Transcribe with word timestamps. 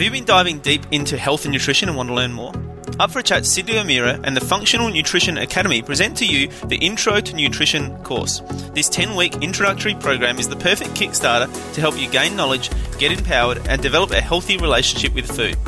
Have 0.00 0.06
you 0.06 0.12
been 0.12 0.24
diving 0.24 0.60
deep 0.60 0.86
into 0.92 1.18
health 1.18 1.44
and 1.44 1.52
nutrition 1.52 1.90
and 1.90 1.94
want 1.94 2.08
to 2.08 2.14
learn 2.14 2.32
more? 2.32 2.54
Up 2.98 3.10
for 3.10 3.18
a 3.18 3.22
chat, 3.22 3.42
Cyndi 3.42 3.78
O'Meara 3.78 4.18
and 4.24 4.34
the 4.34 4.40
Functional 4.40 4.88
Nutrition 4.88 5.36
Academy 5.36 5.82
present 5.82 6.16
to 6.16 6.24
you 6.24 6.48
the 6.68 6.78
Intro 6.78 7.20
to 7.20 7.36
Nutrition 7.36 7.94
course. 8.02 8.40
This 8.72 8.88
10 8.88 9.14
week 9.14 9.42
introductory 9.42 9.94
program 9.94 10.38
is 10.38 10.48
the 10.48 10.56
perfect 10.56 10.92
kickstarter 10.92 11.52
to 11.74 11.80
help 11.82 12.00
you 12.00 12.08
gain 12.08 12.34
knowledge, 12.34 12.70
get 12.98 13.12
empowered, 13.12 13.58
and 13.68 13.82
develop 13.82 14.12
a 14.12 14.22
healthy 14.22 14.56
relationship 14.56 15.14
with 15.14 15.26
food. 15.26 15.58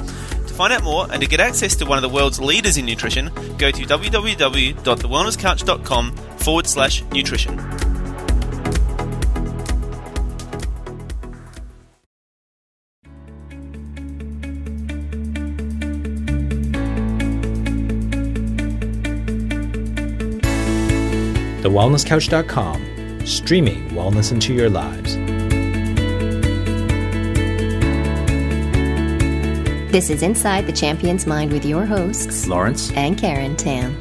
To 0.49 0.55
find 0.55 0.73
out 0.73 0.83
more 0.83 1.07
and 1.13 1.21
to 1.21 1.29
get 1.29 1.41
access 1.41 1.77
to 1.77 1.85
one 1.85 1.99
of 1.99 2.03
the 2.03 2.09
world's 2.09 2.41
leaders 2.41 2.79
in 2.79 2.87
nutrition, 2.87 3.31
go 3.59 3.71
to 3.71 3.83
www.thewellnesscouch.com 3.83 6.17
forward 6.39 6.67
slash 6.67 7.03
nutrition. 7.13 7.82
TheWellnessCouch.com, 21.73 23.25
streaming 23.27 23.89
wellness 23.93 24.31
into 24.31 24.53
your 24.53 24.69
lives. 24.69 25.17
This 29.91 30.11
is 30.11 30.23
Inside 30.23 30.67
the 30.67 30.73
Champion's 30.73 31.27
Mind 31.27 31.51
with 31.51 31.65
your 31.65 31.87
hosts, 31.87 32.47
Lawrence 32.47 32.93
and 32.93 33.17
Karen 33.17 33.57
Tam. 33.57 33.97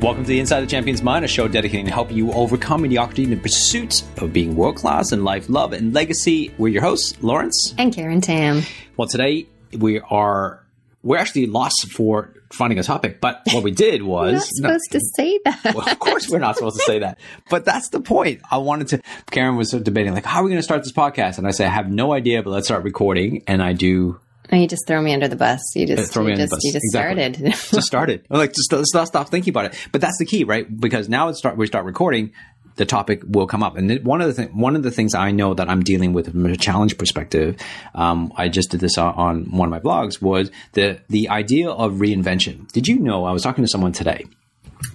Welcome 0.00 0.24
to 0.24 0.28
the 0.28 0.38
Inside 0.38 0.60
the 0.60 0.66
Champion's 0.66 1.02
Mind, 1.02 1.24
a 1.24 1.28
show 1.28 1.48
dedicated 1.48 1.86
to 1.86 1.92
helping 1.92 2.18
you 2.18 2.32
overcome 2.32 2.82
mediocrity 2.82 3.24
in 3.24 3.30
the 3.30 3.36
pursuit 3.36 4.02
of 4.18 4.34
being 4.34 4.56
world 4.56 4.76
class 4.76 5.10
in 5.10 5.24
life, 5.24 5.48
love, 5.48 5.72
and 5.72 5.94
legacy. 5.94 6.54
We're 6.58 6.68
your 6.68 6.82
hosts, 6.82 7.16
Lawrence 7.22 7.74
and 7.78 7.94
Karen 7.94 8.20
Tam. 8.20 8.60
Well, 8.98 9.08
today 9.08 9.46
we 9.72 10.00
are 10.00 10.63
we're 11.04 11.18
actually 11.18 11.46
lost 11.46 11.92
for 11.92 12.34
finding 12.50 12.78
a 12.78 12.82
topic. 12.82 13.20
But 13.20 13.42
what 13.52 13.62
we 13.62 13.70
did 13.70 14.02
was 14.14 14.32
not 14.32 14.80
supposed 14.80 14.84
no, 14.92 14.98
to 14.98 15.04
say 15.16 15.40
that. 15.44 15.64
well, 15.74 15.88
of 15.88 15.98
course, 15.98 16.28
we're 16.28 16.38
not 16.38 16.56
supposed 16.56 16.78
to 16.78 16.84
say 16.84 17.00
that. 17.00 17.18
But 17.50 17.64
that's 17.64 17.90
the 17.90 18.00
point. 18.00 18.40
I 18.50 18.58
wanted 18.58 18.88
to. 18.88 19.02
Karen 19.30 19.56
was 19.56 19.70
debating 19.70 20.14
like, 20.14 20.24
how 20.24 20.40
are 20.40 20.44
we 20.44 20.50
going 20.50 20.58
to 20.58 20.64
start 20.64 20.82
this 20.82 20.92
podcast? 20.92 21.38
And 21.38 21.46
I 21.46 21.50
say, 21.50 21.66
I 21.66 21.68
have 21.68 21.90
no 21.90 22.12
idea, 22.12 22.42
but 22.42 22.50
let's 22.50 22.66
start 22.66 22.82
recording. 22.82 23.44
And 23.46 23.62
I 23.62 23.74
do. 23.74 24.18
And 24.50 24.60
you 24.60 24.68
just 24.68 24.86
throw 24.86 25.00
me 25.00 25.12
under 25.14 25.28
the 25.28 25.36
bus. 25.36 25.60
You 25.74 25.86
just 25.86 26.10
uh, 26.10 26.12
throw 26.12 26.24
me 26.24 26.32
under 26.32 26.44
just, 26.44 26.50
the 26.50 26.56
bus. 26.56 26.64
You 26.64 26.72
just 26.72 26.84
exactly. 26.84 27.32
started. 27.34 27.52
just 27.70 27.86
started. 27.86 28.26
I'm 28.30 28.38
like, 28.38 28.54
just 28.54 28.72
let's 28.72 28.94
not 28.94 29.06
stop 29.06 29.28
thinking 29.28 29.52
about 29.52 29.66
it. 29.66 29.88
But 29.92 30.00
that's 30.00 30.18
the 30.18 30.26
key, 30.26 30.44
right? 30.44 30.66
Because 30.80 31.08
now 31.08 31.28
it's 31.28 31.38
start 31.38 31.56
we 31.56 31.66
start 31.66 31.84
recording 31.84 32.32
the 32.76 32.84
topic 32.84 33.22
will 33.26 33.46
come 33.46 33.62
up. 33.62 33.76
And 33.76 34.04
one 34.04 34.20
of 34.20 34.28
the 34.28 34.42
th- 34.42 34.54
one 34.54 34.76
of 34.76 34.82
the 34.82 34.90
things 34.90 35.14
I 35.14 35.30
know 35.30 35.54
that 35.54 35.68
I'm 35.68 35.82
dealing 35.82 36.12
with 36.12 36.30
from 36.30 36.46
a 36.46 36.56
challenge 36.56 36.98
perspective, 36.98 37.56
um, 37.94 38.32
I 38.36 38.48
just 38.48 38.70
did 38.70 38.80
this 38.80 38.98
on, 38.98 39.14
on 39.14 39.44
one 39.56 39.68
of 39.68 39.70
my 39.70 39.80
blogs, 39.80 40.20
was 40.20 40.50
the 40.72 41.00
the 41.08 41.28
idea 41.28 41.70
of 41.70 41.94
reinvention. 41.94 42.70
Did 42.72 42.88
you 42.88 42.98
know? 42.98 43.24
I 43.24 43.32
was 43.32 43.42
talking 43.42 43.64
to 43.64 43.68
someone 43.68 43.92
today. 43.92 44.26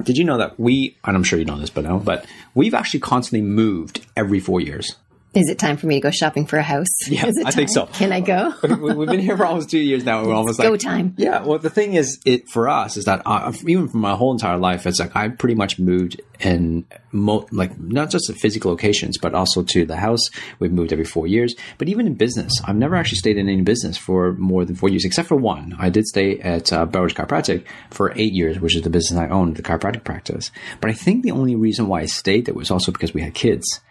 Did 0.03 0.17
you 0.17 0.23
know 0.23 0.38
that 0.38 0.59
we, 0.59 0.97
and 1.03 1.16
I'm 1.16 1.23
sure 1.23 1.39
you 1.39 1.45
know 1.45 1.59
this, 1.59 1.69
but 1.69 1.83
no, 1.83 2.00
but 2.00 2.25
we've 2.53 2.73
actually 2.73 3.00
constantly 3.00 3.41
moved 3.41 4.05
every 4.16 4.39
four 4.39 4.61
years. 4.61 4.95
Is 5.33 5.47
it 5.47 5.59
time 5.59 5.77
for 5.77 5.85
me 5.85 5.95
to 5.95 6.02
go 6.02 6.09
shopping 6.09 6.45
for 6.47 6.58
a 6.58 6.63
house? 6.63 6.88
Yeah, 7.09 7.25
I 7.25 7.44
time? 7.44 7.52
think 7.52 7.69
so. 7.69 7.85
Can 7.88 8.11
I 8.11 8.19
go? 8.19 8.53
We've 8.63 9.08
been 9.08 9.19
here 9.19 9.35
for 9.38 9.45
almost 9.45 9.69
two 9.69 9.80
years 9.80 10.03
now. 10.03 10.23
We're 10.23 10.33
almost 10.33 10.59
go 10.59 10.72
like, 10.72 10.80
time. 10.80 11.16
Yeah. 11.17 11.44
Well, 11.44 11.59
the 11.59 11.69
thing 11.69 11.94
is, 11.94 12.19
it 12.25 12.49
for 12.49 12.67
us 12.67 12.97
is 12.97 13.05
that 13.05 13.22
uh, 13.25 13.52
even 13.66 13.88
for 13.88 13.97
my 13.97 14.16
whole 14.16 14.31
entire 14.31 14.57
life, 14.57 14.85
it's 14.85 15.00
like 15.00 15.16
I 15.16 15.30
pretty 15.30 15.55
much 15.55 15.80
moved 15.80 16.22
in 16.39 16.85
mo- 17.11 17.47
like 17.52 17.80
not 17.80 18.09
just 18.09 18.30
at 18.30 18.38
physical 18.38 18.72
locations, 18.72 19.17
but 19.17 19.33
also 19.33 19.63
to 19.63 19.85
the 19.85 19.97
house. 19.97 20.30
We've 20.59 20.72
moved 20.72 20.94
every 20.94 21.05
four 21.05 21.27
years. 21.27 21.55
But 21.77 21.89
even 21.89 22.07
in 22.07 22.16
business, 22.16 22.53
I've 22.63 22.75
never 22.75 22.95
actually 22.95 23.17
stayed 23.17 23.38
in 23.38 23.50
any 23.50 23.61
business 23.61 23.97
for 23.97 24.34
more 24.34 24.66
than 24.66 24.75
four 24.75 24.90
years, 24.90 25.06
except 25.06 25.28
for 25.28 25.35
one. 25.35 25.75
I 25.79 25.90
did 25.90 26.06
stay 26.06 26.40
at 26.40 26.72
uh, 26.72 26.85
Chiropractic 26.85 27.66
for 27.91 28.13
eight 28.16 28.34
years, 28.34 28.59
which 28.59 28.75
is 28.75 28.84
the 28.84 28.90
business 28.90 29.19
I 29.19 29.28
owned, 29.29 29.56
the 29.57 29.63
chiropractic 29.63 30.03
practice. 30.03 30.51
But 30.79 30.91
I 30.91 30.94
think 30.94 31.23
the 31.23 31.31
only 31.31 31.56
reason 31.56 31.88
why 31.88 32.01
I 32.01 32.06
stayed 32.06 32.46
there 32.46 32.56
was 32.56 32.72
also 32.72 32.91
because 32.91 33.13
we 33.13 33.22
had 33.22 33.34
kids. 33.34 33.81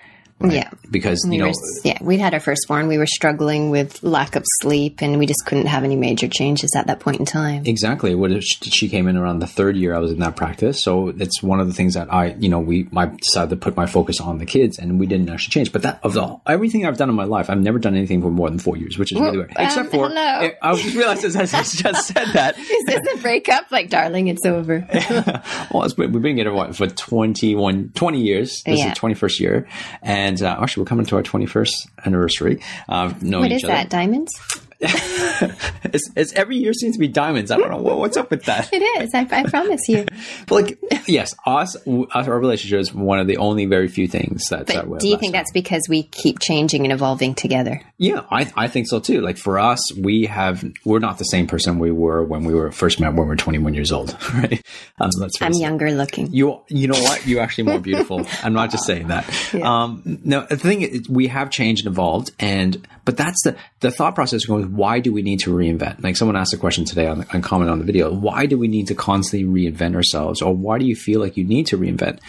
Right? 0.41 0.53
Yeah. 0.53 0.71
Because, 0.91 1.27
we 1.27 1.37
you 1.37 1.43
know, 1.43 1.49
were, 1.49 1.81
yeah, 1.85 1.99
we'd 2.01 2.21
had 2.21 2.33
our 2.33 2.41
firstborn. 2.41 2.87
We 2.87 2.97
were 2.97 3.07
struggling 3.07 3.71
with 3.71 4.03
lack 4.05 4.37
of 4.37 4.45
sleep 4.61 5.03
and 5.03 5.19
we 5.19 5.27
just 5.27 5.45
couldn't 5.47 5.67
have 5.67 5.83
any 5.83 5.97
major 5.97 6.29
changes 6.29 6.75
at 6.77 6.87
that 6.87 7.01
point 7.01 7.19
in 7.19 7.27
time. 7.27 7.65
Exactly. 7.67 8.15
What 8.15 8.31
she 8.43 8.89
came 8.89 9.09
in 9.09 9.17
around 9.17 9.41
the 9.41 9.47
third 9.47 9.77
year 9.77 9.95
I 9.95 9.99
was 9.99 10.13
in 10.13 10.21
that 10.21 10.37
practice. 10.37 10.83
So 10.83 11.09
it's 11.09 11.43
one 11.43 11.59
of 11.59 11.67
the 11.67 11.75
things 11.75 11.95
that 11.95 12.13
I, 12.13 12.35
you 12.39 12.49
know, 12.49 12.61
we, 12.61 12.89
I 12.97 13.07
decided 13.07 13.51
to 13.51 13.57
put 13.57 13.77
my 13.77 13.87
focus 13.87 14.21
on 14.21 14.39
the 14.39 14.47
kids 14.47 14.79
and 14.79 15.01
we 15.01 15.07
didn't 15.07 15.29
actually 15.29 15.51
change. 15.51 15.73
But 15.73 15.83
that 15.83 16.01
of 16.05 16.13
the, 16.13 16.41
everything 16.47 16.87
I've 16.87 16.99
done 16.99 17.09
in 17.09 17.17
my 17.17 17.25
life, 17.25 17.51
I've 17.51 17.61
never 17.61 17.79
done 17.79 17.97
anything 17.97 18.23
for 18.23 18.31
more 18.31 18.49
than 18.49 18.61
four 18.61 18.77
years, 18.77 18.97
which 18.97 19.13
is 19.13 19.21
really 19.21 19.39
weird. 19.39 19.51
Um, 19.57 19.67
Except 19.67 19.91
for, 19.91 20.09
hello. 20.09 20.51
I 20.63 20.75
just 20.77 20.95
realized 20.95 21.25
as 21.25 21.37
I 21.37 21.47
just 21.63 22.07
said 22.07 22.27
that. 22.35 22.59
is 22.59 22.85
this 22.85 23.15
a 23.15 23.17
breakup? 23.23 23.71
Like, 23.73 23.91
darling, 23.91 24.29
it's 24.29 24.47
over. 24.47 24.87
well, 25.73 25.83
it's, 25.83 25.97
we've 25.97 26.13
been 26.13 26.37
together 26.37 26.73
for 26.73 26.87
21, 26.87 27.91
20 27.95 28.21
years. 28.21 28.63
This 28.63 28.79
yeah. 28.79 28.93
is 28.93 28.95
the 28.95 29.01
21st 29.01 29.41
year. 29.41 29.69
And 30.03 30.28
uh, 30.43 30.59
actually, 30.61 30.83
we're 30.83 30.89
coming 30.89 31.07
to 31.07 31.17
our 31.17 31.23
21st 31.23 31.89
anniversary. 32.07 32.61
Uh, 32.89 33.11
what 33.41 33.53
is 33.53 33.65
other. 33.65 33.73
that? 33.73 33.91
Diamonds? 33.91 34.39
it's, 34.81 36.09
it's, 36.15 36.33
every 36.35 36.57
year 36.57 36.73
seems 36.73 36.95
to 36.95 37.01
be 37.01 37.09
diamonds. 37.09 37.51
I 37.51 37.57
don't 37.57 37.71
know 37.71 37.79
what, 37.79 37.99
what's 37.99 38.17
up 38.17 38.31
with 38.31 38.45
that. 38.45 38.73
It 38.73 38.83
is. 39.03 39.11
I, 39.13 39.27
I 39.31 39.43
promise 39.45 39.89
you. 39.89 40.07
but 40.47 40.55
like, 40.55 40.79
yes, 41.07 41.35
us, 41.45 41.77
our 41.87 42.39
relationship 42.39 42.81
is 42.81 42.95
one 42.95 43.19
of 43.19 43.27
the 43.27 43.39
only 43.39 43.67
very 43.67 43.89
few 43.89 44.07
things 44.07 44.45
that. 44.51 44.67
But 44.67 45.01
do 45.01 45.09
you 45.09 45.19
think 45.19 45.33
that's 45.33 45.51
because 45.53 45.83
we 45.89 46.05
keep 46.05 46.39
changing 46.39 46.85
and 46.85 46.93
evolving 46.93 47.35
together? 47.35 47.83
Yeah, 47.97 48.23
I, 48.31 48.51
I 48.55 48.69
think 48.69 48.87
so 48.87 49.01
too. 49.01 49.21
Like 49.21 49.37
for 49.37 49.59
us, 49.59 49.93
we 49.95 50.27
have 50.27 50.65
we're 50.85 51.01
not 51.01 51.19
the 51.19 51.25
same 51.25 51.49
person 51.49 51.81
we 51.81 51.91
were 51.91 52.23
when 52.23 52.45
we 52.45 52.55
were 52.55 52.71
first 52.71 53.01
met 53.01 53.09
when 53.15 53.23
we 53.23 53.27
were 53.27 53.37
21 53.37 53.75
years 53.75 53.91
old, 53.91 54.17
right? 54.35 54.63
Um, 55.01 55.11
I'm 55.41 55.55
younger 55.55 55.91
looking. 55.91 56.33
You 56.33 56.61
you 56.69 56.87
know 56.87 57.01
what? 57.01 57.27
You're 57.27 57.41
actually 57.41 57.65
more 57.65 57.81
beautiful. 57.81 58.25
I'm 58.45 58.53
not 58.53 58.71
just 58.71 58.87
saying 58.87 59.09
that. 59.09 59.27
Yeah. 59.53 59.83
Um, 59.83 60.21
no, 60.25 60.47
the 60.47 60.57
thing 60.57 60.83
is, 60.83 61.09
we 61.09 61.27
have 61.29 61.51
changed 61.51 61.87
and 61.87 61.93
evolved, 61.93 62.31
and 62.39 62.87
but 63.05 63.17
that's 63.17 63.43
the 63.43 63.57
the 63.81 63.91
thought 63.91 64.15
process 64.15 64.45
going 64.45 64.68
why 64.73 65.01
do 65.01 65.13
we 65.13 65.23
need 65.23 65.41
to 65.41 65.51
reinvent? 65.51 66.03
Like 66.03 66.17
someone 66.17 66.37
asked 66.37 66.55
a 66.55 66.59
question 66.59 66.85
today 66.85 67.07
on, 67.07 67.27
on 67.33 67.43
comment 67.43 67.71
on 67.71 67.79
the 67.79 67.85
video. 67.85 68.13
Why 68.13 68.47
do 68.47 68.59
we 68.59 68.69
need 68.69 68.89
to 68.89 68.95
constantly 68.95 69.49
reinvent 69.49 69.95
ourselves? 69.95 70.43
Or 70.43 70.55
why 70.55 70.79
do 70.79 70.87
you 70.87 70.97
feel 70.97 71.21
like 71.21 71.37
you 71.37 71.45
need 71.45 71.67
to 71.69 71.79
reinvent? 71.79 72.21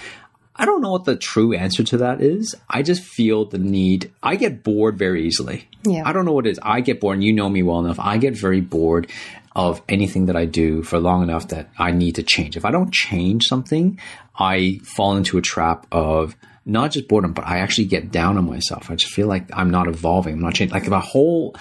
I 0.55 0.65
don't 0.65 0.81
know 0.81 0.91
what 0.91 1.05
the 1.05 1.15
true 1.15 1.53
answer 1.53 1.83
to 1.85 1.97
that 1.97 2.21
is. 2.21 2.53
I 2.69 2.81
just 2.81 3.01
feel 3.01 3.45
the 3.45 3.57
need. 3.57 4.11
I 4.21 4.35
get 4.35 4.61
bored 4.61 4.97
very 4.97 5.25
easily. 5.25 5.69
Yeah. 5.83 6.03
I 6.05 6.11
don't 6.11 6.25
know 6.25 6.33
what 6.33 6.45
it 6.45 6.51
is. 6.51 6.59
I 6.61 6.81
get 6.81 6.99
bored. 6.99 7.15
And 7.15 7.23
you 7.23 7.31
know 7.31 7.49
me 7.49 7.63
well 7.63 7.79
enough. 7.79 7.97
I 7.97 8.17
get 8.17 8.35
very 8.35 8.59
bored 8.59 9.07
of 9.55 9.81
anything 9.87 10.25
that 10.25 10.35
I 10.35 10.45
do 10.45 10.83
for 10.83 10.99
long 10.99 11.23
enough 11.23 11.47
that 11.49 11.69
I 11.77 11.91
need 11.91 12.15
to 12.15 12.23
change. 12.23 12.57
If 12.57 12.65
I 12.65 12.71
don't 12.71 12.93
change 12.93 13.45
something, 13.45 13.99
I 14.37 14.81
fall 14.83 15.15
into 15.15 15.37
a 15.37 15.41
trap 15.41 15.87
of 15.93 16.35
not 16.65 16.91
just 16.91 17.07
boredom, 17.07 17.33
but 17.33 17.47
I 17.47 17.59
actually 17.59 17.85
get 17.85 18.11
down 18.11 18.37
on 18.37 18.45
myself. 18.45 18.91
I 18.91 18.95
just 18.95 19.13
feel 19.13 19.27
like 19.27 19.45
I'm 19.53 19.71
not 19.71 19.87
evolving. 19.87 20.35
I'm 20.35 20.41
not 20.41 20.53
changing. 20.55 20.73
Like 20.73 20.83
if 20.83 20.89
the 20.89 20.99
whole 20.99 21.55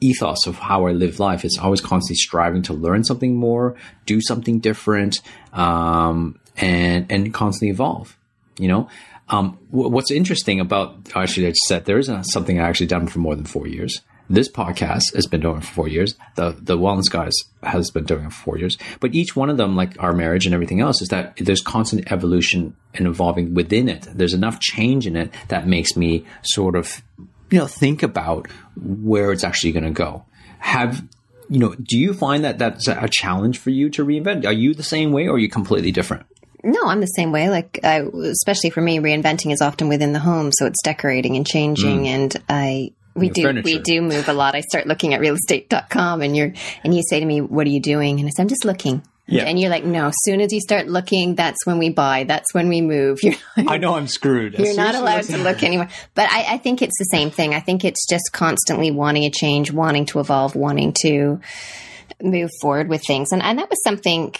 ethos 0.00 0.46
of 0.46 0.56
how 0.56 0.86
I 0.86 0.92
live 0.92 1.20
life. 1.20 1.44
It's 1.44 1.58
always 1.58 1.80
constantly 1.80 2.16
striving 2.16 2.62
to 2.62 2.74
learn 2.74 3.04
something 3.04 3.34
more, 3.34 3.76
do 4.04 4.20
something 4.20 4.60
different, 4.60 5.20
um, 5.52 6.38
and 6.56 7.06
and 7.10 7.32
constantly 7.32 7.70
evolve. 7.70 8.16
You 8.58 8.68
know, 8.68 8.88
um, 9.28 9.58
w- 9.70 9.90
what's 9.90 10.10
interesting 10.10 10.60
about 10.60 10.96
actually 11.14 11.46
I 11.46 11.50
just 11.50 11.66
said 11.66 11.84
there 11.84 11.98
isn't 11.98 12.24
something 12.24 12.60
I 12.60 12.68
actually 12.68 12.86
done 12.86 13.06
for 13.06 13.18
more 13.18 13.34
than 13.34 13.44
four 13.46 13.66
years. 13.66 14.00
This 14.28 14.50
podcast 14.50 15.14
has 15.14 15.26
been 15.26 15.40
doing 15.40 15.60
for 15.60 15.72
four 15.72 15.88
years. 15.88 16.16
The 16.34 16.56
the 16.58 16.76
Wellness 16.76 17.10
Guys 17.10 17.34
has 17.62 17.90
been 17.90 18.04
doing 18.04 18.24
it 18.24 18.32
for 18.32 18.42
four 18.44 18.58
years. 18.58 18.76
But 18.98 19.14
each 19.14 19.36
one 19.36 19.50
of 19.50 19.56
them, 19.56 19.76
like 19.76 20.02
our 20.02 20.12
marriage 20.12 20.46
and 20.46 20.54
everything 20.54 20.80
else, 20.80 21.00
is 21.00 21.08
that 21.08 21.36
there's 21.36 21.60
constant 21.60 22.10
evolution 22.10 22.76
and 22.94 23.06
evolving 23.06 23.54
within 23.54 23.88
it. 23.88 24.08
There's 24.12 24.34
enough 24.34 24.58
change 24.58 25.06
in 25.06 25.16
it 25.16 25.30
that 25.48 25.68
makes 25.68 25.96
me 25.96 26.24
sort 26.42 26.74
of 26.74 27.02
you 27.50 27.58
know, 27.58 27.66
think 27.66 28.02
about 28.02 28.48
where 28.76 29.32
it's 29.32 29.44
actually 29.44 29.72
going 29.72 29.84
to 29.84 29.90
go. 29.90 30.24
Have, 30.58 31.04
you 31.48 31.58
know, 31.58 31.74
do 31.74 31.98
you 31.98 32.12
find 32.12 32.44
that 32.44 32.58
that's 32.58 32.88
a 32.88 33.08
challenge 33.08 33.58
for 33.58 33.70
you 33.70 33.88
to 33.90 34.04
reinvent? 34.04 34.46
Are 34.46 34.52
you 34.52 34.74
the 34.74 34.82
same 34.82 35.12
way 35.12 35.26
or 35.26 35.34
are 35.34 35.38
you 35.38 35.48
completely 35.48 35.92
different? 35.92 36.26
No, 36.64 36.80
I'm 36.86 37.00
the 37.00 37.06
same 37.06 37.30
way. 37.30 37.48
Like, 37.48 37.78
I, 37.84 38.00
especially 38.00 38.70
for 38.70 38.80
me, 38.80 38.98
reinventing 38.98 39.52
is 39.52 39.60
often 39.60 39.88
within 39.88 40.12
the 40.12 40.18
home, 40.18 40.50
so 40.52 40.66
it's 40.66 40.82
decorating 40.82 41.36
and 41.36 41.46
changing. 41.46 42.04
Mm. 42.04 42.06
And 42.06 42.36
I, 42.48 42.92
we 43.14 43.28
do, 43.28 43.42
furniture. 43.42 43.64
we 43.64 43.78
do 43.78 44.02
move 44.02 44.28
a 44.28 44.32
lot. 44.32 44.56
I 44.56 44.62
start 44.62 44.86
looking 44.86 45.14
at 45.14 45.20
realestate.com, 45.20 46.22
and 46.22 46.36
you're, 46.36 46.52
and 46.82 46.92
you 46.92 47.02
say 47.08 47.20
to 47.20 47.26
me, 47.26 47.40
"What 47.40 47.68
are 47.68 47.70
you 47.70 47.80
doing?" 47.80 48.18
And 48.18 48.26
I 48.26 48.30
said, 48.30 48.42
"I'm 48.42 48.48
just 48.48 48.64
looking." 48.64 49.02
Yeah. 49.28 49.44
And 49.44 49.58
you're 49.58 49.70
like, 49.70 49.84
no, 49.84 50.06
as 50.06 50.14
soon 50.22 50.40
as 50.40 50.52
you 50.52 50.60
start 50.60 50.86
looking, 50.86 51.34
that's 51.34 51.66
when 51.66 51.78
we 51.78 51.90
buy. 51.90 52.24
That's 52.24 52.54
when 52.54 52.68
we 52.68 52.80
move. 52.80 53.18
You're 53.24 53.34
I 53.56 53.76
know 53.76 53.94
I'm 53.94 54.06
screwed. 54.06 54.54
You're 54.56 54.76
not 54.76 54.94
allowed 54.94 55.24
to 55.30 55.38
look 55.38 55.64
anymore. 55.64 55.88
But 56.14 56.30
I, 56.30 56.54
I 56.54 56.58
think 56.58 56.80
it's 56.80 56.96
the 56.96 57.06
same 57.06 57.32
thing. 57.32 57.52
I 57.52 57.58
think 57.58 57.84
it's 57.84 58.06
just 58.08 58.32
constantly 58.32 58.92
wanting 58.92 59.24
a 59.24 59.30
change, 59.30 59.72
wanting 59.72 60.06
to 60.06 60.20
evolve, 60.20 60.54
wanting 60.54 60.92
to 61.02 61.40
move 62.22 62.50
forward 62.60 62.88
with 62.88 63.02
things. 63.04 63.32
And, 63.32 63.42
and 63.42 63.58
that 63.58 63.68
was 63.68 63.82
something 63.82 64.32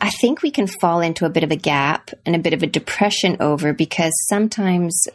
I 0.00 0.10
think 0.10 0.42
we 0.42 0.50
can 0.50 0.66
fall 0.66 1.00
into 1.00 1.24
a 1.24 1.30
bit 1.30 1.44
of 1.44 1.50
a 1.50 1.56
gap 1.56 2.10
and 2.26 2.36
a 2.36 2.38
bit 2.38 2.52
of 2.52 2.62
a 2.62 2.66
depression 2.66 3.38
over 3.40 3.72
because 3.72 4.12
sometimes 4.28 5.06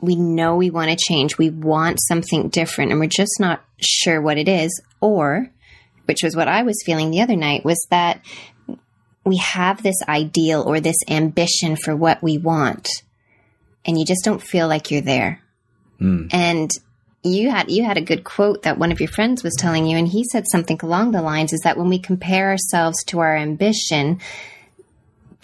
we 0.00 0.14
know 0.14 0.54
we 0.54 0.70
want 0.70 0.90
to 0.90 0.96
change, 0.96 1.38
we 1.38 1.50
want 1.50 1.98
something 2.06 2.48
different, 2.48 2.92
and 2.92 3.00
we're 3.00 3.06
just 3.08 3.40
not 3.40 3.64
sure 3.80 4.20
what 4.20 4.38
it 4.38 4.48
is, 4.48 4.80
or, 5.00 5.50
which 6.06 6.22
was 6.22 6.34
what 6.34 6.48
I 6.48 6.62
was 6.62 6.82
feeling 6.84 7.10
the 7.10 7.20
other 7.20 7.36
night, 7.36 7.64
was 7.64 7.86
that 7.90 8.20
we 9.24 9.36
have 9.38 9.82
this 9.82 9.96
ideal 10.08 10.62
or 10.62 10.80
this 10.80 10.96
ambition 11.08 11.76
for 11.76 11.94
what 11.94 12.22
we 12.22 12.38
want, 12.38 12.88
and 13.84 13.98
you 13.98 14.04
just 14.04 14.24
don't 14.24 14.42
feel 14.42 14.68
like 14.68 14.90
you're 14.90 15.00
there. 15.00 15.42
Mm. 16.00 16.32
And 16.32 16.70
you 17.22 17.50
had 17.50 17.70
you 17.70 17.84
had 17.84 17.96
a 17.96 18.02
good 18.02 18.24
quote 18.24 18.62
that 18.62 18.78
one 18.78 18.92
of 18.92 19.00
your 19.00 19.08
friends 19.08 19.42
was 19.42 19.54
telling 19.58 19.86
you 19.86 19.96
and 19.96 20.08
he 20.08 20.24
said 20.24 20.44
something 20.46 20.78
along 20.82 21.10
the 21.10 21.22
lines 21.22 21.52
is 21.52 21.60
that 21.64 21.76
when 21.76 21.88
we 21.88 21.98
compare 21.98 22.50
ourselves 22.50 23.02
to 23.04 23.18
our 23.18 23.36
ambition 23.36 24.20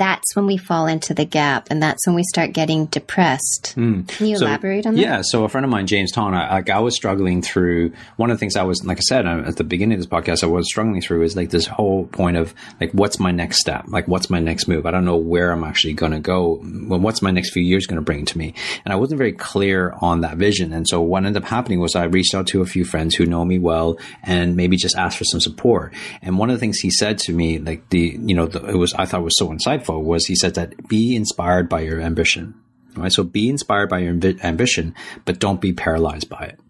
that's 0.03 0.35
when 0.35 0.47
we 0.47 0.57
fall 0.57 0.89
into 0.89 1.15
the 1.15 1.25
gap 1.25 1.69
and 1.71 1.81
that's 1.81 2.05
when 2.09 2.17
we 2.17 2.25
start 2.25 2.53
getting 2.53 2.87
depressed. 2.87 3.75
Mm. 3.77 4.09
Can 4.09 4.27
you 4.27 4.37
so, 4.37 4.47
elaborate 4.47 4.85
on 4.85 4.97
that? 4.97 5.01
Yeah. 5.01 5.23
So 5.23 5.45
a 5.45 5.49
friend 5.49 5.65
of 5.65 5.71
mine, 5.71 5.87
James 5.87 6.11
Ton, 6.11 6.35
I, 6.35 6.55
like 6.55 6.71
I 6.71 6.81
was 6.81 6.97
struggling 6.97 7.41
through 7.41 7.93
one 8.17 8.29
of 8.29 8.37
the 8.37 8.41
things 8.41 8.57
I 8.57 8.65
was, 8.65 8.85
like 8.85 8.99
I 8.99 9.03
said 9.03 9.27
uh, 9.27 9.45
at 9.47 9.59
the 9.59 9.63
beginning 9.63 9.95
of 9.95 10.01
this 10.01 10.09
podcast, 10.09 10.43
I 10.43 10.49
was 10.49 10.67
struggling 10.67 11.01
through 11.01 11.23
is 11.23 11.37
like 11.37 11.51
this 11.51 11.69
whole 11.69 12.07
point 12.07 12.37
of 12.37 12.53
like, 12.81 12.91
what's 12.91 13.21
my 13.21 13.31
next 13.31 13.61
step? 13.61 13.85
Like, 13.87 14.09
what's 14.09 14.29
my 14.29 14.41
next 14.41 14.67
move? 14.67 14.87
I 14.87 14.91
don't 14.91 15.05
know 15.05 15.17
where 15.17 15.53
I'm 15.53 15.63
actually 15.63 15.93
going 15.93 16.11
to 16.11 16.19
go. 16.19 16.61
Well, 16.65 16.99
what's 16.99 17.23
my 17.23 17.31
next 17.31 17.53
few 17.53 17.63
years 17.63 17.87
going 17.87 18.01
to 18.01 18.03
bring 18.03 18.25
to 18.25 18.37
me? 18.37 18.55
And 18.85 18.93
I 18.93 18.97
wasn't 18.97 19.19
very 19.19 19.33
clear 19.33 19.95
on 20.01 20.23
that 20.23 20.37
vision. 20.37 20.73
And 20.73 20.89
so 20.89 21.01
what 21.01 21.25
ended 21.25 21.41
up 21.41 21.49
happening 21.49 21.79
was 21.79 21.95
I 21.95 22.07
reached 22.07 22.35
out 22.35 22.49
to 22.49 22.61
a 22.61 22.67
few 22.67 22.85
friends 22.85 23.15
who 23.15 23.25
know 23.25 23.45
me 23.45 23.61
well 23.61 23.99
and 24.25 24.57
maybe 24.57 24.77
just 24.77 24.97
asked 24.97 25.19
for 25.19 25.25
some 25.25 25.41
support. 25.41 25.95
And 26.23 26.39
one 26.39 26.51
of 26.51 26.57
the 26.57 26.61
things 26.61 26.79
he 26.81 26.91
said 26.91 27.19
to 27.19 27.33
me, 27.33 27.61
like 27.61 27.89
the, 27.91 28.19
you 28.21 28.35
know, 28.35 28.47
the, 28.47 28.67
it 28.67 28.77
was, 28.77 28.93
I 28.95 29.05
thought 29.05 29.23
was 29.23 29.39
so 29.39 29.51
insightful 29.51 29.92
was 29.99 30.27
he 30.27 30.35
said 30.35 30.55
that 30.55 30.89
be 30.89 31.17
inspired 31.17 31.69
by 31.69 31.81
your 31.81 32.01
ambition. 32.01 32.55
Right? 32.97 33.13
So 33.13 33.25
be 33.25 33.49
inspired 33.49 33.89
by 33.89 34.01
your 34.01 34.19
ambition, 34.43 34.95
but 35.25 35.39
don't 35.39 35.61
be 35.61 35.73
paralyzed 35.73 36.29
by 36.29 36.45
it. 36.45 36.61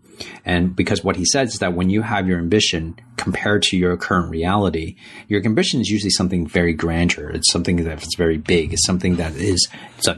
And 0.45 0.75
because 0.75 1.03
what 1.03 1.17
he 1.17 1.25
says 1.25 1.55
is 1.55 1.59
that 1.61 1.75
when 1.75 1.91
you 1.91 2.03
have 2.03 2.27
your 2.27 2.39
ambition 2.39 2.97
compared 3.17 3.63
to 3.63 3.77
your 3.77 3.97
current 3.97 4.31
reality, 4.31 4.97
your 5.29 5.45
ambition 5.45 5.81
is 5.81 5.89
usually 5.89 6.11
something 6.11 6.47
very 6.47 6.73
grandeur. 6.73 7.31
It's 7.31 7.53
something 7.53 7.77
that's 7.77 8.17
very 8.17 8.39
big. 8.39 8.73
It's 8.73 8.85
something 8.87 9.17
that 9.17 9.37
is 9.37 9.69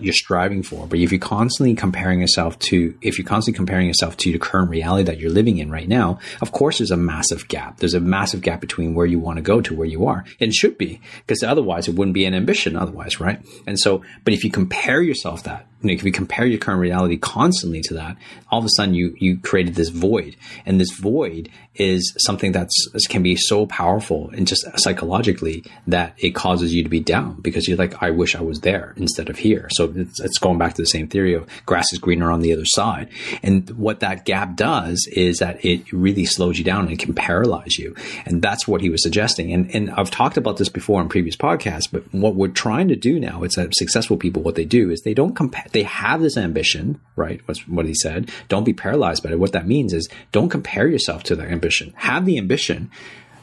you're 0.01 0.15
striving 0.15 0.63
for. 0.63 0.87
But 0.87 0.99
if 0.99 1.13
you're 1.13 1.21
constantly 1.21 1.75
comparing 1.75 2.21
yourself 2.21 2.59
to, 2.61 2.97
if 3.03 3.19
you're 3.19 3.27
constantly 3.27 3.57
comparing 3.57 3.87
yourself 3.87 4.17
to 4.19 4.33
the 4.33 4.39
current 4.39 4.71
reality 4.71 5.05
that 5.05 5.19
you're 5.21 5.31
living 5.31 5.59
in 5.59 5.71
right 5.71 5.89
now, 5.89 6.19
of 6.41 6.53
course, 6.53 6.79
there's 6.79 6.91
a 6.91 6.97
massive 6.97 7.49
gap. 7.49 7.79
There's 7.79 7.95
a 7.95 8.01
massive 8.01 8.41
gap 8.41 8.61
between 8.61 8.95
where 8.95 9.07
you 9.07 9.19
want 9.19 9.37
to 9.37 9.43
go 9.43 9.61
to 9.61 9.75
where 9.75 9.87
you 9.87 10.07
are. 10.07 10.25
And 10.41 10.55
should 10.55 10.79
be 10.79 11.01
because 11.19 11.43
otherwise 11.43 11.89
it 11.89 11.95
wouldn't 11.95 12.15
be 12.15 12.25
an 12.25 12.35
ambition 12.35 12.77
otherwise, 12.77 13.21
right? 13.21 13.45
And 13.67 13.79
so, 13.79 14.03
but 14.25 14.33
if 14.33 14.45
you 14.45 14.51
compare 14.51 15.03
yourself 15.03 15.43
that, 15.43 15.67
you 15.85 15.91
know, 15.91 15.95
if 15.95 16.03
you 16.03 16.13
compare 16.13 16.47
your 16.47 16.59
current 16.59 16.81
reality 16.81 17.17
constantly 17.19 17.83
to 17.83 17.95
that, 17.95 18.17
all 18.51 18.59
of 18.59 18.65
a 18.65 18.71
sudden 18.71 18.95
you, 18.95 19.15
you 19.19 19.39
created 19.39 19.75
this 19.75 19.91
void 19.91 20.37
and 20.65 20.81
this 20.81 20.93
void 20.93 21.51
is 21.75 22.15
something 22.19 22.53
that's 22.53 22.89
can 23.09 23.23
be 23.23 23.37
so 23.37 23.67
powerful 23.67 24.31
and 24.31 24.47
just 24.47 24.65
psychologically 24.79 25.65
that 25.87 26.15
it 26.19 26.31
causes 26.31 26.73
you 26.73 26.83
to 26.83 26.89
be 26.89 27.01
down 27.01 27.41
because 27.41 27.67
you're 27.67 27.77
like, 27.77 28.03
I 28.03 28.11
wish 28.11 28.37
I 28.37 28.43
was 28.43 28.61
there 28.61 28.95
instead 28.97 29.29
of 29.29 29.39
here. 29.39 29.69
So 29.73 29.93
it's, 29.95 30.21
it's 30.21 30.39
going 30.39 30.59
back 30.59 30.75
to 30.75 30.83
the 30.83 30.87
same 30.87 31.09
theory 31.09 31.35
of 31.35 31.49
grass 31.67 31.93
is 31.93 31.99
greener 31.99 32.31
on 32.31 32.41
the 32.41 32.53
other 32.53 32.65
side. 32.65 33.09
And 33.43 33.69
what 33.71 34.01
that 34.01 34.25
gap 34.25 34.57
does 34.57 35.09
is 35.13 35.39
that 35.39 35.65
it 35.65 35.93
really 35.93 36.25
slows 36.25 36.59
you 36.59 36.65
down 36.65 36.89
and 36.89 36.99
can 36.99 37.15
paralyze 37.15 37.79
you. 37.79 37.95
And 38.25 38.41
that's 38.41 38.69
what 38.69 38.81
he 38.81 38.91
was 38.91 39.03
suggesting. 39.03 39.53
And, 39.53 39.75
and 39.75 39.91
I've 39.91 40.11
talked 40.11 40.37
about 40.37 40.57
this 40.57 40.69
before 40.69 41.01
in 41.01 41.09
previous 41.09 41.37
podcasts, 41.37 41.89
but 41.91 42.03
what 42.15 42.37
we're 42.37 42.49
trying 42.49 42.89
to 42.89 42.97
do 42.97 43.19
now 43.19 43.43
is 43.43 43.55
that 43.55 43.75
successful 43.75 44.17
people, 44.17 44.43
what 44.43 44.55
they 44.55 44.65
do 44.65 44.91
is 44.91 45.03
they 45.03 45.15
don't 45.15 45.35
compare, 45.35 45.67
they 45.75 45.83
have 45.83 46.23
this 46.23 46.37
ambition, 46.37 47.01
right? 47.17 47.41
What's 47.47 47.67
what 47.69 47.85
he 47.85 47.95
said. 47.95 48.31
Don't 48.49 48.65
be 48.65 48.73
paralyzed 48.73 49.23
by 49.25 49.33
it. 49.33 49.41
What 49.41 49.53
that 49.53 49.67
means 49.67 49.93
is 49.93 50.09
don't 50.31 50.49
compare 50.49 50.87
yourself 50.89 51.25
to 51.25 51.37
that 51.37 51.51
ambition. 51.51 51.93
Have 51.97 52.25
the 52.25 52.39
ambition 52.39 52.91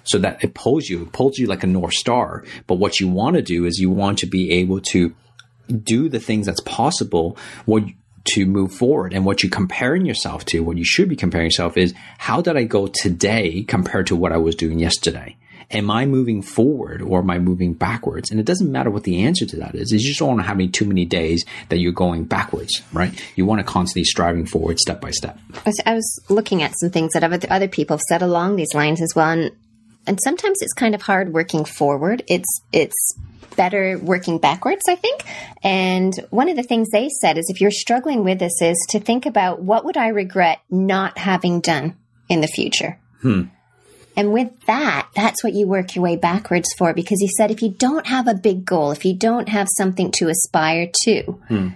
so 0.03 0.17
that 0.17 0.43
it 0.43 0.53
pulls 0.53 0.89
you, 0.89 1.03
it 1.03 1.11
pulls 1.11 1.37
you 1.37 1.45
like 1.45 1.63
a 1.63 1.67
North 1.67 1.93
Star. 1.93 2.43
But 2.67 2.75
what 2.75 2.99
you 2.99 3.09
want 3.09 3.35
to 3.35 3.41
do 3.41 3.65
is 3.65 3.79
you 3.79 3.89
want 3.89 4.19
to 4.19 4.25
be 4.25 4.51
able 4.53 4.79
to 4.91 5.13
do 5.83 6.07
the 6.09 6.19
things 6.21 6.45
that's 6.45 6.61
possible 6.61 7.37
what, 7.65 7.83
to 8.23 8.45
move 8.45 8.73
forward. 8.73 9.13
And 9.13 9.25
what 9.25 9.43
you're 9.43 9.51
comparing 9.51 10.05
yourself 10.05 10.45
to, 10.45 10.63
what 10.63 10.77
you 10.77 10.85
should 10.85 11.09
be 11.09 11.17
comparing 11.17 11.47
yourself 11.47 11.75
is 11.75 11.93
how 12.17 12.41
did 12.41 12.55
I 12.55 12.63
go 12.63 12.87
today 12.87 13.63
compared 13.63 14.07
to 14.07 14.15
what 14.15 14.31
I 14.31 14.37
was 14.37 14.55
doing 14.55 14.79
yesterday? 14.79 15.35
Am 15.73 15.89
I 15.89 16.05
moving 16.05 16.41
forward 16.41 17.01
or 17.01 17.19
am 17.19 17.29
I 17.29 17.39
moving 17.39 17.73
backwards? 17.73 18.29
And 18.31 18.39
it 18.39 18.45
doesn't 18.45 18.71
matter 18.71 18.89
what 18.89 19.03
the 19.03 19.23
answer 19.23 19.45
to 19.45 19.55
that 19.57 19.75
is. 19.75 19.91
You 19.91 19.99
just 19.99 20.19
don't 20.19 20.29
want 20.29 20.41
to 20.41 20.47
have 20.47 20.57
any 20.57 20.67
too 20.67 20.85
many 20.85 21.05
days 21.05 21.45
that 21.69 21.79
you're 21.79 21.91
going 21.91 22.25
backwards, 22.25 22.81
right? 22.93 23.13
You 23.35 23.45
want 23.45 23.59
to 23.59 23.63
constantly 23.63 24.03
striving 24.03 24.45
forward 24.45 24.79
step 24.79 25.01
by 25.01 25.11
step. 25.11 25.39
I 25.85 25.93
was 25.93 26.19
looking 26.29 26.61
at 26.61 26.73
some 26.79 26.89
things 26.89 27.13
that 27.13 27.23
other 27.23 27.67
people 27.67 27.95
have 27.95 28.03
said 28.09 28.21
along 28.21 28.55
these 28.55 28.73
lines 28.73 29.01
as 29.01 29.13
well. 29.15 29.29
And, 29.29 29.51
and 30.05 30.19
sometimes 30.23 30.57
it's 30.61 30.73
kind 30.73 30.93
of 30.95 31.01
hard 31.01 31.33
working 31.33 31.65
forward. 31.65 32.23
It's, 32.27 32.61
it's 32.73 33.15
better 33.55 33.97
working 33.97 34.37
backwards, 34.39 34.83
I 34.87 34.95
think. 34.95 35.23
And 35.63 36.13
one 36.29 36.49
of 36.49 36.55
the 36.55 36.63
things 36.63 36.89
they 36.89 37.09
said 37.21 37.37
is 37.37 37.49
if 37.49 37.61
you're 37.61 37.71
struggling 37.71 38.23
with 38.23 38.39
this 38.39 38.61
is 38.61 38.77
to 38.89 38.99
think 38.99 39.25
about 39.25 39.61
what 39.61 39.85
would 39.85 39.97
I 39.97 40.07
regret 40.07 40.59
not 40.69 41.17
having 41.17 41.61
done 41.61 41.95
in 42.29 42.41
the 42.41 42.47
future? 42.47 42.99
Hmm. 43.21 43.43
And 44.15 44.33
with 44.33 44.49
that, 44.65 45.09
that's 45.15 45.43
what 45.43 45.53
you 45.53 45.67
work 45.67 45.95
your 45.95 46.03
way 46.03 46.15
backwards 46.15 46.73
for 46.77 46.93
because 46.93 47.19
he 47.19 47.29
said 47.37 47.51
if 47.51 47.61
you 47.61 47.69
don't 47.69 48.07
have 48.07 48.27
a 48.27 48.33
big 48.33 48.65
goal, 48.65 48.91
if 48.91 49.05
you 49.05 49.15
don't 49.15 49.49
have 49.49 49.67
something 49.77 50.11
to 50.11 50.27
aspire 50.27 50.89
to, 51.03 51.23
hmm. 51.47 51.69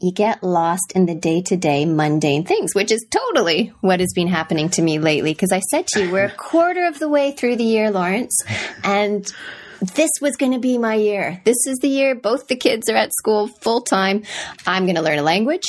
you 0.00 0.12
get 0.12 0.42
lost 0.42 0.92
in 0.94 1.06
the 1.06 1.14
day 1.14 1.42
to 1.42 1.56
day 1.56 1.84
mundane 1.84 2.44
things, 2.44 2.74
which 2.74 2.90
is 2.90 3.04
totally 3.10 3.72
what 3.80 4.00
has 4.00 4.12
been 4.14 4.28
happening 4.28 4.70
to 4.70 4.82
me 4.82 4.98
lately. 4.98 5.32
Because 5.32 5.52
I 5.52 5.60
said 5.60 5.86
to 5.88 6.04
you, 6.04 6.10
we're 6.10 6.26
a 6.26 6.30
quarter 6.36 6.86
of 6.86 6.98
the 6.98 7.08
way 7.08 7.32
through 7.32 7.56
the 7.56 7.64
year, 7.64 7.90
Lawrence, 7.90 8.42
and 8.82 9.30
this 9.80 10.10
was 10.20 10.36
going 10.36 10.52
to 10.52 10.58
be 10.58 10.78
my 10.78 10.94
year. 10.94 11.40
This 11.44 11.66
is 11.66 11.78
the 11.78 11.88
year 11.88 12.14
both 12.14 12.48
the 12.48 12.56
kids 12.56 12.88
are 12.88 12.96
at 12.96 13.12
school 13.12 13.46
full 13.46 13.82
time. 13.82 14.24
I'm 14.66 14.84
going 14.84 14.96
to 14.96 15.02
learn 15.02 15.18
a 15.18 15.22
language. 15.22 15.66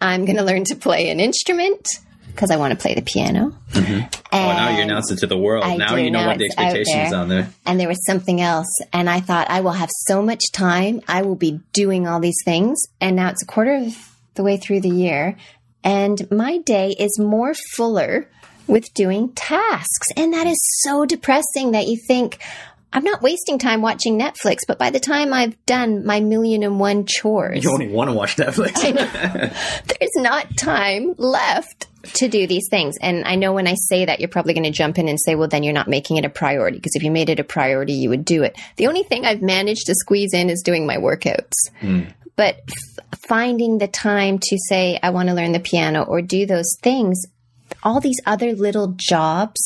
I'm 0.00 0.24
going 0.24 0.36
to 0.36 0.42
learn 0.42 0.64
to 0.64 0.74
play 0.74 1.10
an 1.10 1.20
instrument 1.20 1.86
because 2.34 2.50
I 2.50 2.56
want 2.56 2.72
to 2.72 2.76
play 2.76 2.94
the 2.94 3.02
piano. 3.02 3.54
Mm-hmm. 3.70 4.00
oh, 4.32 4.38
now 4.38 4.76
you 4.76 4.82
announced 4.82 5.12
it 5.12 5.18
to 5.18 5.26
the 5.26 5.38
world. 5.38 5.64
I 5.64 5.76
now 5.76 5.94
you 5.94 6.10
know 6.10 6.20
now 6.20 6.26
what 6.28 6.38
the 6.38 6.46
expectations 6.46 7.10
there. 7.10 7.20
on 7.20 7.28
there. 7.28 7.48
And 7.64 7.78
there 7.78 7.88
was 7.88 8.04
something 8.06 8.40
else. 8.40 8.66
And 8.92 9.08
I 9.08 9.20
thought, 9.20 9.48
I 9.50 9.60
will 9.60 9.72
have 9.72 9.90
so 10.06 10.20
much 10.20 10.50
time. 10.52 11.00
I 11.06 11.22
will 11.22 11.36
be 11.36 11.60
doing 11.72 12.08
all 12.08 12.20
these 12.20 12.40
things. 12.44 12.82
And 13.00 13.16
now 13.16 13.30
it's 13.30 13.42
a 13.42 13.46
quarter 13.46 13.76
of 13.76 14.16
the 14.34 14.42
way 14.42 14.56
through 14.56 14.80
the 14.80 14.90
year. 14.90 15.36
And 15.84 16.28
my 16.30 16.58
day 16.58 16.94
is 16.98 17.18
more 17.18 17.54
fuller 17.76 18.28
with 18.66 18.92
doing 18.94 19.30
tasks. 19.32 20.08
And 20.16 20.32
that 20.32 20.46
is 20.46 20.58
so 20.82 21.04
depressing 21.04 21.72
that 21.72 21.86
you 21.86 21.98
think, 22.08 22.38
I'm 22.92 23.04
not 23.04 23.22
wasting 23.22 23.58
time 23.58 23.82
watching 23.82 24.18
Netflix, 24.18 24.60
but 24.66 24.78
by 24.78 24.90
the 24.90 25.00
time 25.00 25.32
I've 25.32 25.56
done 25.66 26.06
my 26.06 26.20
million 26.20 26.62
and 26.62 26.80
one 26.80 27.06
chores, 27.06 27.62
you 27.62 27.70
only 27.70 27.88
want 27.88 28.08
to 28.08 28.14
watch 28.14 28.36
Netflix. 28.36 28.80
there's 30.00 30.10
not 30.16 30.56
time 30.56 31.14
left 31.18 31.88
to 32.04 32.28
do 32.28 32.46
these 32.46 32.68
things. 32.70 32.96
And 33.00 33.24
I 33.24 33.34
know 33.34 33.52
when 33.52 33.66
I 33.66 33.74
say 33.74 34.04
that, 34.04 34.20
you're 34.20 34.28
probably 34.28 34.54
going 34.54 34.64
to 34.64 34.70
jump 34.70 34.98
in 34.98 35.08
and 35.08 35.18
say, 35.20 35.34
well, 35.34 35.48
then 35.48 35.62
you're 35.62 35.72
not 35.72 35.88
making 35.88 36.16
it 36.16 36.24
a 36.24 36.30
priority. 36.30 36.78
Because 36.78 36.94
if 36.94 37.02
you 37.02 37.10
made 37.10 37.28
it 37.28 37.40
a 37.40 37.44
priority, 37.44 37.94
you 37.94 38.10
would 38.10 38.24
do 38.24 38.42
it. 38.42 38.56
The 38.76 38.86
only 38.86 39.02
thing 39.02 39.24
I've 39.24 39.42
managed 39.42 39.86
to 39.86 39.94
squeeze 39.94 40.32
in 40.32 40.50
is 40.50 40.62
doing 40.62 40.86
my 40.86 40.96
workouts. 40.96 41.52
Mm. 41.80 42.12
But 42.36 42.60
f- 42.68 43.20
finding 43.28 43.78
the 43.78 43.88
time 43.88 44.38
to 44.38 44.58
say, 44.68 44.98
I 45.02 45.10
want 45.10 45.28
to 45.28 45.34
learn 45.34 45.52
the 45.52 45.60
piano 45.60 46.02
or 46.02 46.20
do 46.20 46.46
those 46.46 46.76
things, 46.82 47.24
all 47.82 48.00
these 48.00 48.20
other 48.26 48.52
little 48.52 48.94
jobs 48.96 49.60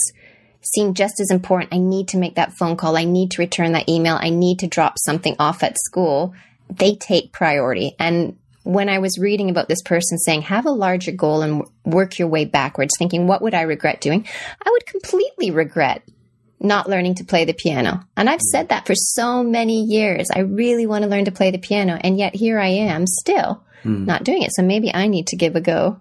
seem 0.74 0.94
just 0.94 1.20
as 1.20 1.30
important. 1.30 1.72
I 1.72 1.78
need 1.78 2.08
to 2.08 2.18
make 2.18 2.34
that 2.34 2.52
phone 2.52 2.76
call. 2.76 2.96
I 2.96 3.04
need 3.04 3.30
to 3.32 3.42
return 3.42 3.72
that 3.72 3.88
email. 3.88 4.18
I 4.20 4.30
need 4.30 4.58
to 4.60 4.66
drop 4.66 4.98
something 4.98 5.36
off 5.38 5.62
at 5.62 5.78
school. 5.78 6.34
They 6.70 6.94
take 6.94 7.32
priority. 7.32 7.94
And 7.98 8.36
when 8.64 8.88
I 8.88 8.98
was 8.98 9.18
reading 9.18 9.50
about 9.50 9.68
this 9.68 9.82
person 9.82 10.18
saying, 10.18 10.42
have 10.42 10.66
a 10.66 10.70
larger 10.70 11.12
goal 11.12 11.42
and 11.42 11.64
work 11.84 12.18
your 12.18 12.28
way 12.28 12.44
backwards, 12.44 12.94
thinking, 12.98 13.26
what 13.26 13.42
would 13.42 13.54
I 13.54 13.62
regret 13.62 14.00
doing? 14.00 14.26
I 14.64 14.70
would 14.70 14.86
completely 14.86 15.50
regret 15.50 16.02
not 16.60 16.88
learning 16.88 17.14
to 17.16 17.24
play 17.24 17.44
the 17.44 17.52
piano. 17.52 18.04
And 18.16 18.28
I've 18.28 18.40
said 18.40 18.70
that 18.70 18.86
for 18.86 18.94
so 18.94 19.42
many 19.42 19.84
years. 19.84 20.28
I 20.34 20.40
really 20.40 20.86
want 20.86 21.04
to 21.04 21.10
learn 21.10 21.26
to 21.26 21.32
play 21.32 21.50
the 21.50 21.58
piano. 21.58 21.98
And 22.00 22.18
yet 22.18 22.34
here 22.34 22.58
I 22.58 22.68
am 22.68 23.06
still 23.06 23.62
mm. 23.84 24.04
not 24.04 24.24
doing 24.24 24.42
it. 24.42 24.50
So 24.54 24.62
maybe 24.62 24.92
I 24.92 25.06
need 25.06 25.28
to 25.28 25.36
give 25.36 25.56
a 25.56 25.60
go. 25.60 26.00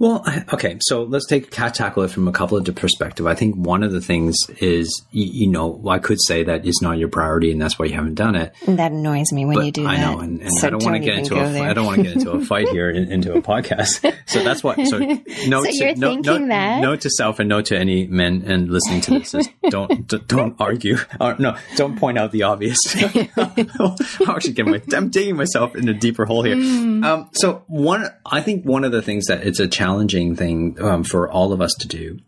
Well, 0.00 0.24
okay, 0.50 0.78
so 0.80 1.02
let's 1.02 1.26
take 1.26 1.50
cat 1.50 1.74
tackle 1.74 2.04
it 2.04 2.10
from 2.10 2.26
a 2.26 2.32
couple 2.32 2.56
of 2.56 2.64
different 2.64 2.80
perspective. 2.80 3.26
I 3.26 3.34
think 3.34 3.54
one 3.56 3.82
of 3.82 3.92
the 3.92 4.00
things 4.00 4.34
is, 4.58 5.04
you, 5.10 5.26
you, 5.26 5.46
know, 5.46 5.78
I 5.86 5.98
could 5.98 6.18
say 6.22 6.42
that 6.42 6.66
it's 6.66 6.80
not 6.80 6.96
your 6.96 7.10
priority, 7.10 7.52
and 7.52 7.60
that's 7.60 7.78
why 7.78 7.84
you 7.84 7.92
haven't 7.92 8.14
done 8.14 8.34
it. 8.34 8.54
That 8.66 8.92
annoys 8.92 9.30
me 9.30 9.44
when 9.44 9.56
but 9.56 9.66
you 9.66 9.72
do 9.72 9.86
I 9.86 9.96
that. 9.96 10.08
I 10.08 10.14
know, 10.14 10.20
and, 10.20 10.40
and 10.40 10.54
so 10.54 10.68
I 10.68 10.70
don't 10.70 10.82
want 10.82 10.96
to 10.96 11.00
get 11.00 11.18
into 11.18 11.34
a, 11.34 11.50
there. 11.50 11.68
I 11.68 11.74
don't 11.74 11.84
want 11.84 11.98
to 11.98 12.02
get 12.04 12.14
into 12.14 12.30
a 12.30 12.40
fight 12.42 12.70
here 12.70 12.88
in, 12.88 13.12
into 13.12 13.34
a 13.34 13.42
podcast. 13.42 14.10
So 14.24 14.42
that's 14.42 14.64
what. 14.64 14.76
So 14.86 15.00
note 15.00 15.66
so 15.66 15.70
to, 15.70 15.94
no, 15.96 16.14
note, 16.14 16.48
that? 16.48 16.80
note 16.80 17.02
to 17.02 17.10
self 17.10 17.38
and 17.38 17.50
note 17.50 17.66
to 17.66 17.78
any 17.78 18.06
men 18.06 18.44
and 18.46 18.70
listening 18.70 19.02
to 19.02 19.18
this: 19.18 19.34
is 19.34 19.48
don't 19.68 20.08
don't 20.28 20.56
argue. 20.58 20.96
Or, 21.20 21.36
no, 21.38 21.58
don't 21.76 21.98
point 21.98 22.16
out 22.16 22.32
the 22.32 22.44
obvious. 22.44 22.78
I'll 23.36 23.96
actually 24.30 24.54
get 24.54 24.66
my. 24.66 24.80
I'm 24.94 25.10
digging 25.10 25.36
myself 25.36 25.76
in 25.76 25.90
a 25.90 25.94
deeper 25.94 26.24
hole 26.24 26.42
here. 26.42 26.56
Mm. 26.56 27.04
Um, 27.04 27.28
so 27.32 27.64
one, 27.66 28.08
I 28.24 28.40
think 28.40 28.64
one 28.64 28.84
of 28.84 28.92
the 28.92 29.02
things 29.02 29.26
that 29.26 29.46
it's 29.46 29.60
a 29.60 29.68
challenging 29.90 30.36
thing 30.36 30.80
um, 30.80 31.02
for 31.02 31.28
all 31.28 31.52
of 31.52 31.60
us 31.60 31.74
to 31.80 31.88
do 31.88 32.18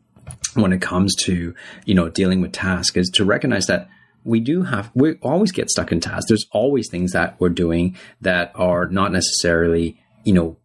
when 0.55 0.73
it 0.73 0.83
comes 0.83 1.15
to 1.15 1.55
you 1.85 1.95
know 1.95 2.09
dealing 2.09 2.41
with 2.41 2.53
tasks 2.53 2.97
is 2.97 3.09
to 3.11 3.25
recognize 3.25 3.67
that 3.67 3.89
we 4.25 4.41
do 4.41 4.63
have 4.63 4.91
we 4.95 5.15
always 5.23 5.53
get 5.53 5.71
stuck 5.71 5.93
in 5.93 6.01
tasks. 6.01 6.27
There's 6.29 6.47
always 6.53 6.89
things 6.89 7.13
that 7.13 7.41
we're 7.41 7.49
doing 7.51 7.97
that 8.21 8.53
are 8.55 8.87
not 8.89 9.13
necessarily 9.13 9.97
you 10.25 10.33
know 10.33 10.57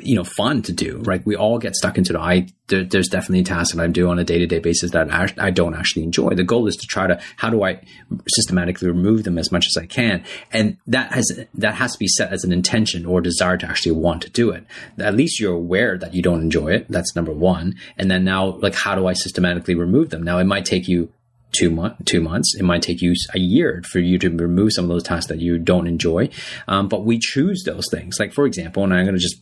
you 0.00 0.14
know 0.14 0.24
fun 0.24 0.62
to 0.62 0.72
do 0.72 0.98
right? 1.04 1.24
We 1.24 1.36
all 1.36 1.58
get 1.58 1.74
stuck 1.74 1.98
into 1.98 2.12
the 2.12 2.20
i 2.20 2.46
there, 2.68 2.84
there's 2.84 3.08
definitely 3.08 3.44
tasks 3.44 3.74
that 3.74 3.82
i 3.82 3.86
do 3.86 4.08
on 4.08 4.18
a 4.18 4.24
day-to-day 4.24 4.58
basis 4.58 4.90
that 4.92 5.12
I, 5.12 5.32
I, 5.38 5.50
don't 5.50 5.74
actually 5.74 6.02
enjoy. 6.02 6.34
The 6.34 6.44
goal 6.44 6.66
is 6.66 6.76
to 6.76 6.86
try 6.86 7.06
to 7.06 7.20
how 7.36 7.50
do 7.50 7.62
i 7.62 7.80
systematically 8.28 8.88
remove 8.88 9.24
them 9.24 9.38
as 9.38 9.50
much 9.50 9.66
as 9.66 9.76
i 9.76 9.86
can? 9.86 10.24
And 10.52 10.76
that 10.86 11.12
has 11.12 11.40
that 11.54 11.74
has 11.74 11.92
to 11.92 11.98
be 11.98 12.08
set 12.08 12.32
as 12.32 12.44
an 12.44 12.52
intention 12.52 13.06
or 13.06 13.20
desire 13.20 13.56
to 13.56 13.66
actually 13.66 13.92
want 13.92 14.22
to 14.22 14.30
do 14.30 14.50
it. 14.50 14.64
At 14.98 15.14
least 15.14 15.40
you're 15.40 15.54
aware 15.54 15.96
that 15.98 16.14
you 16.14 16.22
don't 16.22 16.42
enjoy 16.42 16.68
it. 16.72 16.86
That's 16.88 17.16
number 17.16 17.32
one. 17.32 17.76
And 17.96 18.10
then 18.10 18.24
now 18.24 18.58
like 18.58 18.74
how 18.74 18.94
do 18.94 19.06
i 19.06 19.12
systematically 19.12 19.74
remove 19.74 20.10
them? 20.10 20.22
Now 20.22 20.38
it 20.38 20.44
might 20.44 20.64
take 20.64 20.88
you 20.88 21.12
two 21.52 21.70
month, 21.70 22.04
two 22.04 22.20
months. 22.20 22.54
It 22.58 22.62
might 22.62 22.82
take 22.82 23.00
you 23.00 23.14
a 23.34 23.38
year 23.38 23.82
for 23.90 23.98
you 23.98 24.18
to 24.18 24.28
remove 24.28 24.72
some 24.72 24.84
of 24.84 24.90
those 24.90 25.02
tasks 25.02 25.28
that 25.28 25.40
you 25.40 25.58
don't 25.58 25.86
enjoy. 25.86 26.30
Um, 26.66 26.88
but 26.88 27.04
we 27.04 27.18
choose 27.18 27.62
those 27.64 27.86
things. 27.90 28.18
Like 28.18 28.32
for 28.32 28.46
example, 28.46 28.84
and 28.84 28.92
I'm 28.92 29.04
going 29.04 29.16
to 29.16 29.20
just 29.20 29.40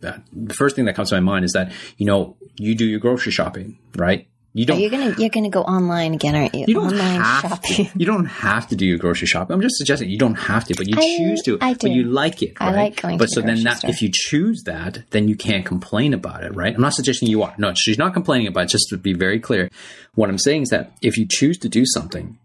the 0.00 0.54
first 0.54 0.76
thing 0.76 0.84
that 0.86 0.94
comes 0.94 1.10
to 1.10 1.16
my 1.16 1.20
mind 1.20 1.44
is 1.44 1.52
that 1.52 1.72
you 1.96 2.06
know 2.06 2.36
you 2.56 2.74
do 2.74 2.84
your 2.84 3.00
grocery 3.00 3.32
shopping, 3.32 3.78
right? 3.96 4.28
You 4.54 4.64
don't. 4.64 4.80
you're 4.80 4.90
gonna 4.90 5.14
you're 5.18 5.28
gonna 5.28 5.50
go 5.50 5.62
online 5.62 6.14
again, 6.14 6.34
aren't 6.34 6.54
you? 6.54 6.64
You 6.66 6.74
don't 6.74 6.86
online 6.86 7.20
have 7.20 7.42
shopping. 7.42 7.86
To, 7.86 7.98
you 7.98 8.06
don't 8.06 8.24
have 8.24 8.66
to 8.68 8.76
do 8.76 8.86
your 8.86 8.98
grocery 8.98 9.26
shopping. 9.26 9.54
I'm 9.54 9.60
just 9.60 9.76
suggesting 9.76 10.08
you 10.08 10.18
don't 10.18 10.34
have 10.34 10.64
to, 10.64 10.74
but 10.74 10.88
you 10.88 10.96
I, 10.96 11.16
choose 11.18 11.42
to. 11.42 11.58
I 11.60 11.74
do. 11.74 11.88
But 11.88 11.90
you 11.90 12.04
like 12.04 12.42
it. 12.42 12.58
Right? 12.58 12.68
I 12.68 12.72
like 12.72 13.00
going. 13.00 13.18
But 13.18 13.26
so 13.26 13.40
the 13.40 13.46
then 13.46 13.62
that 13.64 13.78
store. 13.78 13.90
if 13.90 14.00
you 14.00 14.10
choose 14.12 14.62
that, 14.64 15.04
then 15.10 15.28
you 15.28 15.36
can't 15.36 15.66
complain 15.66 16.14
about 16.14 16.44
it, 16.44 16.54
right? 16.54 16.74
I'm 16.74 16.80
not 16.80 16.94
suggesting 16.94 17.28
you 17.28 17.42
are. 17.42 17.54
No, 17.58 17.74
she's 17.74 17.98
not 17.98 18.14
complaining 18.14 18.46
about. 18.46 18.64
it. 18.64 18.68
Just 18.70 18.88
to 18.88 18.96
be 18.96 19.12
very 19.12 19.38
clear, 19.38 19.70
what 20.14 20.28
I'm 20.30 20.38
saying 20.38 20.62
is 20.62 20.70
that 20.70 20.92
if 21.02 21.18
you 21.18 21.26
choose 21.28 21.58
to 21.58 21.68
do 21.68 21.84
something 21.86 22.38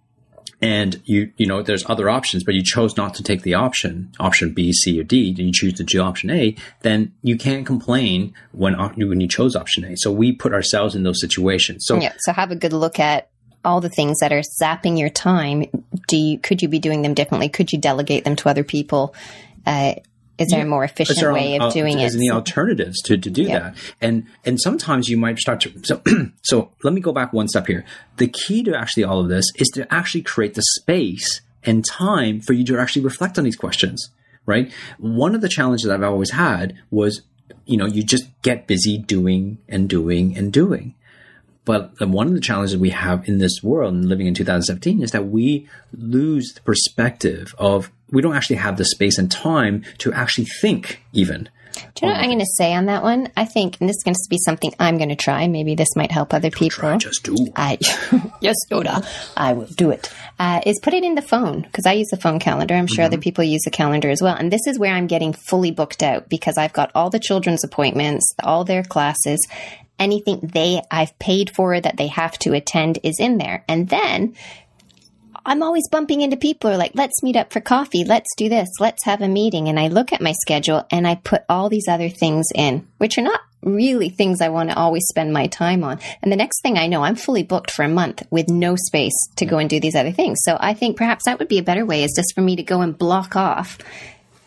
and 0.64 1.02
you 1.04 1.32
you 1.36 1.46
know 1.46 1.62
there's 1.62 1.88
other 1.90 2.10
options 2.10 2.42
but 2.44 2.54
you 2.54 2.64
chose 2.64 2.96
not 2.96 3.14
to 3.14 3.22
take 3.22 3.42
the 3.42 3.54
option 3.54 4.10
option 4.18 4.54
b 4.54 4.72
c 4.72 4.98
or 4.98 5.04
d 5.04 5.30
and 5.30 5.40
you 5.40 5.52
choose 5.52 5.74
to 5.74 5.84
do 5.84 6.02
option 6.02 6.30
a 6.30 6.56
then 6.82 7.12
you 7.22 7.38
can't 7.38 7.66
complain 7.66 8.34
when 8.54 8.74
when 8.96 9.20
you 9.20 9.28
chose 9.28 9.56
option 9.56 9.84
a. 9.84 9.98
So 9.98 10.12
we 10.12 10.32
put 10.32 10.54
ourselves 10.54 10.96
in 10.96 11.04
those 11.04 11.20
situations. 11.20 11.86
So 11.86 12.00
yeah 12.00 12.14
so 12.20 12.32
have 12.32 12.52
a 12.52 12.56
good 12.56 12.72
look 12.72 13.00
at 13.00 13.30
all 13.66 13.82
the 13.82 13.90
things 13.90 14.20
that 14.20 14.32
are 14.32 14.42
zapping 14.62 14.98
your 14.98 15.10
time. 15.10 15.66
Do 16.08 16.18
you 16.18 16.40
could 16.40 16.62
you 16.62 16.70
be 16.70 16.80
doing 16.80 17.02
them 17.02 17.14
differently? 17.14 17.50
Could 17.50 17.74
you 17.74 17.80
delegate 17.80 18.24
them 18.24 18.38
to 18.38 18.50
other 18.50 18.64
people? 18.64 19.14
Uh, 19.66 19.96
is 20.38 20.50
there 20.50 20.60
yeah. 20.60 20.66
a 20.66 20.68
more 20.68 20.84
efficient 20.84 21.20
there, 21.20 21.34
way 21.34 21.56
of 21.56 21.62
uh, 21.62 21.70
doing 21.70 22.00
it? 22.00 22.14
Any 22.14 22.32
alternatives 22.32 23.02
to, 23.04 23.18
to 23.18 23.30
do 23.30 23.44
yeah. 23.44 23.60
that? 23.60 23.76
And 24.02 24.26
and 24.44 24.60
sometimes 24.60 25.08
you 25.08 25.18
might 25.18 25.38
start 25.38 25.62
to 25.62 25.72
so 25.84 26.02
so 26.42 26.72
let 26.84 26.94
me 26.94 27.02
go 27.02 27.12
back 27.12 27.34
one 27.34 27.48
step 27.48 27.68
here. 27.68 27.86
The 28.18 28.28
key 28.28 28.64
to 28.64 28.76
actually 28.76 29.04
all 29.04 29.20
of 29.20 29.30
this 29.30 29.46
is 29.58 29.70
to 29.70 29.92
actually 29.94 30.24
create 30.24 30.56
the 30.56 30.64
space 30.80 31.42
and 31.64 31.86
time 31.86 32.42
for 32.42 32.54
you 32.54 32.66
to 32.66 32.80
actually 32.80 33.04
reflect 33.04 33.38
on 33.38 33.44
these 33.44 33.56
questions. 33.56 34.10
Right? 34.46 34.72
One 34.98 35.36
of 35.36 35.42
the 35.42 35.50
challenges 35.50 35.90
I've 35.90 36.04
always 36.04 36.32
had 36.32 36.78
was, 36.92 37.22
you 37.66 37.78
know, 37.78 37.86
you 37.86 38.04
just 38.04 38.26
get 38.42 38.68
busy 38.68 38.98
doing 38.98 39.60
and 39.70 39.88
doing 39.88 40.36
and 40.36 40.52
doing. 40.52 40.96
But 41.66 41.94
one 42.02 42.28
of 42.28 42.34
the 42.34 42.42
challenges 42.42 42.76
we 42.76 42.90
have 42.90 43.28
in 43.28 43.38
this 43.38 43.64
world 43.64 43.94
and 43.94 44.10
living 44.10 44.28
in 44.28 44.34
2017 44.34 45.02
is 45.02 45.12
that 45.12 45.28
we 45.28 45.70
lose 45.94 46.54
the 46.54 46.62
perspective 46.62 47.56
of 47.58 47.90
we 48.14 48.22
don't 48.22 48.36
actually 48.36 48.58
have 48.58 48.78
the 48.78 48.86
space 48.86 49.18
and 49.18 49.30
time 49.30 49.84
to 49.98 50.14
actually 50.14 50.46
think 50.46 51.02
even. 51.12 51.50
Do 51.74 52.06
you 52.06 52.08
know 52.08 52.14
what 52.14 52.24
I'm 52.24 52.30
going 52.30 52.40
to 52.40 52.46
say 52.46 52.74
on 52.74 52.86
that 52.86 53.02
one? 53.02 53.32
I 53.36 53.46
think, 53.46 53.78
and 53.80 53.90
this 53.90 53.98
is 53.98 54.04
going 54.04 54.14
to 54.14 54.30
be 54.30 54.38
something 54.38 54.74
I'm 54.80 54.98
going 54.98 55.10
to 55.10 55.16
try. 55.16 55.48
Maybe 55.48 55.74
this 55.74 55.96
might 55.96 56.12
help 56.12 56.34
other 56.34 56.52
people. 56.52 56.82
Try, 56.82 56.98
just 56.98 57.24
do. 57.24 57.36
I, 57.56 57.80
yes, 58.42 58.56
Yoda. 58.72 59.04
I 59.36 59.54
will 59.54 59.66
do 59.66 59.90
it. 59.90 60.14
Uh, 60.38 60.62
is 60.66 60.80
put 60.84 60.94
it 60.94 61.04
in 61.04 61.16
the 61.16 61.22
phone 61.24 61.62
because 61.62 61.88
I 61.88 61.94
use 61.94 62.10
the 62.10 62.18
phone 62.18 62.40
calendar. 62.40 62.76
I'm 62.76 62.86
sure 62.86 62.98
mm-hmm. 62.98 63.14
other 63.14 63.18
people 63.18 63.44
use 63.44 63.64
the 63.64 63.72
calendar 63.72 64.10
as 64.10 64.22
well. 64.22 64.36
And 64.36 64.52
this 64.52 64.68
is 64.68 64.78
where 64.78 64.94
I'm 64.94 65.08
getting 65.08 65.34
fully 65.34 65.72
booked 65.72 66.04
out 66.04 66.30
because 66.30 66.58
I've 66.58 66.74
got 66.74 66.92
all 66.94 67.10
the 67.10 67.20
children's 67.20 67.64
appointments, 67.64 68.34
all 68.44 68.64
their 68.64 68.84
classes, 68.84 69.48
anything 70.00 70.40
they 70.42 70.82
I've 70.92 71.18
paid 71.20 71.50
for 71.56 71.80
that 71.80 71.98
they 71.98 72.08
have 72.08 72.38
to 72.40 72.54
attend 72.54 73.00
is 73.04 73.20
in 73.20 73.38
there. 73.38 73.64
And 73.68 73.90
then 73.90 74.36
I'm 75.46 75.62
always 75.62 75.90
bumping 75.90 76.22
into 76.22 76.38
people 76.38 76.70
who 76.70 76.76
are 76.76 76.80
like, 76.80 76.94
let's 76.96 77.22
meet 77.22 77.36
up 77.36 77.52
for 77.52 77.60
coffee. 77.60 78.06
Let's 78.06 78.34
do 78.38 78.48
this. 78.48 78.70
Let's 78.80 79.04
have 79.04 79.22
a 79.22 79.28
meeting. 79.28 79.68
And 79.68 79.80
I 79.80 79.90
look 79.90 80.14
at 80.14 80.22
my 80.22 80.32
schedule 80.32 80.86
and 80.90 81.06
I 81.06 81.16
put 81.16 81.44
all 81.50 81.70
these 81.70 81.88
other 81.90 82.10
things 82.10 82.48
in, 82.56 82.88
which 82.98 83.18
are 83.18 83.24
not 83.24 83.42
really 83.62 84.10
things 84.10 84.42
I 84.42 84.50
want 84.50 84.70
to 84.70 84.78
always 84.78 85.06
spend 85.10 85.34
my 85.34 85.48
time 85.48 85.84
on. 85.84 86.00
And 86.22 86.32
the 86.32 86.38
next 86.38 86.62
thing 86.62 86.78
I 86.78 86.88
know, 86.88 87.04
I'm 87.04 87.16
fully 87.16 87.44
booked 87.44 87.72
for 87.72 87.84
a 87.84 87.90
month 87.90 88.24
with 88.30 88.50
no 88.50 88.76
space 88.76 89.16
to 89.38 89.46
go 89.46 89.58
and 89.58 89.70
do 89.70 89.80
these 89.80 89.96
other 89.96 90.12
things. 90.12 90.40
So 90.44 90.58
I 90.60 90.74
think 90.74 90.98
perhaps 90.98 91.26
that 91.26 91.40
would 91.40 91.48
be 91.48 91.60
a 91.60 91.64
better 91.64 91.86
way 91.86 92.04
is 92.04 92.14
just 92.16 92.34
for 92.36 92.42
me 92.42 92.56
to 92.56 92.64
go 92.64 92.82
and 92.82 92.98
block 92.98 93.36
off 93.36 93.78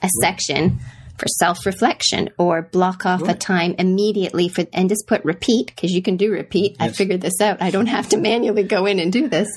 a 0.02 0.08
section 0.22 0.78
for 1.18 1.26
self 1.28 1.64
reflection 1.66 2.30
or 2.38 2.62
block 2.62 3.06
off 3.06 3.22
right. 3.22 3.34
a 3.34 3.38
time 3.38 3.74
immediately 3.78 4.48
for 4.48 4.64
and 4.72 4.88
just 4.88 5.06
put 5.06 5.24
repeat 5.24 5.66
because 5.66 5.92
you 5.92 6.02
can 6.02 6.16
do 6.16 6.32
repeat. 6.32 6.76
Yes. 6.78 6.90
I 6.90 6.92
figured 6.92 7.20
this 7.20 7.40
out. 7.40 7.62
I 7.62 7.70
don't 7.70 7.86
have 7.86 8.08
to 8.10 8.16
manually 8.16 8.62
go 8.62 8.86
in 8.86 8.98
and 8.98 9.12
do 9.12 9.28
this. 9.28 9.48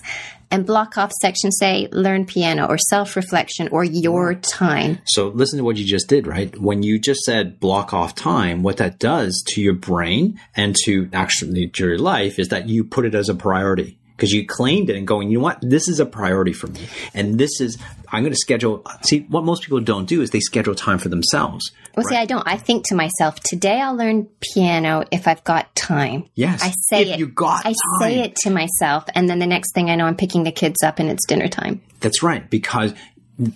And 0.51 0.65
block 0.65 0.97
off 0.97 1.11
section, 1.21 1.51
say, 1.51 1.89
learn 1.91 2.25
piano 2.25 2.65
or 2.65 2.79
self 2.79 3.15
reflection 3.15 3.67
or 3.67 3.83
your 3.83 4.33
time. 4.33 4.97
So, 5.05 5.27
listen 5.27 5.59
to 5.59 5.63
what 5.63 5.77
you 5.77 5.85
just 5.85 6.09
did, 6.09 6.25
right? 6.25 6.57
When 6.59 6.81
you 6.81 6.97
just 6.97 7.21
said 7.21 7.59
block 7.59 7.93
off 7.93 8.15
time, 8.15 8.63
what 8.63 8.77
that 8.77 8.97
does 8.97 9.43
to 9.49 9.61
your 9.61 9.75
brain 9.75 10.39
and 10.55 10.75
to 10.85 11.07
actually 11.13 11.67
to 11.67 11.87
your 11.87 11.99
life 11.99 12.39
is 12.39 12.47
that 12.47 12.67
you 12.67 12.83
put 12.83 13.05
it 13.05 13.13
as 13.13 13.29
a 13.29 13.35
priority 13.35 13.99
because 14.19 14.33
you 14.33 14.45
claimed 14.45 14.89
it 14.89 14.97
and 14.97 15.07
going, 15.07 15.29
you 15.29 15.37
know 15.37 15.43
what, 15.45 15.59
this 15.61 15.87
is 15.87 16.01
a 16.01 16.05
priority 16.05 16.51
for 16.51 16.67
me. 16.67 16.81
And 17.13 17.39
this 17.39 17.61
is, 17.61 17.77
I'm 18.11 18.23
going 18.23 18.33
to 18.33 18.39
schedule. 18.39 18.83
See, 19.01 19.21
what 19.29 19.43
most 19.43 19.63
people 19.63 19.79
don't 19.79 20.05
do 20.05 20.21
is 20.21 20.31
they 20.31 20.39
schedule 20.39 20.75
time 20.75 20.97
for 20.97 21.09
themselves. 21.09 21.71
Well, 21.95 22.03
right? 22.05 22.15
see, 22.15 22.17
I 22.17 22.25
don't. 22.25 22.47
I 22.47 22.57
think 22.57 22.87
to 22.87 22.95
myself, 22.95 23.39
today 23.41 23.79
I'll 23.79 23.95
learn 23.95 24.27
piano 24.41 25.05
if 25.11 25.27
I've 25.27 25.43
got 25.43 25.73
time. 25.75 26.25
Yes. 26.35 26.63
I 26.63 26.73
say 26.89 27.03
if 27.03 27.07
it. 27.15 27.19
You 27.19 27.27
got 27.27 27.65
I 27.65 27.69
time. 27.69 27.75
say 28.01 28.19
it 28.21 28.35
to 28.37 28.49
myself. 28.49 29.05
And 29.13 29.29
then 29.29 29.39
the 29.39 29.47
next 29.47 29.73
thing 29.73 29.89
I 29.89 29.95
know, 29.95 30.05
I'm 30.05 30.15
picking 30.15 30.43
the 30.43 30.51
kids 30.51 30.83
up 30.83 30.99
and 30.99 31.09
it's 31.09 31.25
dinner 31.27 31.47
time. 31.47 31.81
That's 31.99 32.23
right. 32.23 32.49
Because 32.49 32.93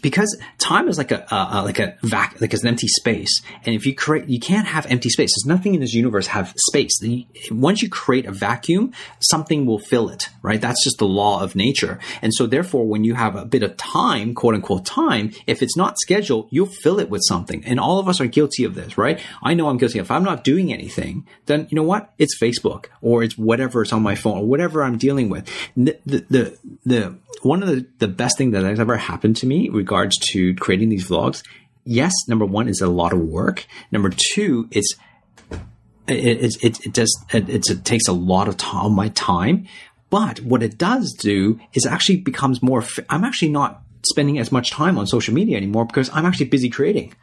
because 0.02 0.38
time 0.60 0.88
is 0.88 0.98
like 0.98 1.12
a 1.12 1.34
uh, 1.34 1.62
like 1.64 1.80
a 1.80 1.98
vac 2.04 2.40
like 2.40 2.54
an 2.54 2.66
empty 2.66 2.88
space. 2.88 3.42
And 3.66 3.76
if 3.76 3.86
you 3.86 3.94
create 3.94 4.30
you 4.30 4.40
can't 4.40 4.68
have 4.68 4.86
empty 4.86 5.10
space. 5.10 5.32
There's 5.36 5.46
nothing 5.46 5.74
in 5.74 5.82
this 5.82 5.94
universe 5.94 6.28
have 6.28 6.54
space. 6.58 7.00
The, 7.00 7.28
once 7.52 7.82
you 7.82 7.90
create 7.90 8.26
a 8.26 8.32
vacuum 8.32 8.94
something 9.20 9.66
will 9.66 9.80
fill 9.80 10.10
it 10.10 10.30
right? 10.42 10.62
That's 10.62 10.84
just 10.84 11.00
the 11.00 11.08
law 11.08 11.42
of 11.42 11.56
nature. 11.56 12.00
And 12.22 12.34
so 12.34 12.46
therefore 12.46 12.86
when 12.86 13.04
you 13.04 13.16
have 13.16 13.36
a 13.36 13.46
bit 13.46 13.64
of 13.64 13.76
time 13.78 14.34
quote 14.34 14.56
unquote 14.56 14.86
time 14.86 15.32
if 15.48 15.62
it's 15.62 15.76
not 15.76 16.00
scheduled 16.00 16.48
you'll 16.50 16.66
fill 16.68 17.00
it 17.00 17.10
with 17.10 17.22
something. 17.28 17.66
And 17.66 17.80
all 17.80 18.00
of 18.00 18.08
us 18.08 18.22
are 18.22 18.28
guilty 18.28 18.64
of 18.64 18.76
this 18.76 18.98
right? 18.98 19.20
I 19.42 19.54
know 19.54 19.68
i'm 19.68 19.78
guilty 19.78 20.00
if 20.00 20.12
i'm 20.12 20.24
not 20.24 20.44
doing 20.44 20.72
anything 20.72 21.26
then 21.46 21.68
you 21.70 21.76
know 21.76 21.84
what? 21.84 22.14
It's 22.18 22.38
facebook 22.40 22.86
or 23.02 23.24
it's 23.24 23.38
whatever 23.38 23.82
is 23.82 23.92
on 23.92 24.02
my 24.02 24.16
phone 24.16 24.38
or 24.38 24.46
whatever 24.46 24.84
i'm 24.84 24.98
dealing 24.98 25.30
with. 25.30 25.50
The 25.76 26.00
the 26.06 26.26
the, 26.30 26.58
the 26.86 27.18
one 27.42 27.62
of 27.62 27.70
the, 27.70 27.86
the 28.00 28.08
best 28.08 28.38
thing 28.38 28.52
that 28.52 28.64
has 28.64 28.80
ever 28.80 28.96
happened 28.96 29.36
to 29.38 29.46
me 29.46 29.70
regards 29.74 30.18
to 30.32 30.56
creating 30.56 30.90
these 30.90 31.10
vlogs, 31.10 31.44
yes, 31.84 32.14
number 32.28 32.46
one 32.46 32.68
is 32.68 32.82
a 32.82 32.88
lot 32.88 33.14
of 33.14 33.20
work. 33.20 33.66
Number 33.92 34.12
two, 34.34 34.68
it's 34.72 34.96
it, 36.08 36.64
it, 36.64 36.86
it, 36.86 36.94
does 36.94 37.26
it, 37.34 37.50
it 37.50 37.86
takes 37.86 38.08
a 38.08 38.14
lot 38.14 38.48
of 38.48 38.58
time, 38.58 38.94
my 38.94 39.10
time. 39.10 39.68
But 40.10 40.42
what 40.42 40.62
it 40.62 40.78
does 40.78 41.14
do 41.14 41.60
is 41.74 41.86
actually 41.86 42.18
becomes 42.18 42.62
more. 42.62 42.84
I'm 43.10 43.24
actually 43.24 43.50
not 43.50 43.82
spending 44.06 44.38
as 44.38 44.52
much 44.52 44.72
time 44.72 44.98
on 44.98 45.08
social 45.08 45.34
media 45.34 45.58
anymore 45.58 45.86
because 45.86 46.10
I'm 46.14 46.26
actually 46.26 46.48
busy 46.48 46.70
creating 46.70 47.14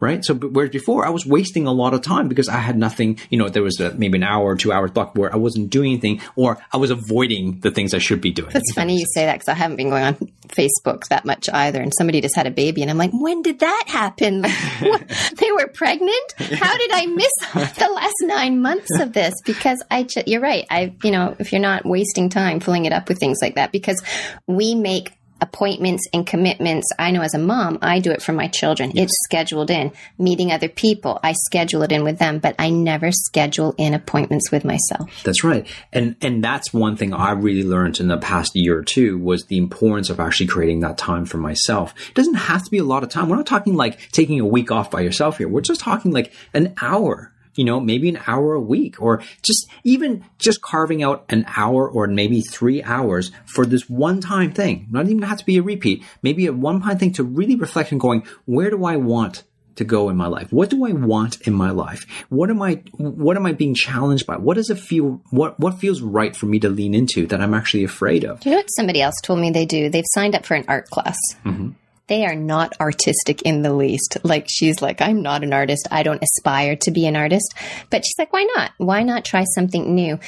right? 0.00 0.24
So, 0.24 0.34
whereas 0.34 0.70
before 0.70 1.06
I 1.06 1.10
was 1.10 1.24
wasting 1.26 1.66
a 1.66 1.72
lot 1.72 1.94
of 1.94 2.02
time 2.02 2.28
because 2.28 2.48
I 2.48 2.58
had 2.58 2.76
nothing, 2.76 3.18
you 3.30 3.38
know, 3.38 3.48
there 3.48 3.62
was 3.62 3.80
a, 3.80 3.94
maybe 3.94 4.18
an 4.18 4.24
hour 4.24 4.44
or 4.44 4.56
two 4.56 4.72
hours 4.72 4.90
block 4.90 5.16
where 5.16 5.32
I 5.32 5.36
wasn't 5.36 5.70
doing 5.70 5.92
anything 5.92 6.20
or 6.36 6.58
I 6.72 6.76
was 6.76 6.90
avoiding 6.90 7.60
the 7.60 7.70
things 7.70 7.94
I 7.94 7.98
should 7.98 8.20
be 8.20 8.30
doing. 8.30 8.50
That's 8.52 8.72
funny 8.72 8.98
you 8.98 9.06
say 9.14 9.26
that 9.26 9.34
because 9.34 9.48
I 9.48 9.54
haven't 9.54 9.76
been 9.76 9.90
going 9.90 10.04
on 10.04 10.14
Facebook 10.48 11.06
that 11.08 11.24
much 11.24 11.48
either. 11.52 11.80
And 11.80 11.92
somebody 11.96 12.20
just 12.20 12.36
had 12.36 12.46
a 12.46 12.50
baby 12.50 12.82
and 12.82 12.90
I'm 12.90 12.98
like, 12.98 13.12
when 13.12 13.42
did 13.42 13.60
that 13.60 13.84
happen? 13.86 14.42
they 15.36 15.52
were 15.52 15.68
pregnant? 15.68 16.32
How 16.38 16.76
did 16.76 16.90
I 16.92 17.06
miss 17.06 17.32
the 17.54 17.90
last 17.94 18.14
nine 18.22 18.60
months 18.60 18.98
of 18.98 19.12
this? 19.12 19.34
Because 19.44 19.82
I, 19.90 20.06
you're 20.26 20.40
right. 20.40 20.66
I, 20.70 20.94
you 21.02 21.10
know, 21.10 21.36
if 21.38 21.52
you're 21.52 21.60
not 21.60 21.84
wasting 21.84 22.28
time 22.28 22.60
filling 22.60 22.84
it 22.84 22.92
up 22.92 23.08
with 23.08 23.18
things 23.18 23.38
like 23.40 23.54
that, 23.54 23.72
because 23.72 24.02
we 24.46 24.74
make 24.74 25.12
appointments 25.40 26.06
and 26.12 26.26
commitments. 26.26 26.86
I 26.98 27.10
know 27.10 27.22
as 27.22 27.34
a 27.34 27.38
mom, 27.38 27.78
I 27.82 28.00
do 28.00 28.10
it 28.10 28.22
for 28.22 28.32
my 28.32 28.48
children. 28.48 28.92
Yes. 28.94 29.04
It's 29.04 29.14
scheduled 29.24 29.70
in. 29.70 29.92
Meeting 30.18 30.52
other 30.52 30.68
people, 30.68 31.20
I 31.22 31.32
schedule 31.32 31.82
it 31.82 31.92
in 31.92 32.04
with 32.04 32.18
them, 32.18 32.38
but 32.38 32.54
I 32.58 32.70
never 32.70 33.12
schedule 33.12 33.74
in 33.78 33.94
appointments 33.94 34.50
with 34.50 34.64
myself. 34.64 35.10
That's 35.24 35.44
right. 35.44 35.66
And 35.92 36.16
and 36.22 36.42
that's 36.42 36.72
one 36.72 36.96
thing 36.96 37.12
I 37.12 37.32
really 37.32 37.64
learned 37.64 38.00
in 38.00 38.08
the 38.08 38.18
past 38.18 38.52
year 38.54 38.78
or 38.78 38.82
two 38.82 39.18
was 39.18 39.46
the 39.46 39.58
importance 39.58 40.10
of 40.10 40.20
actually 40.20 40.46
creating 40.46 40.80
that 40.80 40.98
time 40.98 41.26
for 41.26 41.38
myself. 41.38 41.94
It 42.08 42.14
doesn't 42.14 42.34
have 42.34 42.64
to 42.64 42.70
be 42.70 42.78
a 42.78 42.84
lot 42.84 43.02
of 43.02 43.08
time. 43.08 43.28
We're 43.28 43.36
not 43.36 43.46
talking 43.46 43.74
like 43.74 44.10
taking 44.12 44.40
a 44.40 44.46
week 44.46 44.70
off 44.70 44.90
by 44.90 45.00
yourself 45.00 45.38
here. 45.38 45.48
We're 45.48 45.60
just 45.60 45.80
talking 45.80 46.12
like 46.12 46.32
an 46.54 46.74
hour 46.80 47.32
you 47.56 47.64
know, 47.64 47.80
maybe 47.80 48.08
an 48.08 48.20
hour 48.26 48.54
a 48.54 48.60
week 48.60 49.00
or 49.00 49.22
just 49.42 49.68
even 49.84 50.24
just 50.38 50.60
carving 50.62 51.02
out 51.02 51.24
an 51.28 51.44
hour 51.56 51.88
or 51.88 52.06
maybe 52.06 52.40
three 52.40 52.82
hours 52.82 53.32
for 53.46 53.66
this 53.66 53.88
one 53.88 54.20
time 54.20 54.52
thing. 54.52 54.86
Not 54.90 55.06
even 55.06 55.22
have 55.22 55.38
to 55.38 55.46
be 55.46 55.56
a 55.56 55.62
repeat, 55.62 56.04
maybe 56.22 56.46
a 56.46 56.52
one 56.52 56.80
time 56.80 56.98
thing 56.98 57.12
to 57.14 57.24
really 57.24 57.56
reflect 57.56 57.92
and 57.92 58.00
going, 58.00 58.26
where 58.44 58.70
do 58.70 58.84
I 58.84 58.96
want 58.96 59.42
to 59.76 59.84
go 59.84 60.08
in 60.08 60.16
my 60.16 60.26
life? 60.26 60.50
What 60.52 60.70
do 60.70 60.86
I 60.86 60.92
want 60.92 61.42
in 61.42 61.52
my 61.52 61.70
life? 61.70 62.06
What 62.30 62.50
am 62.50 62.62
I, 62.62 62.76
what 62.96 63.36
am 63.36 63.44
I 63.44 63.52
being 63.52 63.74
challenged 63.74 64.26
by? 64.26 64.36
What 64.36 64.54
does 64.54 64.70
it 64.70 64.78
feel, 64.78 65.20
what, 65.30 65.60
what 65.60 65.78
feels 65.78 66.00
right 66.00 66.34
for 66.34 66.46
me 66.46 66.58
to 66.60 66.70
lean 66.70 66.94
into 66.94 67.26
that 67.26 67.42
I'm 67.42 67.52
actually 67.52 67.84
afraid 67.84 68.24
of? 68.24 68.40
Do 68.40 68.48
you 68.48 68.56
know 68.56 68.60
what 68.60 68.70
somebody 68.74 69.02
else 69.02 69.16
told 69.22 69.38
me 69.38 69.50
they 69.50 69.66
do? 69.66 69.90
They've 69.90 70.04
signed 70.14 70.34
up 70.34 70.46
for 70.46 70.54
an 70.54 70.64
art 70.66 70.88
class. 70.88 71.18
Mm-hmm 71.44 71.72
they 72.08 72.24
are 72.24 72.34
not 72.34 72.72
artistic 72.80 73.42
in 73.42 73.62
the 73.62 73.72
least. 73.72 74.18
Like 74.22 74.46
she's 74.48 74.80
like, 74.80 75.00
I'm 75.00 75.22
not 75.22 75.42
an 75.42 75.52
artist. 75.52 75.88
I 75.90 76.02
don't 76.02 76.22
aspire 76.22 76.76
to 76.76 76.90
be 76.90 77.06
an 77.06 77.16
artist. 77.16 77.54
But 77.90 78.04
she's 78.04 78.18
like, 78.18 78.32
why 78.32 78.46
not? 78.54 78.72
Why 78.78 79.02
not 79.02 79.24
try 79.24 79.44
something 79.54 79.94
new? 79.94 80.18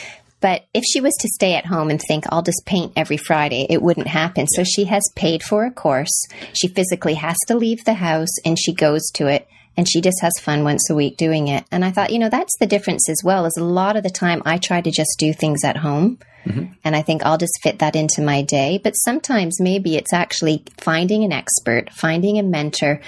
But 0.40 0.66
if 0.72 0.84
she 0.84 1.00
was 1.00 1.14
to 1.20 1.28
stay 1.28 1.54
at 1.54 1.66
home 1.66 1.90
and 1.90 2.00
think, 2.00 2.24
I'll 2.30 2.42
just 2.42 2.62
paint 2.64 2.92
every 2.94 3.16
Friday, 3.16 3.66
it 3.68 3.82
wouldn't 3.82 4.06
happen. 4.06 4.46
So 4.46 4.62
she 4.62 4.84
has 4.84 5.02
paid 5.16 5.42
for 5.42 5.64
a 5.64 5.70
course. 5.70 6.26
She 6.52 6.68
physically 6.68 7.14
has 7.14 7.36
to 7.48 7.56
leave 7.56 7.84
the 7.84 7.94
house 7.94 8.38
and 8.44 8.58
she 8.58 8.72
goes 8.72 9.10
to 9.14 9.26
it 9.26 9.48
and 9.76 9.88
she 9.88 10.00
just 10.00 10.20
has 10.22 10.32
fun 10.40 10.64
once 10.64 10.90
a 10.90 10.94
week 10.94 11.16
doing 11.16 11.48
it. 11.48 11.64
And 11.70 11.84
I 11.84 11.90
thought, 11.90 12.12
you 12.12 12.18
know, 12.18 12.28
that's 12.28 12.56
the 12.58 12.66
difference 12.66 13.08
as 13.08 13.22
well, 13.24 13.46
is 13.46 13.56
a 13.56 13.64
lot 13.64 13.96
of 13.96 14.02
the 14.02 14.10
time 14.10 14.42
I 14.44 14.58
try 14.58 14.80
to 14.80 14.90
just 14.90 15.16
do 15.18 15.32
things 15.32 15.64
at 15.64 15.76
home 15.76 16.18
Mm-hmm. 16.48 16.72
And 16.84 16.96
I 16.96 17.02
think 17.02 17.24
I'll 17.24 17.38
just 17.38 17.60
fit 17.62 17.80
that 17.80 17.96
into 17.96 18.22
my 18.22 18.42
day. 18.42 18.80
But 18.82 18.92
sometimes 18.92 19.60
maybe 19.60 19.96
it's 19.96 20.12
actually 20.12 20.64
finding 20.78 21.24
an 21.24 21.32
expert, 21.32 21.90
finding 21.92 22.38
a 22.38 22.42
mentor, 22.42 23.00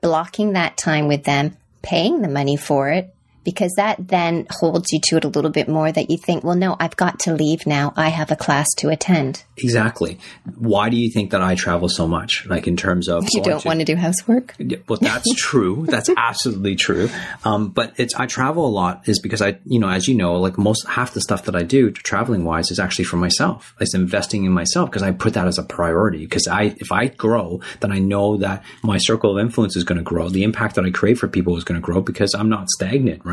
blocking 0.00 0.52
that 0.54 0.76
time 0.76 1.08
with 1.08 1.24
them, 1.24 1.56
paying 1.82 2.22
the 2.22 2.28
money 2.28 2.56
for 2.56 2.88
it, 2.90 3.11
because 3.44 3.72
that 3.76 4.08
then 4.08 4.46
holds 4.50 4.92
you 4.92 5.00
to 5.04 5.16
it 5.16 5.24
a 5.24 5.28
little 5.28 5.50
bit 5.50 5.68
more 5.68 5.90
that 5.90 6.10
you 6.10 6.16
think, 6.16 6.44
well, 6.44 6.56
no, 6.56 6.76
I've 6.78 6.96
got 6.96 7.18
to 7.20 7.34
leave 7.34 7.66
now. 7.66 7.92
I 7.96 8.08
have 8.08 8.30
a 8.30 8.36
class 8.36 8.68
to 8.78 8.88
attend. 8.88 9.44
Exactly. 9.56 10.18
Why 10.56 10.88
do 10.88 10.96
you 10.96 11.10
think 11.10 11.30
that 11.30 11.42
I 11.42 11.54
travel 11.54 11.88
so 11.88 12.06
much? 12.06 12.46
Like 12.46 12.66
in 12.66 12.76
terms 12.76 13.08
of 13.08 13.24
you 13.32 13.42
don't 13.42 13.60
to, 13.60 13.68
want 13.68 13.80
to 13.80 13.84
do 13.84 13.96
housework. 13.96 14.54
Well, 14.88 14.98
that's 15.00 15.32
true. 15.36 15.86
That's 15.88 16.10
absolutely 16.16 16.76
true. 16.76 17.08
Um, 17.44 17.70
but 17.70 17.94
it's 17.96 18.14
I 18.14 18.26
travel 18.26 18.66
a 18.66 18.70
lot 18.70 19.08
is 19.08 19.20
because 19.20 19.42
I, 19.42 19.58
you 19.64 19.78
know, 19.78 19.88
as 19.88 20.08
you 20.08 20.14
know, 20.14 20.34
like 20.34 20.58
most 20.58 20.86
half 20.86 21.14
the 21.14 21.20
stuff 21.20 21.44
that 21.44 21.56
I 21.56 21.62
do 21.62 21.90
traveling 21.90 22.44
wise 22.44 22.70
is 22.70 22.78
actually 22.78 23.04
for 23.04 23.16
myself. 23.16 23.74
It's 23.80 23.94
investing 23.94 24.44
in 24.44 24.52
myself 24.52 24.90
because 24.90 25.02
I 25.02 25.12
put 25.12 25.34
that 25.34 25.46
as 25.46 25.58
a 25.58 25.62
priority. 25.62 26.24
Because 26.24 26.46
I, 26.48 26.74
if 26.78 26.92
I 26.92 27.08
grow, 27.08 27.60
then 27.80 27.92
I 27.92 27.98
know 27.98 28.36
that 28.38 28.64
my 28.82 28.98
circle 28.98 29.36
of 29.36 29.44
influence 29.44 29.76
is 29.76 29.84
going 29.84 29.98
to 29.98 30.04
grow. 30.04 30.28
The 30.28 30.44
impact 30.44 30.76
that 30.76 30.84
I 30.84 30.90
create 30.90 31.18
for 31.18 31.28
people 31.28 31.56
is 31.56 31.64
going 31.64 31.80
to 31.80 31.84
grow 31.84 32.00
because 32.00 32.34
I'm 32.34 32.48
not 32.48 32.68
stagnant, 32.68 33.24
right? 33.24 33.31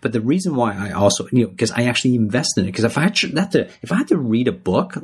But 0.00 0.12
the 0.12 0.20
reason 0.20 0.56
why 0.56 0.74
I 0.74 0.92
also, 0.92 1.26
you 1.32 1.44
know, 1.44 1.48
because 1.48 1.70
I 1.70 1.84
actually 1.84 2.14
invest 2.14 2.56
in 2.56 2.64
it. 2.64 2.68
Because 2.68 2.84
if 2.84 2.96
I 2.98 3.02
had 3.02 3.14
to, 3.52 3.68
if 3.82 3.92
I 3.92 3.96
had 3.96 4.08
to 4.08 4.16
read 4.16 4.48
a 4.48 4.52
book, 4.52 4.96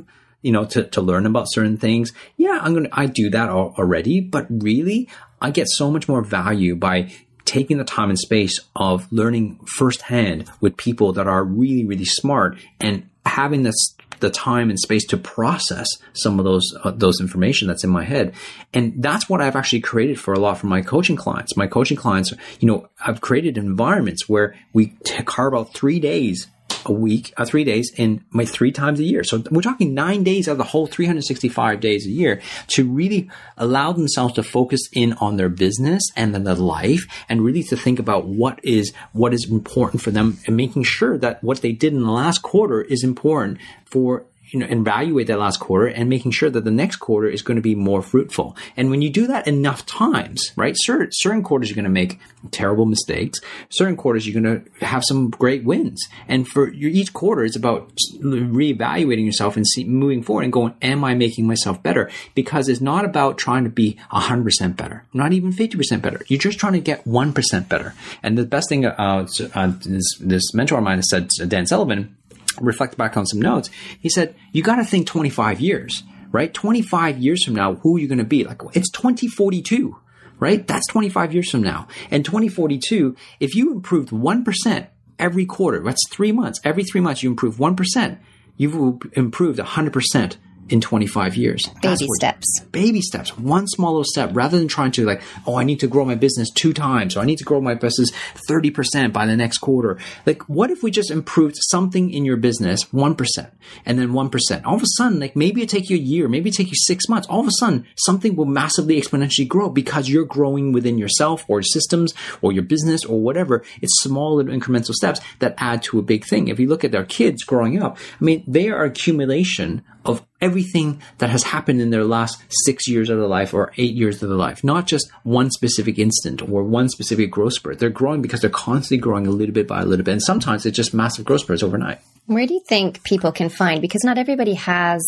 you 0.42 0.52
know, 0.52 0.64
to, 0.66 0.84
to 0.84 1.00
learn 1.00 1.26
about 1.26 1.50
certain 1.50 1.76
things, 1.76 2.12
yeah, 2.36 2.58
I'm 2.62 2.74
to, 2.84 2.88
I 2.92 3.06
do 3.06 3.30
that 3.30 3.48
already. 3.48 4.20
But 4.20 4.46
really, 4.48 5.08
I 5.40 5.50
get 5.50 5.68
so 5.68 5.90
much 5.90 6.08
more 6.08 6.22
value 6.22 6.76
by 6.76 7.12
taking 7.44 7.78
the 7.78 7.84
time 7.84 8.10
and 8.10 8.18
space 8.18 8.60
of 8.74 9.10
learning 9.12 9.60
firsthand 9.66 10.50
with 10.60 10.76
people 10.76 11.12
that 11.12 11.26
are 11.26 11.44
really, 11.44 11.84
really 11.84 12.04
smart 12.04 12.58
and 12.80 13.08
having 13.24 13.62
this 13.62 13.95
the 14.20 14.30
time 14.30 14.70
and 14.70 14.78
space 14.78 15.04
to 15.06 15.16
process 15.16 15.88
some 16.12 16.38
of 16.38 16.44
those 16.44 16.74
uh, 16.84 16.90
those 16.90 17.20
information 17.20 17.68
that's 17.68 17.84
in 17.84 17.90
my 17.90 18.04
head. 18.04 18.34
And 18.72 19.02
that's 19.02 19.28
what 19.28 19.40
I've 19.40 19.56
actually 19.56 19.80
created 19.80 20.18
for 20.18 20.34
a 20.34 20.38
lot 20.38 20.58
for 20.58 20.66
my 20.66 20.82
coaching 20.82 21.16
clients. 21.16 21.56
My 21.56 21.66
coaching 21.66 21.96
clients 21.96 22.32
you 22.60 22.68
know 22.68 22.88
I've 23.04 23.20
created 23.20 23.58
environments 23.58 24.28
where 24.28 24.56
we 24.72 24.86
t- 25.04 25.22
carve 25.22 25.54
out 25.54 25.74
3 25.74 26.00
days 26.00 26.48
a 26.84 26.92
week, 26.92 27.32
uh, 27.36 27.44
three 27.44 27.64
days 27.64 27.92
in 27.96 28.24
my 28.30 28.44
three 28.44 28.72
times 28.72 29.00
a 29.00 29.04
year. 29.04 29.24
So 29.24 29.42
we're 29.50 29.62
talking 29.62 29.94
nine 29.94 30.22
days 30.22 30.48
out 30.48 30.52
of 30.52 30.58
the 30.58 30.64
whole 30.64 30.86
365 30.86 31.80
days 31.80 32.06
a 32.06 32.10
year 32.10 32.40
to 32.68 32.88
really 32.88 33.30
allow 33.56 33.92
themselves 33.92 34.34
to 34.34 34.42
focus 34.42 34.80
in 34.92 35.14
on 35.14 35.36
their 35.36 35.48
business 35.48 36.02
and 36.16 36.34
then 36.34 36.44
their 36.44 36.54
life 36.54 37.06
and 37.28 37.42
really 37.42 37.62
to 37.64 37.76
think 37.76 37.98
about 37.98 38.26
what 38.26 38.60
is, 38.62 38.92
what 39.12 39.32
is 39.32 39.50
important 39.50 40.02
for 40.02 40.10
them 40.10 40.38
and 40.46 40.56
making 40.56 40.82
sure 40.82 41.18
that 41.18 41.42
what 41.42 41.62
they 41.62 41.72
did 41.72 41.92
in 41.92 42.02
the 42.02 42.10
last 42.10 42.42
quarter 42.42 42.82
is 42.82 43.02
important 43.02 43.58
for 43.84 44.24
you 44.48 44.60
know, 44.60 44.66
evaluate 44.68 45.26
that 45.26 45.38
last 45.38 45.58
quarter 45.58 45.86
and 45.86 46.08
making 46.08 46.30
sure 46.30 46.50
that 46.50 46.64
the 46.64 46.70
next 46.70 46.96
quarter 46.96 47.28
is 47.28 47.42
going 47.42 47.56
to 47.56 47.62
be 47.62 47.74
more 47.74 48.02
fruitful. 48.02 48.56
And 48.76 48.90
when 48.90 49.02
you 49.02 49.10
do 49.10 49.26
that 49.26 49.46
enough 49.46 49.84
times, 49.86 50.52
right? 50.56 50.76
Certain, 50.76 51.42
quarters 51.42 51.68
you're 51.68 51.74
going 51.74 51.84
to 51.84 51.90
make 51.90 52.18
terrible 52.50 52.86
mistakes. 52.86 53.40
Certain 53.70 53.96
quarters 53.96 54.26
you're 54.26 54.40
going 54.40 54.62
to 54.62 54.84
have 54.84 55.02
some 55.04 55.30
great 55.30 55.64
wins. 55.64 56.06
And 56.28 56.46
for 56.46 56.72
your, 56.72 56.90
each 56.90 57.12
quarter, 57.12 57.44
it's 57.44 57.56
about 57.56 57.92
reevaluating 58.20 59.26
yourself 59.26 59.56
and 59.56 59.66
see, 59.66 59.84
moving 59.84 60.22
forward 60.22 60.44
and 60.44 60.52
going, 60.52 60.74
am 60.82 61.04
I 61.04 61.14
making 61.14 61.46
myself 61.46 61.82
better? 61.82 62.10
Because 62.34 62.68
it's 62.68 62.80
not 62.80 63.04
about 63.04 63.38
trying 63.38 63.64
to 63.64 63.70
be 63.70 63.98
100% 64.12 64.76
better, 64.76 65.04
not 65.12 65.32
even 65.32 65.52
50% 65.52 66.02
better. 66.02 66.22
You're 66.28 66.38
just 66.38 66.58
trying 66.58 66.74
to 66.74 66.80
get 66.80 67.04
1% 67.04 67.68
better. 67.68 67.94
And 68.22 68.38
the 68.38 68.44
best 68.44 68.68
thing, 68.68 68.86
uh, 68.86 69.26
uh, 69.54 69.72
this, 69.84 70.18
this 70.20 70.54
mentor 70.54 70.78
of 70.78 70.84
mine 70.84 71.02
said, 71.02 71.28
Dan 71.48 71.66
Sullivan, 71.66 72.16
reflect 72.60 72.96
back 72.96 73.16
on 73.16 73.26
some 73.26 73.40
notes. 73.40 73.70
He 74.00 74.08
said, 74.08 74.34
you 74.52 74.62
got 74.62 74.76
to 74.76 74.84
think 74.84 75.06
25 75.06 75.60
years, 75.60 76.02
right? 76.32 76.52
25 76.52 77.18
years 77.18 77.44
from 77.44 77.54
now, 77.54 77.74
who 77.74 77.96
are 77.96 77.98
you 77.98 78.08
going 78.08 78.18
to 78.18 78.24
be? 78.24 78.44
Like, 78.44 78.62
it's 78.74 78.90
2042, 78.90 79.96
right? 80.38 80.66
That's 80.66 80.86
25 80.88 81.34
years 81.34 81.50
from 81.50 81.62
now. 81.62 81.88
And 82.10 82.24
2042, 82.24 83.16
if 83.40 83.54
you 83.54 83.72
improved 83.72 84.10
1% 84.10 84.86
every 85.18 85.46
quarter, 85.46 85.82
that's 85.82 86.08
three 86.10 86.32
months. 86.32 86.60
Every 86.64 86.84
three 86.84 87.00
months, 87.00 87.22
you 87.22 87.30
improve 87.30 87.56
1%, 87.56 88.18
you've 88.56 89.00
improved 89.14 89.58
100% 89.58 90.36
in 90.68 90.80
25 90.80 91.36
years. 91.36 91.68
Baby 91.82 92.06
steps. 92.16 92.60
Baby 92.72 93.00
steps. 93.00 93.38
One 93.38 93.66
small 93.68 93.92
little 93.92 94.04
step 94.04 94.30
rather 94.32 94.58
than 94.58 94.68
trying 94.68 94.92
to 94.92 95.04
like, 95.04 95.22
oh, 95.46 95.56
I 95.56 95.64
need 95.64 95.80
to 95.80 95.86
grow 95.86 96.04
my 96.04 96.14
business 96.14 96.50
two 96.50 96.72
times 96.72 97.16
or 97.16 97.20
I 97.20 97.24
need 97.24 97.38
to 97.38 97.44
grow 97.44 97.60
my 97.60 97.74
business 97.74 98.10
30% 98.48 99.12
by 99.12 99.26
the 99.26 99.36
next 99.36 99.58
quarter. 99.58 99.98
Like, 100.24 100.48
what 100.48 100.70
if 100.70 100.82
we 100.82 100.90
just 100.90 101.10
improved 101.10 101.56
something 101.58 102.10
in 102.10 102.24
your 102.24 102.36
business 102.36 102.84
1% 102.86 103.50
and 103.84 103.98
then 103.98 104.08
1%? 104.08 104.66
All 104.66 104.76
of 104.76 104.82
a 104.82 104.86
sudden, 104.86 105.20
like 105.20 105.36
maybe 105.36 105.62
it 105.62 105.68
take 105.68 105.88
you 105.90 105.96
a 105.96 106.00
year, 106.00 106.28
maybe 106.28 106.50
it 106.50 106.54
take 106.54 106.68
you 106.68 106.76
six 106.76 107.08
months. 107.08 107.28
All 107.28 107.40
of 107.40 107.46
a 107.46 107.52
sudden, 107.58 107.86
something 107.96 108.36
will 108.36 108.46
massively 108.46 109.00
exponentially 109.00 109.48
grow 109.48 109.68
because 109.68 110.08
you're 110.08 110.24
growing 110.24 110.72
within 110.72 110.98
yourself 110.98 111.44
or 111.48 111.62
systems 111.62 112.12
or 112.42 112.52
your 112.52 112.62
business 112.62 113.04
or 113.04 113.20
whatever. 113.20 113.62
It's 113.80 114.00
small 114.00 114.36
little 114.36 114.54
incremental 114.54 114.94
steps 114.94 115.20
that 115.38 115.54
add 115.58 115.82
to 115.84 115.98
a 115.98 116.02
big 116.02 116.24
thing. 116.24 116.48
If 116.48 116.58
you 116.58 116.68
look 116.68 116.84
at 116.84 116.92
their 116.92 117.04
kids 117.04 117.44
growing 117.44 117.82
up, 117.82 117.98
I 118.20 118.24
mean, 118.24 118.44
they 118.46 118.68
are 118.70 118.84
accumulation 118.84 119.82
of 120.04 120.24
everything 120.40 121.00
that 121.18 121.30
has 121.30 121.44
happened 121.44 121.80
in 121.80 121.90
their 121.90 122.04
last 122.04 122.42
six 122.48 122.86
years 122.88 123.08
of 123.08 123.18
their 123.18 123.26
life 123.26 123.54
or 123.54 123.72
eight 123.76 123.94
years 123.94 124.22
of 124.22 124.28
their 124.28 124.38
life, 124.38 124.62
not 124.62 124.86
just 124.86 125.10
one 125.22 125.50
specific 125.50 125.98
instant 125.98 126.42
or 126.42 126.62
one 126.62 126.88
specific 126.88 127.30
growth 127.30 127.54
spurt. 127.54 127.78
They're 127.78 127.90
growing 127.90 128.22
because 128.22 128.40
they're 128.40 128.50
constantly 128.50 128.98
growing 128.98 129.26
a 129.26 129.30
little 129.30 129.54
bit 129.54 129.66
by 129.66 129.80
a 129.80 129.84
little 129.84 130.04
bit. 130.04 130.12
And 130.12 130.22
sometimes 130.22 130.66
it's 130.66 130.76
just 130.76 130.94
massive 130.94 131.24
growth 131.24 131.42
spurts 131.42 131.62
overnight. 131.62 132.00
Where 132.26 132.46
do 132.46 132.54
you 132.54 132.62
think 132.68 133.02
people 133.04 133.32
can 133.32 133.48
find? 133.48 133.80
Because 133.80 134.04
not 134.04 134.18
everybody 134.18 134.54
has 134.54 135.02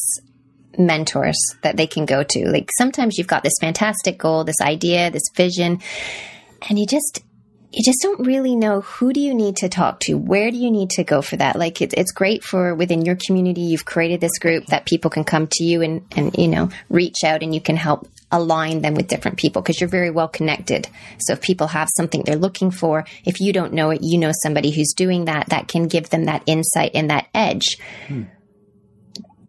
mentors 0.78 1.38
that 1.62 1.76
they 1.76 1.86
can 1.86 2.06
go 2.06 2.22
to. 2.22 2.48
Like 2.48 2.70
sometimes 2.76 3.18
you've 3.18 3.26
got 3.26 3.42
this 3.42 3.54
fantastic 3.60 4.18
goal, 4.18 4.44
this 4.44 4.60
idea, 4.60 5.10
this 5.10 5.28
vision, 5.34 5.80
and 6.68 6.78
you 6.78 6.86
just 6.86 7.22
you 7.70 7.84
just 7.84 8.00
don't 8.02 8.26
really 8.26 8.56
know 8.56 8.80
who 8.80 9.12
do 9.12 9.20
you 9.20 9.34
need 9.34 9.56
to 9.56 9.68
talk 9.68 10.00
to 10.00 10.14
where 10.14 10.50
do 10.50 10.56
you 10.56 10.70
need 10.70 10.90
to 10.90 11.04
go 11.04 11.20
for 11.20 11.36
that? 11.36 11.56
Like 11.56 11.82
it's, 11.82 11.94
it's 11.94 12.12
great 12.12 12.42
for 12.42 12.74
within 12.74 13.04
your 13.04 13.16
community 13.16 13.60
you've 13.60 13.84
created 13.84 14.20
this 14.20 14.38
group 14.38 14.66
that 14.66 14.86
people 14.86 15.10
can 15.10 15.24
come 15.24 15.48
to 15.52 15.64
you 15.64 15.82
and 15.82 16.02
and 16.16 16.34
you 16.36 16.48
know 16.48 16.70
reach 16.88 17.24
out 17.24 17.42
and 17.42 17.54
you 17.54 17.60
can 17.60 17.76
help 17.76 18.08
align 18.30 18.82
them 18.82 18.94
with 18.94 19.08
different 19.08 19.38
people 19.38 19.62
because 19.62 19.80
you're 19.80 19.88
very 19.88 20.10
well 20.10 20.28
connected. 20.28 20.88
So 21.18 21.34
if 21.34 21.42
people 21.42 21.66
have 21.66 21.88
something 21.96 22.22
they're 22.24 22.36
looking 22.36 22.70
for 22.70 23.04
if 23.24 23.40
you 23.40 23.52
don't 23.52 23.74
know 23.74 23.90
it 23.90 24.00
you 24.02 24.18
know 24.18 24.32
somebody 24.42 24.70
who's 24.70 24.94
doing 24.96 25.26
that 25.26 25.50
that 25.50 25.68
can 25.68 25.88
give 25.88 26.08
them 26.08 26.24
that 26.24 26.42
insight 26.46 26.92
and 26.94 27.10
that 27.10 27.28
edge. 27.34 27.78
Hmm. 28.06 28.22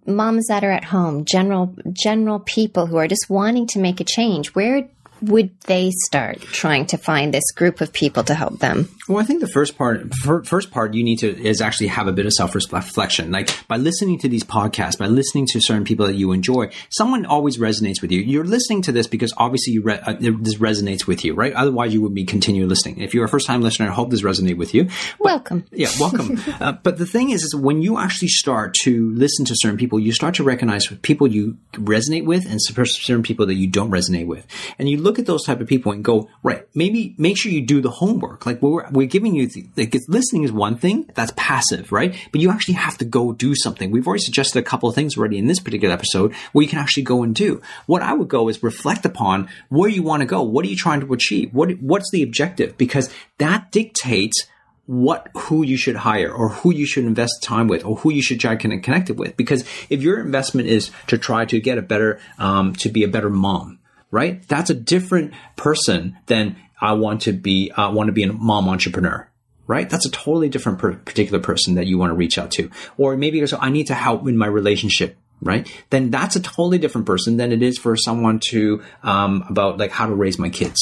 moms 0.05 0.47
that 0.47 0.63
are 0.63 0.71
at 0.71 0.83
home 0.83 1.23
general 1.23 1.73
general 1.93 2.39
people 2.39 2.85
who 2.85 2.97
are 2.97 3.07
just 3.07 3.29
wanting 3.29 3.67
to 3.67 3.79
make 3.79 4.01
a 4.01 4.03
change 4.03 4.49
where 4.55 4.89
would 5.21 5.49
they 5.61 5.91
start 6.05 6.41
trying 6.41 6.85
to 6.87 6.97
find 6.97 7.33
this 7.33 7.51
group 7.51 7.81
of 7.81 7.91
people 7.93 8.23
to 8.23 8.33
help 8.33 8.59
them? 8.59 8.89
Well, 9.07 9.17
I 9.17 9.23
think 9.23 9.41
the 9.41 9.47
first 9.47 9.77
part, 9.77 10.13
first 10.13 10.71
part 10.71 10.93
you 10.93 11.03
need 11.03 11.17
to 11.19 11.27
is 11.43 11.61
actually 11.61 11.87
have 11.87 12.07
a 12.07 12.11
bit 12.11 12.25
of 12.25 12.33
self 12.33 12.55
reflection. 12.55 13.31
Like 13.31 13.49
by 13.67 13.77
listening 13.77 14.19
to 14.19 14.29
these 14.29 14.43
podcasts, 14.43 14.97
by 14.97 15.07
listening 15.07 15.47
to 15.47 15.59
certain 15.59 15.83
people 15.83 16.05
that 16.05 16.15
you 16.15 16.31
enjoy, 16.31 16.69
someone 16.89 17.25
always 17.25 17.57
resonates 17.57 18.01
with 18.01 18.11
you. 18.11 18.21
You're 18.21 18.45
listening 18.45 18.81
to 18.83 18.91
this 18.91 19.07
because 19.07 19.33
obviously 19.37 19.73
you 19.73 19.81
re- 19.81 19.99
uh, 19.99 20.13
this 20.19 20.55
resonates 20.55 21.07
with 21.07 21.25
you, 21.25 21.33
right? 21.33 21.53
Otherwise, 21.53 21.93
you 21.93 22.01
would 22.01 22.13
be 22.13 22.25
continue 22.25 22.65
listening. 22.67 22.99
If 22.99 23.13
you're 23.13 23.25
a 23.25 23.29
first 23.29 23.47
time 23.47 23.61
listener, 23.61 23.87
I 23.87 23.93
hope 23.93 24.11
this 24.11 24.21
resonates 24.21 24.57
with 24.57 24.73
you. 24.73 24.85
But, 24.85 25.19
welcome. 25.19 25.65
Yeah, 25.79 25.89
welcome. 25.99 26.37
uh, 26.59 26.73
but 26.73 26.97
the 26.97 27.05
thing 27.05 27.29
is, 27.29 27.43
is 27.43 27.55
when 27.55 27.81
you 27.81 27.97
actually 27.97 28.27
start 28.27 28.73
to 28.83 29.11
listen 29.11 29.45
to 29.45 29.55
certain 29.55 29.77
people, 29.77 29.97
you 29.97 30.11
start 30.11 30.35
to 30.35 30.43
recognize 30.43 30.87
people 31.01 31.25
you 31.25 31.57
resonate 31.73 32.25
with 32.25 32.45
and 32.45 32.59
certain 32.61 33.23
people 33.23 33.45
that 33.45 33.53
you 33.55 33.67
don't 33.67 33.89
resonate 33.89 34.27
with, 34.27 34.45
and 34.77 34.89
you 34.89 34.97
look 34.97 35.08
look 35.09 35.17
at 35.17 35.25
those 35.25 35.43
type 35.43 35.59
of 35.59 35.67
people 35.67 35.91
and 35.91 36.03
go, 36.03 36.29
right, 36.43 36.67
maybe 36.75 37.15
make 37.17 37.35
sure 37.35 37.51
you 37.51 37.65
do 37.65 37.81
the 37.81 37.89
homework. 37.89 38.45
Like 38.45 38.61
we're, 38.61 38.87
we're 38.91 39.07
giving 39.07 39.35
you, 39.35 39.47
the, 39.47 39.67
like 39.75 39.95
listening 40.07 40.43
is 40.43 40.51
one 40.51 40.77
thing 40.77 41.09
that's 41.15 41.33
passive, 41.35 41.91
right? 41.91 42.15
But 42.31 42.41
you 42.41 42.51
actually 42.51 42.75
have 42.75 42.99
to 42.99 43.05
go 43.05 43.33
do 43.33 43.55
something. 43.55 43.89
We've 43.89 44.05
already 44.05 44.21
suggested 44.21 44.59
a 44.59 44.63
couple 44.63 44.87
of 44.87 44.93
things 44.93 45.17
already 45.17 45.39
in 45.39 45.47
this 45.47 45.59
particular 45.59 45.91
episode 45.91 46.33
where 46.51 46.61
you 46.61 46.69
can 46.69 46.77
actually 46.77 47.03
go 47.03 47.23
and 47.23 47.33
do. 47.33 47.59
What 47.87 48.03
I 48.03 48.13
would 48.13 48.27
go 48.27 48.49
is 48.49 48.61
reflect 48.61 49.03
upon 49.03 49.49
where 49.69 49.89
you 49.89 50.03
want 50.03 50.21
to 50.21 50.27
go. 50.27 50.43
What 50.43 50.63
are 50.63 50.67
you 50.67 50.75
trying 50.75 50.99
to 50.99 51.11
achieve? 51.11 51.51
What, 51.55 51.71
what's 51.81 52.11
the 52.11 52.21
objective? 52.21 52.77
Because 52.77 53.11
that 53.39 53.71
dictates 53.71 54.45
what 54.85 55.29
who 55.35 55.63
you 55.63 55.77
should 55.77 55.95
hire 55.95 56.31
or 56.31 56.49
who 56.49 56.73
you 56.73 56.85
should 56.85 57.05
invest 57.05 57.43
time 57.43 57.67
with 57.67 57.85
or 57.85 57.95
who 57.97 58.11
you 58.11 58.23
should 58.23 58.39
try 58.39 58.55
to 58.55 58.79
connect 58.79 59.09
it 59.11 59.17
with 59.17 59.37
because 59.37 59.63
if 59.87 60.01
your 60.01 60.19
investment 60.19 60.67
is 60.67 60.89
to 61.05 61.15
try 61.15 61.45
to 61.45 61.59
get 61.59 61.77
a 61.77 61.81
better 61.81 62.19
um, 62.39 62.73
to 62.73 62.89
be 62.89 63.03
a 63.03 63.07
better 63.07 63.29
mom 63.29 63.78
right? 64.11 64.45
That's 64.47 64.69
a 64.69 64.73
different 64.73 65.33
person 65.55 66.17
than 66.27 66.55
I 66.79 66.93
want 66.93 67.21
to 67.21 67.33
be, 67.33 67.71
I 67.75 67.85
uh, 67.85 67.91
want 67.91 68.07
to 68.07 68.13
be 68.13 68.23
a 68.23 68.33
mom 68.33 68.69
entrepreneur. 68.69 69.27
Right? 69.67 69.87
That's 69.87 70.07
a 70.07 70.09
totally 70.09 70.49
different 70.49 70.79
per- 70.79 70.95
particular 70.95 71.39
person 71.39 71.75
that 71.75 71.85
you 71.85 71.99
want 71.99 72.09
to 72.09 72.15
reach 72.15 72.39
out 72.39 72.49
to. 72.53 72.71
Or 72.97 73.15
maybe 73.15 73.45
so 73.45 73.59
I 73.61 73.69
need 73.69 73.85
to 73.87 73.93
help 73.93 74.27
in 74.27 74.35
my 74.35 74.47
relationship 74.47 75.15
right? 75.41 75.71
Then 75.89 76.09
that's 76.09 76.35
a 76.35 76.41
totally 76.41 76.77
different 76.77 77.07
person 77.07 77.37
than 77.37 77.51
it 77.51 77.61
is 77.61 77.77
for 77.77 77.95
someone 77.95 78.39
to 78.49 78.83
um, 79.03 79.45
about 79.49 79.77
like 79.77 79.91
how 79.91 80.07
to 80.07 80.13
raise 80.13 80.37
my 80.37 80.49
kids. 80.49 80.77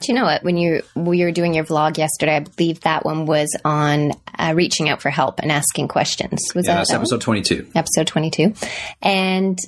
Do 0.00 0.12
you 0.12 0.14
know 0.14 0.24
what? 0.24 0.42
When 0.42 0.56
you 0.56 0.82
we 0.94 1.24
were 1.24 1.32
doing 1.32 1.54
your 1.54 1.64
vlog 1.64 1.98
yesterday, 1.98 2.36
I 2.36 2.40
believe 2.40 2.80
that 2.80 3.04
one 3.04 3.26
was 3.26 3.48
on 3.64 4.12
uh, 4.38 4.52
reaching 4.54 4.88
out 4.88 5.02
for 5.02 5.10
help 5.10 5.40
and 5.40 5.52
asking 5.52 5.88
questions. 5.88 6.40
Was 6.54 6.66
yeah, 6.66 6.76
that, 6.76 6.88
that 6.88 6.94
episode 6.94 7.20
twenty 7.20 7.42
two? 7.42 7.70
Episode 7.74 8.06
twenty 8.06 8.30
two, 8.30 8.54
and 9.02 9.58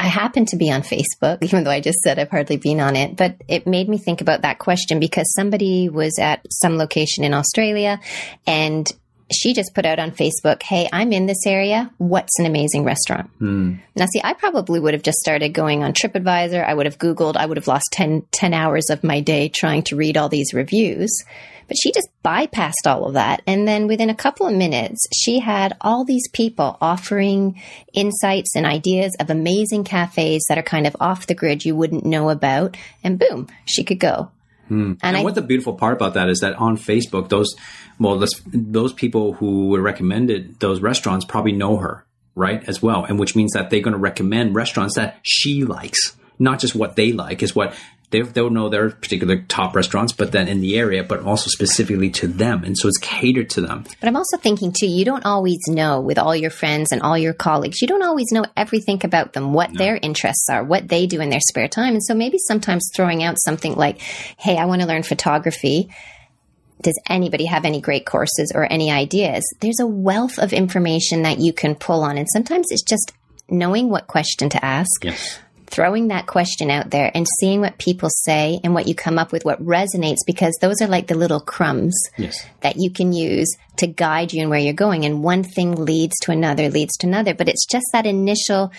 I 0.00 0.06
happen 0.06 0.46
to 0.46 0.56
be 0.56 0.72
on 0.72 0.80
Facebook, 0.80 1.38
even 1.42 1.64
though 1.64 1.70
I 1.70 1.80
just 1.80 2.00
said 2.00 2.18
I've 2.18 2.30
hardly 2.30 2.56
been 2.56 2.80
on 2.80 2.96
it, 2.96 3.16
but 3.16 3.36
it 3.48 3.66
made 3.66 3.88
me 3.88 3.98
think 3.98 4.22
about 4.22 4.42
that 4.42 4.58
question 4.58 4.98
because 4.98 5.32
somebody 5.34 5.88
was 5.90 6.18
at 6.18 6.44
some 6.50 6.78
location 6.78 7.22
in 7.22 7.34
Australia 7.34 8.00
and 8.46 8.90
she 9.32 9.54
just 9.54 9.74
put 9.74 9.86
out 9.86 9.98
on 9.98 10.10
Facebook, 10.10 10.62
Hey, 10.62 10.88
I'm 10.92 11.12
in 11.12 11.26
this 11.26 11.46
area. 11.46 11.90
What's 11.98 12.38
an 12.38 12.46
amazing 12.46 12.82
restaurant? 12.82 13.30
Mm. 13.40 13.78
Now, 13.94 14.06
see, 14.06 14.20
I 14.24 14.32
probably 14.32 14.80
would 14.80 14.94
have 14.94 15.04
just 15.04 15.18
started 15.18 15.50
going 15.50 15.84
on 15.84 15.92
TripAdvisor. 15.92 16.64
I 16.64 16.74
would 16.74 16.86
have 16.86 16.98
Googled. 16.98 17.36
I 17.36 17.46
would 17.46 17.56
have 17.56 17.68
lost 17.68 17.90
10, 17.92 18.24
10 18.32 18.54
hours 18.54 18.90
of 18.90 19.04
my 19.04 19.20
day 19.20 19.48
trying 19.48 19.82
to 19.84 19.96
read 19.96 20.16
all 20.16 20.28
these 20.28 20.52
reviews. 20.52 21.24
But 21.70 21.76
she 21.80 21.92
just 21.92 22.08
bypassed 22.24 22.84
all 22.84 23.06
of 23.06 23.14
that. 23.14 23.42
And 23.46 23.66
then 23.66 23.86
within 23.86 24.10
a 24.10 24.14
couple 24.14 24.44
of 24.44 24.52
minutes, 24.52 25.06
she 25.14 25.38
had 25.38 25.76
all 25.80 26.04
these 26.04 26.28
people 26.32 26.76
offering 26.80 27.62
insights 27.92 28.56
and 28.56 28.66
ideas 28.66 29.14
of 29.20 29.30
amazing 29.30 29.84
cafes 29.84 30.44
that 30.48 30.58
are 30.58 30.64
kind 30.64 30.84
of 30.84 30.96
off 30.98 31.28
the 31.28 31.34
grid 31.36 31.64
you 31.64 31.76
wouldn't 31.76 32.04
know 32.04 32.28
about. 32.28 32.76
And 33.04 33.20
boom, 33.20 33.46
she 33.66 33.84
could 33.84 34.00
go. 34.00 34.32
Hmm. 34.66 34.80
And, 34.80 34.98
and 35.04 35.16
I, 35.18 35.22
what 35.22 35.36
the 35.36 35.42
beautiful 35.42 35.74
part 35.74 35.92
about 35.92 36.14
that 36.14 36.28
is 36.28 36.40
that 36.40 36.56
on 36.56 36.76
Facebook, 36.76 37.28
those 37.28 37.54
well, 38.00 38.20
those 38.52 38.92
people 38.92 39.34
who 39.34 39.78
recommended 39.78 40.58
those 40.58 40.80
restaurants 40.80 41.24
probably 41.24 41.52
know 41.52 41.76
her, 41.76 42.04
right, 42.34 42.68
as 42.68 42.82
well, 42.82 43.04
and 43.04 43.16
which 43.16 43.36
means 43.36 43.52
that 43.52 43.70
they're 43.70 43.80
going 43.80 43.92
to 43.92 43.98
recommend 43.98 44.56
restaurants 44.56 44.96
that 44.96 45.20
she 45.22 45.62
likes, 45.62 46.16
not 46.36 46.58
just 46.58 46.74
what 46.74 46.96
they 46.96 47.12
like, 47.12 47.44
is 47.44 47.54
what 47.54 47.74
they, 48.10 48.22
they'll 48.22 48.50
know 48.50 48.68
their 48.68 48.90
particular 48.90 49.42
top 49.42 49.74
restaurants, 49.74 50.12
but 50.12 50.32
then 50.32 50.48
in 50.48 50.60
the 50.60 50.78
area, 50.78 51.04
but 51.04 51.20
also 51.20 51.48
specifically 51.48 52.10
to 52.10 52.26
them. 52.26 52.64
And 52.64 52.76
so 52.76 52.88
it's 52.88 52.98
catered 52.98 53.50
to 53.50 53.60
them. 53.60 53.84
But 54.00 54.08
I'm 54.08 54.16
also 54.16 54.36
thinking 54.36 54.72
too, 54.72 54.86
you 54.86 55.04
don't 55.04 55.24
always 55.24 55.60
know 55.68 56.00
with 56.00 56.18
all 56.18 56.34
your 56.34 56.50
friends 56.50 56.92
and 56.92 57.02
all 57.02 57.16
your 57.16 57.32
colleagues, 57.32 57.80
you 57.80 57.88
don't 57.88 58.02
always 58.02 58.32
know 58.32 58.44
everything 58.56 59.00
about 59.04 59.32
them, 59.32 59.52
what 59.52 59.72
no. 59.72 59.78
their 59.78 59.96
interests 59.96 60.48
are, 60.50 60.64
what 60.64 60.88
they 60.88 61.06
do 61.06 61.20
in 61.20 61.30
their 61.30 61.40
spare 61.40 61.68
time. 61.68 61.94
And 61.94 62.04
so 62.04 62.14
maybe 62.14 62.38
sometimes 62.38 62.90
throwing 62.94 63.22
out 63.22 63.36
something 63.38 63.74
like, 63.76 64.00
Hey, 64.00 64.56
I 64.56 64.66
want 64.66 64.82
to 64.82 64.88
learn 64.88 65.02
photography 65.02 65.90
does 66.82 66.98
anybody 67.10 67.44
have 67.44 67.66
any 67.66 67.78
great 67.78 68.06
courses 68.06 68.52
or 68.54 68.66
any 68.72 68.90
ideas? 68.90 69.44
There's 69.60 69.80
a 69.80 69.86
wealth 69.86 70.38
of 70.38 70.54
information 70.54 71.24
that 71.24 71.38
you 71.38 71.52
can 71.52 71.74
pull 71.74 72.02
on. 72.02 72.16
And 72.16 72.26
sometimes 72.32 72.68
it's 72.70 72.82
just 72.82 73.12
knowing 73.50 73.90
what 73.90 74.06
question 74.06 74.48
to 74.48 74.64
ask, 74.64 75.04
yes 75.04 75.40
throwing 75.70 76.08
that 76.08 76.26
question 76.26 76.70
out 76.70 76.90
there 76.90 77.10
and 77.14 77.26
seeing 77.38 77.60
what 77.60 77.78
people 77.78 78.08
say 78.10 78.60
and 78.64 78.74
what 78.74 78.88
you 78.88 78.94
come 78.94 79.18
up 79.18 79.32
with, 79.32 79.44
what 79.44 79.64
resonates, 79.64 80.18
because 80.26 80.56
those 80.60 80.80
are 80.82 80.88
like 80.88 81.06
the 81.06 81.14
little 81.14 81.40
crumbs 81.40 81.96
yes. 82.16 82.44
that 82.60 82.76
you 82.76 82.90
can 82.90 83.12
use 83.12 83.56
to 83.76 83.86
guide 83.86 84.32
you 84.32 84.42
in 84.42 84.50
where 84.50 84.58
you're 84.58 84.72
going. 84.72 85.04
And 85.04 85.22
one 85.22 85.42
thing 85.42 85.74
leads 85.74 86.18
to 86.22 86.32
another, 86.32 86.68
leads 86.68 86.96
to 86.98 87.06
another. 87.06 87.34
But 87.34 87.48
it's 87.48 87.66
just 87.66 87.86
that 87.92 88.06
initial 88.06 88.72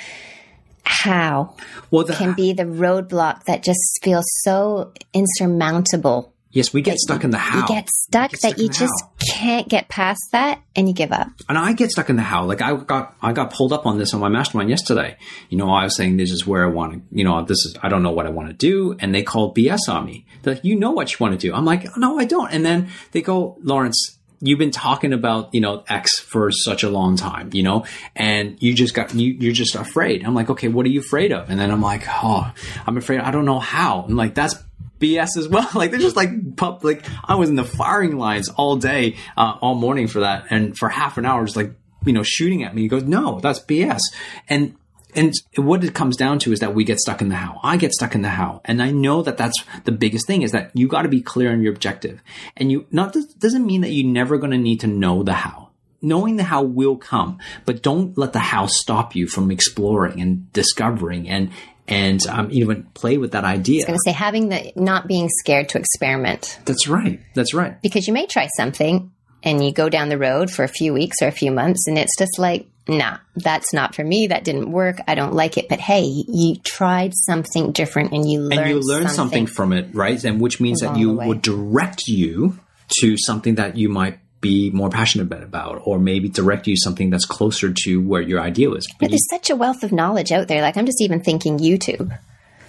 how 0.84 1.56
well, 1.92 2.06
the, 2.06 2.14
can 2.14 2.34
be 2.34 2.54
the 2.54 2.64
roadblock 2.64 3.44
that 3.46 3.64
just 3.64 4.00
feels 4.04 4.26
so 4.44 4.92
insurmountable 5.14 6.34
Yes, 6.52 6.74
we 6.74 6.82
get 6.82 6.98
stuck 6.98 7.24
in 7.24 7.30
the 7.30 7.38
how. 7.38 7.62
You 7.62 7.68
get 7.68 7.90
stuck, 7.90 8.32
get 8.32 8.40
stuck 8.40 8.56
that 8.56 8.62
you 8.62 8.68
just 8.68 8.94
how. 9.02 9.12
can't 9.20 9.70
get 9.70 9.88
past 9.88 10.22
that 10.34 10.62
and 10.76 10.88
you 10.88 10.94
give 10.94 11.12
up. 11.12 11.30
And 11.48 11.58
I 11.58 11.74
get 11.74 11.92
stuck 11.92 12.10
in 12.10 12.18
the 12.18 12.22
how. 12.22 12.46
Like 12.46 12.62
I 12.62 12.76
got 12.76 13.16
I 13.22 13.32
got 13.32 13.54
pulled 13.54 13.72
up 13.72 13.86
on 13.86 13.98
this 13.98 14.14
on 14.14 14.20
my 14.20 14.30
mastermind 14.30 14.70
yesterday. 14.70 15.18
You 15.50 15.58
know, 15.58 15.70
I 15.70 15.86
was 15.86 15.96
saying 15.96 16.18
this 16.18 16.32
is 16.32 16.46
where 16.46 16.66
I 16.66 16.70
want 16.70 16.94
to, 16.94 17.02
you 17.18 17.24
know, 17.24 17.42
this 17.44 17.66
is 17.66 17.78
I 17.82 17.90
don't 17.90 18.04
know 18.04 18.12
what 18.12 18.26
I 18.26 18.30
want 18.30 18.50
to 18.50 18.54
do. 18.54 18.98
And 19.00 19.16
they 19.16 19.24
called 19.24 19.56
BS 19.56 19.88
on 19.88 20.06
me. 20.06 20.26
They're 20.42 20.56
like, 20.56 20.66
you 20.66 20.76
know 20.76 20.92
what 20.92 21.12
you 21.12 21.18
want 21.20 21.40
to 21.40 21.48
do. 21.48 21.54
I'm 21.54 21.66
like, 21.66 21.96
no, 21.98 22.20
I 22.20 22.26
don't. 22.26 22.52
And 22.52 22.66
then 22.66 22.90
they 23.12 23.22
go, 23.22 23.58
Lawrence, 23.64 24.18
you've 24.42 24.60
been 24.60 24.72
talking 24.72 25.14
about 25.14 25.54
you 25.54 25.62
know 25.62 25.84
X 25.88 26.20
for 26.20 26.52
such 26.52 26.84
a 26.84 26.90
long 26.90 27.16
time, 27.16 27.52
you 27.54 27.64
know, 27.64 27.86
and 28.16 28.62
you 28.62 28.74
just 28.74 28.94
got 28.94 29.14
you, 29.16 29.34
you're 29.34 29.54
just 29.54 29.76
afraid. 29.76 30.26
I'm 30.26 30.36
like, 30.36 30.50
okay, 30.50 30.68
what 30.68 30.86
are 30.86 30.90
you 30.90 31.00
afraid 31.00 31.32
of? 31.32 31.50
And 31.50 31.60
then 31.60 31.72
I'm 31.72 31.82
like, 31.82 32.04
oh, 32.08 32.52
I'm 32.86 32.98
afraid 32.98 33.22
I 33.22 33.32
don't 33.32 33.46
know 33.46 33.60
how. 33.60 34.04
And 34.04 34.18
like 34.18 34.36
that's 34.36 34.56
BS 35.02 35.38
as 35.38 35.48
well. 35.48 35.70
Like 35.82 35.92
they're 35.92 36.00
just 36.00 36.16
like 36.16 36.56
pup. 36.56 36.84
Like 36.84 37.06
I 37.26 37.36
was 37.36 37.50
in 37.50 37.56
the 37.56 37.64
firing 37.64 38.18
lines 38.18 38.50
all 38.50 38.76
day, 38.76 39.16
uh, 39.36 39.58
all 39.62 39.76
morning 39.76 40.08
for 40.08 40.20
that, 40.20 40.46
and 40.50 40.78
for 40.78 40.90
half 40.90 41.18
an 41.18 41.26
hour, 41.26 41.44
just 41.44 41.58
like 41.58 41.74
you 42.06 42.14
know 42.14 42.24
shooting 42.24 42.64
at 42.64 42.76
me. 42.76 42.84
He 42.84 42.88
goes, 42.88 43.04
"No, 43.04 43.40
that's 43.40 43.60
BS." 43.60 44.02
And 44.48 44.76
and 45.16 45.34
what 45.56 45.84
it 45.84 45.94
comes 45.96 46.18
down 46.18 46.40
to 46.40 46.52
is 46.52 46.60
that 46.60 46.76
we 46.76 46.84
get 46.84 47.00
stuck 47.00 47.22
in 47.22 47.30
the 47.30 47.36
how. 47.36 47.60
I 47.64 47.78
get 47.78 47.94
stuck 47.94 48.16
in 48.16 48.22
the 48.22 48.30
how, 48.30 48.62
and 48.66 48.82
I 48.82 48.92
know 48.92 49.24
that 49.24 49.38
that's 49.38 49.64
the 49.86 49.92
biggest 49.92 50.28
thing 50.28 50.44
is 50.44 50.52
that 50.52 50.72
you 50.74 50.88
got 50.88 51.02
to 51.02 51.10
be 51.10 51.22
clear 51.22 51.52
on 51.52 51.62
your 51.62 51.74
objective, 51.74 52.22
and 52.56 52.72
you 52.72 52.86
not 52.92 53.16
doesn't 53.40 53.66
mean 53.66 53.82
that 53.82 53.90
you're 53.90 54.12
never 54.12 54.38
going 54.38 54.52
to 54.52 54.58
need 54.58 54.82
to 54.82 54.88
know 54.88 55.24
the 55.24 55.34
how 55.34 55.72
knowing 56.02 56.36
the 56.36 56.44
how 56.44 56.64
will 56.64 56.98
come, 56.98 57.38
but 57.66 57.84
don't 57.84 58.18
let 58.18 58.34
the 58.34 58.40
how 58.40 58.66
stop 58.66 59.16
you 59.16 59.28
from 59.28 59.52
exploring 59.52 60.20
and 60.20 60.52
discovering 60.52 61.30
and 61.30 61.52
and 61.88 62.26
um, 62.28 62.50
even 62.52 62.84
play 62.94 63.17
with 63.17 63.32
that 63.32 63.44
idea. 63.44 63.78
I 63.78 63.80
was 63.80 63.86
going 63.86 64.00
to 64.00 64.04
say 64.06 64.12
having 64.12 64.50
the 64.50 64.72
not 64.76 65.08
being 65.08 65.30
scared 65.30 65.70
to 65.70 65.78
experiment. 65.78 66.60
That's 66.65 66.88
right. 66.88 67.20
That's 67.34 67.54
right. 67.54 67.82
Because 67.82 68.08
you 68.08 68.13
may 68.13 68.28
try 68.28 68.48
something 68.56 69.12
and 69.44 69.63
you 69.63 69.74
go 69.74 69.89
down 69.89 70.10
the 70.10 70.17
road 70.17 70.52
for 70.52 70.63
a 70.63 70.67
few 70.67 70.94
weeks 70.94 71.17
or 71.22 71.28
a 71.28 71.32
few 71.32 71.52
months 71.52 71.88
and 71.88 71.98
it's 71.98 72.17
just 72.17 72.38
like, 72.38 72.67
nah, 72.88 73.17
that's 73.36 73.74
not 73.74 73.96
for 73.96 74.04
me. 74.04 74.28
That 74.28 74.44
didn't 74.44 74.72
work. 74.72 75.00
I 75.08 75.15
don't 75.15 75.34
like 75.34 75.58
it. 75.58 75.67
But 75.70 75.80
hey, 75.80 76.04
you 76.04 76.56
tried 76.58 77.13
something 77.15 77.72
different 77.72 78.13
and 78.13 78.30
you 78.30 78.41
learned 78.41 78.62
and 78.62 78.70
you 78.70 78.80
learned 78.80 79.10
something, 79.10 79.48
something 79.48 79.48
from 79.48 79.74
it, 79.74 79.94
right? 79.94 80.24
And 80.24 80.39
which 80.39 80.60
means 80.60 80.82
that 80.82 80.98
you 80.98 81.12
would 81.12 81.41
direct 81.41 82.08
you 82.08 82.60
to 83.00 83.17
something 83.17 83.56
that 83.56 83.78
you 83.78 83.89
might 83.89 84.20
be 84.42 84.72
more 84.72 84.90
passionate 84.90 85.32
about 85.32 85.82
or 85.86 86.00
maybe 86.00 86.28
direct 86.28 86.68
you 86.68 86.76
something 86.76 87.10
that's 87.10 87.26
closer 87.26 87.72
to 87.84 88.02
where 88.02 88.22
your 88.22 88.42
ideal 88.42 88.76
is. 88.76 88.92
But, 89.00 89.10
there's 89.10 89.30
such 89.30 89.50
a 89.50 89.56
wealth 89.56 89.84
of 89.84 89.92
knowledge 89.92 90.32
out 90.32 90.48
there. 90.48 90.62
Like 90.62 90.78
I'm 90.78 90.86
just 90.86 91.02
even 91.02 91.22
thinking 91.22 91.60
YouTube. 91.60 92.18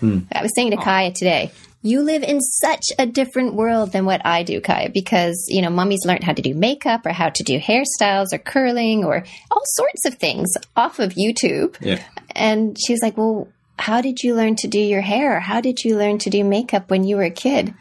Hmm. 0.01 0.21
I 0.33 0.43
was 0.43 0.53
saying 0.55 0.73
to 0.73 0.77
oh. 0.77 0.83
Kaya 0.83 1.13
today, 1.13 1.51
you 1.83 2.03
live 2.03 2.23
in 2.23 2.41
such 2.41 2.85
a 2.99 3.07
different 3.07 3.55
world 3.55 3.91
than 3.91 4.05
what 4.05 4.25
I 4.25 4.45
do, 4.45 4.61
Kai, 4.61 4.89
because, 4.89 5.47
you 5.49 5.63
know, 5.63 5.71
mommy's 5.71 6.05
learned 6.05 6.23
how 6.23 6.33
to 6.33 6.43
do 6.43 6.55
makeup 6.55 7.05
or 7.05 7.13
how 7.13 7.31
to 7.31 7.43
do 7.43 7.59
hairstyles 7.59 8.33
or 8.33 8.39
curling 8.39 9.05
or 9.05 9.25
all 9.51 9.63
sorts 9.65 10.07
of 10.07 10.15
things 10.15 10.49
off 10.77 11.01
of 11.01 11.15
YouTube. 11.15 11.77
Yeah. 11.81 12.01
And 12.37 12.77
she 12.79 12.93
was 12.93 13.03
like, 13.03 13.17
well, 13.17 13.49
how 13.79 14.01
did 14.01 14.23
you 14.23 14.37
learn 14.37 14.55
to 14.57 14.69
do 14.69 14.79
your 14.79 15.01
hair? 15.01 15.41
How 15.41 15.61
did 15.61 15.83
you 15.83 15.97
learn 15.97 16.19
to 16.19 16.31
do 16.31 16.45
makeup 16.45 16.89
when 16.89 17.03
you 17.03 17.17
were 17.17 17.25
a 17.25 17.31
kid? 17.31 17.75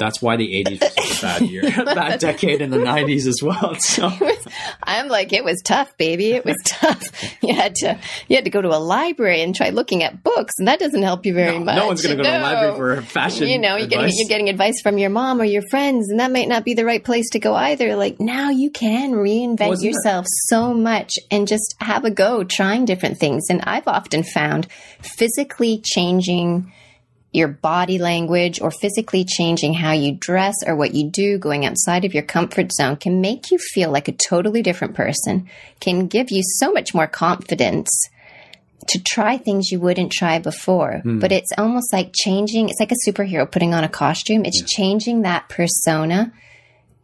That's 0.00 0.22
why 0.22 0.36
the 0.36 0.64
80s 0.64 0.80
was 0.80 0.94
such 0.94 1.18
a 1.18 1.22
bad 1.22 1.50
year, 1.50 1.62
bad 1.84 2.20
decade 2.20 2.62
in 2.62 2.70
the 2.70 2.78
90s 2.78 3.26
as 3.26 3.42
well. 3.42 3.76
So 3.90 4.08
was, 4.20 4.46
I'm 4.82 5.08
like, 5.08 5.32
it 5.32 5.44
was 5.44 5.60
tough, 5.62 5.96
baby. 5.98 6.32
It 6.32 6.44
was 6.44 6.56
tough. 6.64 7.02
You 7.42 7.54
had 7.54 7.74
to, 7.76 7.98
you 8.28 8.36
had 8.36 8.44
to 8.44 8.50
go 8.50 8.62
to 8.62 8.68
a 8.68 8.78
library 8.78 9.42
and 9.42 9.54
try 9.54 9.70
looking 9.70 10.02
at 10.02 10.22
books, 10.22 10.54
and 10.58 10.68
that 10.68 10.78
doesn't 10.78 11.02
help 11.02 11.26
you 11.26 11.34
very 11.34 11.58
no, 11.58 11.64
much. 11.64 11.76
No 11.76 11.86
one's 11.86 12.02
going 12.02 12.16
to 12.16 12.22
go 12.22 12.28
no. 12.28 12.38
to 12.38 12.42
a 12.42 12.42
library 12.42 12.96
for 12.96 13.02
fashion. 13.02 13.48
You 13.48 13.58
know, 13.58 13.76
you're 13.76 13.88
getting, 13.88 14.10
you're 14.14 14.28
getting 14.28 14.48
advice 14.48 14.80
from 14.80 14.96
your 14.96 15.10
mom 15.10 15.40
or 15.40 15.44
your 15.44 15.62
friends, 15.70 16.08
and 16.08 16.20
that 16.20 16.32
might 16.32 16.48
not 16.48 16.64
be 16.64 16.72
the 16.72 16.84
right 16.84 17.02
place 17.04 17.28
to 17.30 17.38
go 17.38 17.54
either. 17.54 17.96
Like 17.96 18.20
now, 18.20 18.50
you 18.50 18.70
can 18.70 19.12
reinvent 19.12 19.68
Wasn't 19.68 19.92
yourself 19.92 20.24
it? 20.24 20.30
so 20.48 20.72
much 20.72 21.12
and 21.30 21.46
just 21.46 21.74
have 21.80 22.04
a 22.04 22.10
go 22.10 22.44
trying 22.44 22.86
different 22.86 23.18
things. 23.18 23.44
And 23.50 23.60
I've 23.64 23.88
often 23.88 24.22
found 24.22 24.66
physically 25.02 25.82
changing 25.84 26.72
your 27.32 27.48
body 27.48 27.98
language 27.98 28.60
or 28.60 28.70
physically 28.70 29.24
changing 29.24 29.74
how 29.74 29.92
you 29.92 30.12
dress 30.12 30.56
or 30.66 30.74
what 30.74 30.94
you 30.94 31.08
do, 31.08 31.38
going 31.38 31.64
outside 31.64 32.04
of 32.04 32.12
your 32.12 32.24
comfort 32.24 32.72
zone 32.72 32.96
can 32.96 33.20
make 33.20 33.50
you 33.50 33.58
feel 33.58 33.90
like 33.90 34.08
a 34.08 34.12
totally 34.12 34.62
different 34.62 34.94
person, 34.94 35.48
can 35.78 36.06
give 36.08 36.30
you 36.30 36.42
so 36.42 36.72
much 36.72 36.92
more 36.92 37.06
confidence 37.06 37.88
to 38.88 39.00
try 39.02 39.36
things 39.36 39.70
you 39.70 39.78
wouldn't 39.78 40.10
try 40.10 40.38
before. 40.40 41.02
Mm. 41.04 41.20
But 41.20 41.30
it's 41.30 41.52
almost 41.56 41.92
like 41.92 42.12
changing, 42.14 42.68
it's 42.68 42.80
like 42.80 42.92
a 42.92 43.08
superhero 43.08 43.50
putting 43.50 43.74
on 43.74 43.84
a 43.84 43.88
costume. 43.88 44.44
It's 44.44 44.60
yeah. 44.60 44.66
changing 44.66 45.22
that 45.22 45.48
persona. 45.48 46.32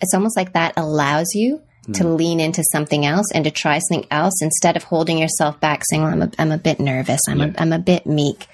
It's 0.01 0.15
almost 0.15 0.37
like 0.37 0.55
that 0.55 0.73
allows 0.77 1.29
you 1.35 1.63
to 1.93 2.03
hmm. 2.03 2.17
lean 2.17 2.41
into 2.41 2.65
something 2.73 3.07
else 3.07 3.27
and 3.33 3.45
to 3.45 3.51
try 3.53 3.79
something 3.79 4.09
else 4.11 4.43
instead 4.43 4.77
of 4.77 4.83
holding 4.83 5.19
yourself 5.19 5.61
back 5.61 5.83
saying, 5.89 6.03
well, 6.03 6.13
I'm 6.13 6.23
a, 6.23 6.31
I'm 6.37 6.51
a 6.51 6.59
bit 6.59 6.81
nervous. 6.81 7.21
I'm, 7.29 7.39
yeah. 7.39 7.53
a, 7.57 7.61
I'm 7.61 7.73
a 7.73 7.79
bit 7.79 8.07
meek 8.07 8.49